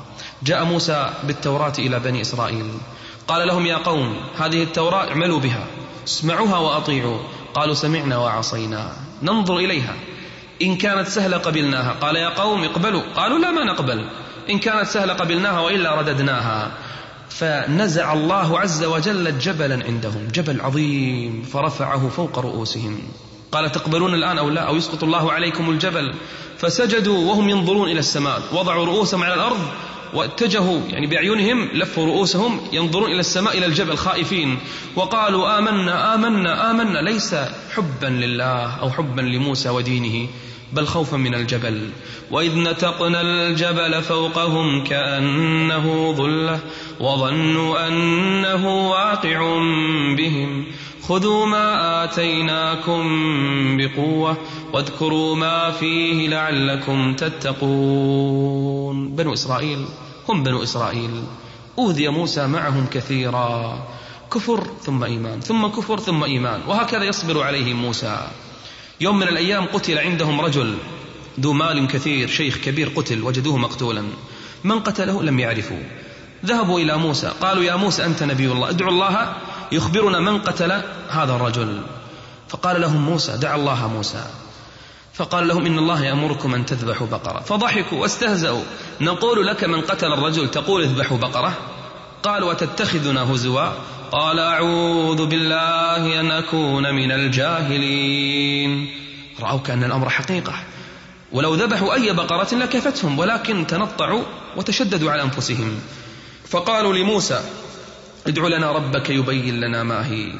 جاء 0.42 0.64
موسى 0.64 1.10
بالتوراة 1.24 1.72
إلى 1.78 1.98
بني 1.98 2.20
إسرائيل. 2.20 2.70
قال 3.28 3.48
لهم 3.48 3.66
يا 3.66 3.76
قوم 3.76 4.16
هذه 4.38 4.62
التوراة 4.62 5.08
اعملوا 5.08 5.38
بها 5.38 5.66
اسمعوها 6.06 6.58
وأطيعوا. 6.58 7.18
قالوا 7.54 7.74
سمعنا 7.74 8.18
وعصينا 8.18 8.92
ننظر 9.22 9.56
إليها. 9.56 9.94
إن 10.62 10.76
كانت 10.76 11.08
سهلة 11.08 11.36
قبلناها. 11.36 11.92
قال 11.92 12.16
يا 12.16 12.28
قوم 12.28 12.64
اقبلوا. 12.64 13.02
قالوا 13.16 13.38
لا 13.38 13.50
ما 13.50 13.64
نقبل. 13.64 14.08
إن 14.50 14.58
كانت 14.58 14.86
سهلة 14.86 15.14
قبلناها 15.14 15.60
وإلا 15.60 15.94
رددناها. 15.94 16.70
فنزع 17.28 18.12
الله 18.12 18.60
عز 18.60 18.84
وجل 18.84 19.38
جبلا 19.38 19.84
عندهم 19.84 20.28
جبل 20.34 20.60
عظيم 20.60 21.42
فرفعه 21.42 22.08
فوق 22.08 22.38
رؤوسهم. 22.38 22.98
قال 23.52 23.72
تقبلون 23.72 24.14
الآن 24.14 24.38
أو 24.38 24.50
لا؟ 24.50 24.60
أو 24.60 24.76
يسقط 24.76 25.04
الله 25.04 25.32
عليكم 25.32 25.70
الجبل؟ 25.70 26.14
فسجدوا 26.58 27.28
وهم 27.28 27.48
ينظرون 27.48 27.88
إلى 27.90 27.98
السماء 27.98 28.42
وضعوا 28.52 28.86
رؤوسهم 28.86 29.22
على 29.22 29.34
الأرض 29.34 29.58
واتجهوا 30.16 30.80
يعني 30.88 31.06
بأعينهم 31.06 31.68
لفوا 31.74 32.06
رؤوسهم 32.06 32.60
ينظرون 32.72 33.10
إلى 33.10 33.20
السماء 33.20 33.58
إلى 33.58 33.66
الجبل 33.66 33.96
خائفين. 33.96 34.58
وقالوا 34.96 35.58
آمنا 35.58 36.14
آمنا 36.14 36.70
آمنا 36.70 36.98
ليس 36.98 37.34
حبا 37.74 38.06
لله 38.06 38.80
أو 38.80 38.90
حبا 38.90 39.20
لموسى 39.20 39.68
ودينه 39.68 40.28
بل 40.72 40.86
خوفا 40.86 41.16
من 41.16 41.34
الجبل. 41.34 41.90
وإذ 42.30 42.58
نتقنا 42.58 43.20
الجبل 43.20 44.02
فوقهم 44.02 44.84
كأنه 44.84 46.12
ظلة 46.12 46.60
وظنوا 47.00 47.88
أنه 47.88 48.88
واقع 48.88 49.58
بهم. 50.16 50.66
خذوا 51.08 51.46
ما 51.46 52.04
آتيناكم 52.04 53.02
بقوة 53.76 54.36
واذكروا 54.72 55.36
ما 55.36 55.70
فيه 55.70 56.28
لعلكم 56.28 57.14
تتقون. 57.14 58.56
بنو 59.08 59.32
إسرائيل 59.32 59.84
هم 60.28 60.42
بنو 60.42 60.62
إسرائيل. 60.62 61.10
أوذي 61.78 62.08
موسى 62.08 62.46
معهم 62.46 62.86
كثيرا. 62.86 63.78
كفر 64.32 64.66
ثم 64.82 65.04
إيمان 65.04 65.40
ثم 65.40 65.66
كفر 65.66 65.98
ثم 65.98 66.24
إيمان. 66.24 66.60
وهكذا 66.68 67.04
يصبر 67.04 67.42
عليهم 67.42 67.76
موسى. 67.76 68.28
يوم 69.00 69.18
من 69.18 69.28
الأيام 69.28 69.64
قتل 69.64 69.98
عندهم 69.98 70.40
رجل 70.40 70.74
ذو 71.40 71.52
مال 71.52 71.88
كثير 71.88 72.28
شيخ 72.28 72.56
كبير 72.56 72.88
قتل 72.96 73.22
وجدوه 73.22 73.56
مقتولا. 73.56 74.04
من 74.64 74.80
قتله 74.80 75.22
لم 75.22 75.38
يعرفوا 75.38 75.82
ذهبوا 76.46 76.80
إلى 76.80 76.96
موسى 76.96 77.32
قالوا 77.40 77.64
يا 77.64 77.76
موسى 77.76 78.04
أنت 78.04 78.22
نبي 78.22 78.52
الله 78.52 78.70
ادعو 78.70 78.88
الله 78.88 79.36
يخبرنا 79.72 80.20
من 80.20 80.38
قتل 80.38 80.72
هذا 81.08 81.32
الرجل. 81.36 81.82
فقال 82.48 82.80
لهم 82.80 83.02
موسى 83.02 83.36
دعا 83.36 83.56
الله 83.56 83.88
موسى. 83.88 84.26
فقال 85.14 85.48
لهم 85.48 85.66
إن 85.66 85.78
الله 85.78 86.04
يأمركم 86.04 86.54
أن 86.54 86.66
تذبحوا 86.66 87.06
بقرة. 87.06 87.40
فضحكوا 87.40 87.98
واستهزأوا. 87.98 88.62
نقول 89.00 89.46
لك 89.46 89.64
من 89.64 89.80
قتل 89.80 90.12
الرجل 90.12 90.50
تقول 90.50 90.82
اذبحوا 90.82 91.18
بقرة؟ 91.18 91.52
قال 92.22 92.44
وتتخذنا 92.44 93.32
هزوا؟ 93.32 93.68
قال 94.12 94.38
أعوذ 94.38 95.26
بالله 95.26 96.20
أن 96.20 96.30
أكون 96.30 96.94
من 96.94 97.12
الجاهلين. 97.12 98.88
رأوا 99.40 99.58
كأن 99.58 99.84
الأمر 99.84 100.08
حقيقة. 100.08 100.54
ولو 101.32 101.54
ذبحوا 101.54 101.94
أي 101.94 102.12
بقرة 102.12 102.54
لكفتهم 102.54 103.18
ولكن 103.18 103.66
تنطعوا 103.66 104.22
وتشددوا 104.56 105.12
على 105.12 105.22
أنفسهم. 105.22 105.78
فقالوا 106.48 106.94
لموسى 106.94 107.40
ادع 108.28 108.46
لنا 108.48 108.72
ربك 108.72 109.10
يبين 109.10 109.60
لنا 109.60 109.82
ما 109.82 110.06
هي. 110.06 110.32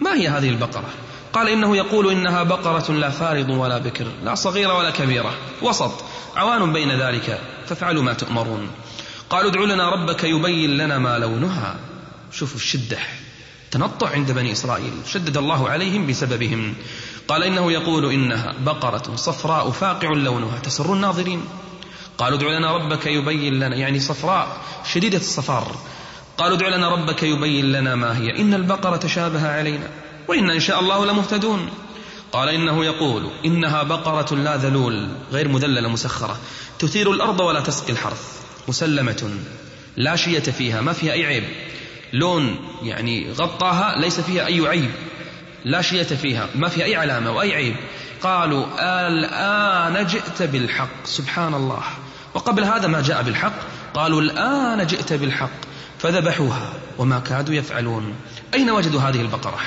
ما 0.00 0.14
هي 0.14 0.28
هذه 0.28 0.48
البقرة؟ 0.48 0.90
قال 1.32 1.48
إنه 1.48 1.76
يقول 1.76 2.10
إنها 2.10 2.42
بقرة 2.42 2.92
لا 2.92 3.10
فارض 3.10 3.50
ولا 3.50 3.78
بكر 3.78 4.06
لا 4.24 4.34
صغيرة 4.34 4.78
ولا 4.78 4.90
كبيرة 4.90 5.34
وسط 5.62 6.04
عوان 6.36 6.72
بين 6.72 7.00
ذلك 7.00 7.40
فافعلوا 7.66 8.02
ما 8.02 8.12
تؤمرون. 8.12 8.68
قالوا 9.30 9.50
ادع 9.50 9.60
لنا 9.60 9.90
ربك 9.90 10.24
يبين 10.24 10.76
لنا 10.76 10.98
ما 10.98 11.18
لونها. 11.18 11.76
شوفوا 12.32 12.56
الشدة 12.56 12.98
تنطع 13.70 14.08
عند 14.08 14.32
بني 14.32 14.52
إسرائيل 14.52 14.92
شدد 15.06 15.36
الله 15.36 15.68
عليهم 15.68 16.06
بسببهم. 16.06 16.74
قال 17.28 17.42
إنه 17.42 17.72
يقول 17.72 18.12
إنها 18.12 18.54
بقرة 18.60 19.16
صفراء 19.16 19.70
فاقع 19.70 20.08
لونها 20.08 20.58
تسر 20.58 20.92
الناظرين. 20.92 21.44
قالوا 22.18 22.38
ادع 22.38 22.58
لنا 22.58 22.76
ربك 22.76 23.06
يبين 23.06 23.54
لنا 23.54 23.76
يعني 23.76 24.00
صفراء 24.00 24.56
شديدة 24.92 25.18
الصفار. 25.18 25.76
قالوا 26.38 26.56
ادع 26.56 26.68
لنا 26.68 26.88
ربك 26.88 27.22
يبين 27.22 27.72
لنا 27.72 27.94
ما 27.94 28.18
هي. 28.18 28.40
إن 28.40 28.54
البقرة 28.54 28.96
تشابه 28.96 29.48
علينا. 29.48 29.88
وإنا 30.28 30.52
إن 30.52 30.60
شاء 30.60 30.80
الله 30.80 31.06
لمهتدون. 31.06 31.70
قال 32.32 32.48
إنه 32.48 32.84
يقول 32.84 33.30
إنها 33.44 33.82
بقرة 33.82 34.34
لا 34.34 34.56
ذلول 34.56 35.08
غير 35.32 35.48
مذللة 35.48 35.88
مسخرة. 35.88 36.38
تثير 36.78 37.12
الأرض 37.12 37.40
ولا 37.40 37.60
تسقي 37.60 37.92
الحرث. 37.92 38.22
مسلمة. 38.68 39.30
لا 39.96 40.16
شية 40.16 40.38
فيها 40.38 40.80
ما 40.80 40.92
فيها 40.92 41.12
أي 41.12 41.26
عيب. 41.26 41.44
لون 42.12 42.56
يعني 42.82 43.32
غطاها 43.32 44.00
ليس 44.00 44.20
فيها 44.20 44.46
أي 44.46 44.66
عيب. 44.66 44.90
لا 45.64 45.82
شية 45.82 46.02
فيها 46.02 46.48
ما 46.54 46.68
فيها 46.68 46.84
أي 46.84 46.96
علامة 46.96 47.30
وأي 47.30 47.54
عيب. 47.54 47.76
قالوا 48.22 48.64
الآن 49.08 50.06
جئت 50.06 50.42
بالحق 50.42 51.04
سبحان 51.04 51.54
الله. 51.54 51.82
وقبل 52.34 52.64
هذا 52.64 52.86
ما 52.86 53.02
جاء 53.02 53.22
بالحق. 53.22 53.54
قالوا 53.94 54.20
الآن 54.20 54.86
جئت 54.86 55.12
بالحق. 55.12 55.68
فذبحوها 55.98 56.72
وما 56.98 57.18
كادوا 57.18 57.54
يفعلون. 57.54 58.14
أين 58.54 58.70
وجدوا 58.70 59.00
هذه 59.00 59.20
البقرة؟ 59.20 59.58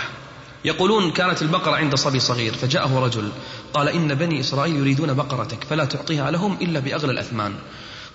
يقولون 0.66 1.12
كانت 1.12 1.42
البقرة 1.42 1.76
عند 1.76 1.96
صبي 1.96 2.20
صغير 2.20 2.54
فجاءه 2.54 3.00
رجل 3.00 3.32
قال 3.74 3.90
إن 3.90 4.16
بني 4.16 4.40
إسرائيل 4.40 4.76
يريدون 4.76 5.14
بقرتك 5.14 5.64
فلا 5.64 5.86
تعطيها 5.86 6.32
لهم 6.32 6.58
إلا 6.62 6.80
بأغلى 6.80 7.12
الأثمان. 7.12 7.54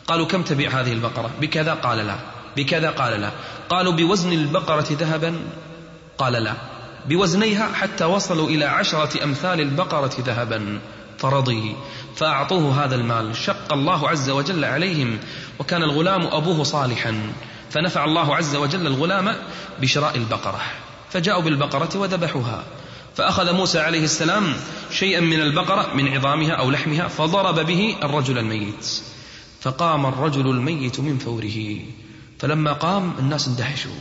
قالوا 0.07 0.27
كم 0.27 0.43
تبيع 0.43 0.81
هذه 0.81 0.93
البقرة؟ 0.93 1.31
بكذا 1.41 1.75
قال 1.75 1.99
لا 1.99 2.17
بكذا 2.57 2.91
قال 2.91 3.21
لا. 3.21 3.31
قالوا 3.69 3.93
بوزن 3.93 4.33
البقرة 4.33 4.87
ذهبا؟ 4.91 5.41
قال 6.19 6.33
لا. 6.33 6.55
بوزنيها 7.09 7.69
حتى 7.75 8.05
وصلوا 8.05 8.49
إلى 8.49 8.65
عشرة 8.65 9.25
أمثال 9.25 9.61
البقرة 9.61 10.15
ذهبا. 10.21 10.81
فرضي. 11.19 11.77
فأعطوه 12.17 12.85
هذا 12.85 12.95
المال 12.95 13.37
شق 13.37 13.73
الله 13.73 14.09
عز 14.09 14.31
وجل 14.31 14.65
عليهم 14.65 15.19
وكان 15.59 15.83
الغلام 15.83 16.27
أبوه 16.27 16.63
صالحا. 16.63 17.33
فنفع 17.71 18.05
الله 18.05 18.37
عز 18.37 18.57
وجل 18.57 18.87
الغلام 18.87 19.37
بشراء 19.81 20.17
البقرة 20.17 20.61
فجاءوا 21.11 21.43
بالبقرة 21.43 21.89
وذبحوها 21.95 22.65
فأخذ 23.17 23.53
موسى 23.53 23.81
عليه 23.81 24.05
السلام 24.05 24.55
شيئا 24.91 25.21
من 25.21 25.41
البقرة 25.41 25.95
من 25.95 26.09
عظامها 26.09 26.53
أو 26.53 26.71
لحمها 26.71 27.09
فضرب 27.09 27.67
به 27.67 27.97
الرجل 28.03 28.39
الميت 28.39 29.03
فقام 29.61 30.07
الرجل 30.07 30.51
الميت 30.51 31.01
من 31.01 31.19
فوره 31.19 31.79
فلما 32.39 32.73
قام 32.73 33.15
الناس 33.19 33.49
اندهشوا 33.49 33.99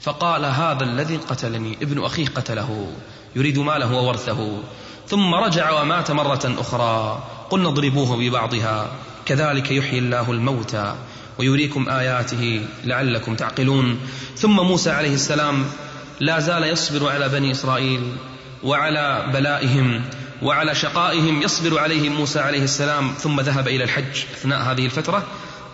فقال 0.00 0.44
هذا 0.44 0.84
الذي 0.84 1.16
قتلني 1.16 1.76
ابن 1.82 2.04
أخيه 2.04 2.26
قتله 2.26 2.92
يريد 3.36 3.58
ماله 3.58 3.94
وورثه 3.94 4.62
ثم 5.08 5.34
رجع 5.34 5.80
ومات 5.80 6.10
مرة 6.10 6.54
أخرى 6.58 7.22
قلنا 7.50 7.68
اضربوه 7.68 8.16
ببعضها 8.16 8.92
كذلك 9.26 9.70
يحيي 9.70 9.98
الله 9.98 10.30
الموتى. 10.30 10.96
ويريكم 11.38 11.88
آياته 11.88 12.66
لعلكم 12.84 13.34
تعقلون. 13.34 14.00
ثم 14.36 14.56
موسى 14.56 14.90
عليه 14.90 15.14
السلام 15.14 15.64
لا 16.20 16.40
زال 16.40 16.62
يصبر 16.62 17.10
على 17.10 17.28
بني 17.28 17.50
إسرائيل 17.50 18.16
وعلى 18.62 19.30
بلائهم 19.32 20.04
وعلى 20.42 20.74
شقائهم 20.74 21.42
يصبر 21.42 21.78
عليهم 21.78 22.12
موسى 22.12 22.40
عليه 22.40 22.62
السلام. 22.62 23.14
ثم 23.18 23.40
ذهب 23.40 23.68
إلى 23.68 23.84
الحج 23.84 24.24
أثناء 24.34 24.62
هذه 24.62 24.86
الفترة. 24.86 25.26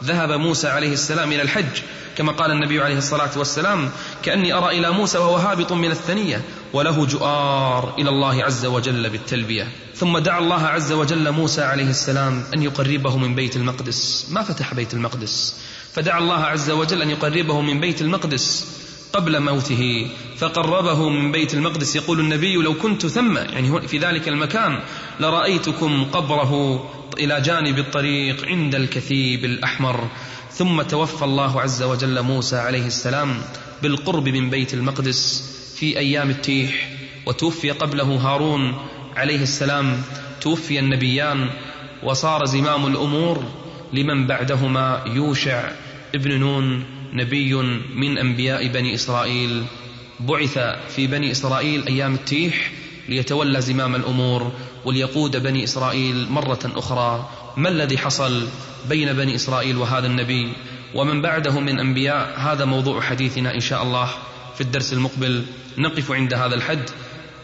ذهب 0.04 0.30
موسى 0.32 0.68
عليه 0.68 0.92
السلام 0.92 1.32
إلى 1.32 1.42
الحج. 1.42 1.82
كما 2.16 2.32
قال 2.32 2.50
النبي 2.50 2.80
عليه 2.80 2.98
الصلاة 2.98 3.38
والسلام 3.38 3.90
كأني 4.22 4.52
أرى 4.52 4.78
إلى 4.78 4.90
موسى 4.90 5.18
وهو 5.18 5.36
هابط 5.36 5.72
من 5.72 5.90
الثنية 5.90 6.42
وله 6.72 7.06
جؤار 7.06 7.94
إلى 7.98 8.10
الله 8.10 8.44
عز 8.44 8.66
وجل 8.66 9.10
بالتلبية. 9.10 9.68
ثم 9.94 10.18
دعا 10.18 10.38
الله 10.38 10.66
عز 10.66 10.92
وجل 10.92 11.32
موسى 11.32 11.62
عليه 11.62 11.90
السلام 11.90 12.44
أن 12.54 12.62
يقربه 12.62 13.16
من 13.16 13.34
بيت 13.34 13.56
المقدس. 13.56 14.28
ما 14.30 14.42
فتح 14.42 14.74
بيت 14.74 14.94
المقدس. 14.94 15.60
فدعا 15.92 16.18
الله 16.18 16.38
عز 16.38 16.70
وجل 16.70 17.02
أن 17.02 17.10
يقربه 17.10 17.60
من 17.60 17.80
بيت 17.80 18.02
المقدس 18.02 18.66
قبل 19.12 19.40
موته. 19.40 20.10
فقربه 20.36 21.08
من 21.08 21.32
بيت 21.32 21.54
المقدس. 21.54 21.96
يقول 21.96 22.20
النبي 22.20 22.54
لو 22.54 22.74
كنت 22.74 23.06
ثم 23.06 23.36
يعني 23.36 23.88
في 23.88 23.98
ذلك 23.98 24.28
المكان 24.28 24.80
لرأيتكم 25.20 26.04
قبره 26.04 26.84
إلى 27.18 27.40
جانب 27.40 27.78
الطريق 27.78 28.44
عند 28.44 28.74
الكثيب 28.74 29.44
الأحمر. 29.44 30.08
ثم 30.52 30.82
توفى 30.82 31.24
الله 31.24 31.60
عز 31.60 31.82
وجل 31.82 32.22
موسى 32.22 32.56
عليه 32.56 32.86
السلام 32.86 33.40
بالقرب 33.82 34.28
من 34.28 34.50
بيت 34.50 34.74
المقدس. 34.74 35.57
في 35.78 35.98
أيام 35.98 36.30
التيح 36.30 36.90
وتوفي 37.26 37.70
قبله 37.70 38.04
هارون 38.04 38.74
عليه 39.16 39.42
السلام 39.42 40.02
توفي 40.40 40.78
النبيان 40.78 41.50
وصار 42.02 42.44
زمام 42.44 42.86
الأمور 42.86 43.44
لمن 43.92 44.26
بعدهما 44.26 45.02
يوشع 45.06 45.70
ابن 46.14 46.40
نون 46.40 46.84
نبي 47.12 47.54
من 47.94 48.18
أنبياء 48.18 48.66
بني 48.66 48.94
إسرائيل. 48.94 49.64
بعث 50.20 50.58
في 50.96 51.06
بني 51.06 51.30
إسرائيل 51.30 51.86
أيام 51.86 52.14
التيح 52.14 52.72
ليتولى 53.08 53.60
زمام 53.60 53.94
الأمور 53.94 54.52
وليقود 54.84 55.42
بني 55.42 55.64
إسرائيل 55.64 56.26
مرة 56.30 56.72
أخرى. 56.76 57.30
ما 57.56 57.68
الذي 57.68 57.98
حصل 57.98 58.48
بين 58.88 59.12
بني 59.12 59.34
إسرائيل 59.34 59.76
وهذا 59.76 60.06
النبي؟ 60.06 60.52
ومن 60.94 61.22
بعده 61.22 61.60
من 61.60 61.80
أنبياء 61.80 62.40
هذا 62.40 62.64
موضوع 62.64 63.00
حديثنا 63.00 63.54
إن 63.54 63.60
شاء 63.60 63.82
الله. 63.82 64.08
في 64.58 64.64
الدرس 64.64 64.92
المقبل 64.92 65.44
نقف 65.78 66.10
عند 66.10 66.34
هذا 66.34 66.54
الحد 66.54 66.90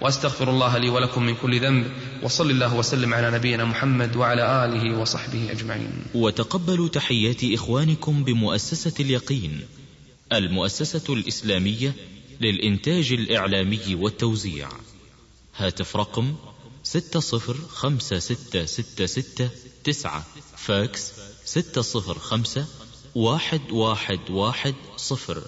وأستغفر 0.01 0.51
الله 0.51 0.79
لي 0.79 0.91
ولكم 0.91 1.23
من 1.23 1.35
كل 1.35 1.61
ذنب 1.61 1.87
وصل 2.23 2.51
الله 2.51 2.75
وسلم 2.75 3.15
على 3.15 3.31
نبينا 3.31 3.65
محمد 3.65 4.17
وعلى 4.17 4.65
آله 4.65 4.99
وصحبه 4.99 5.51
أجمعين. 5.51 6.05
وتقبلوا 6.15 6.89
تحيات 6.89 7.45
إخوانكم 7.45 8.25
بمؤسسة 8.25 8.95
اليقين 9.01 9.61
المؤسسة 10.33 11.15
الإسلامية 11.15 11.95
للإنتاج 12.41 13.13
الإعلامي 13.13 13.95
والتوزيع. 13.95 14.69
هاتف 15.57 15.97
رقم 15.97 16.35
ستة 16.83 17.21
صفر 17.21 17.57
خمسة 17.69 18.19
ستة 18.19 18.65
ستة 18.65 19.07
ستة 19.07 19.49
تسعة 19.85 20.27
فاكس 20.57 21.13
ستة 21.45 21.83
صفر 21.83 22.19
خمسة 22.19 22.67
واحد 23.15 23.61
واحد 23.71 24.31
واحد 24.31 24.75
صفر 24.97 25.43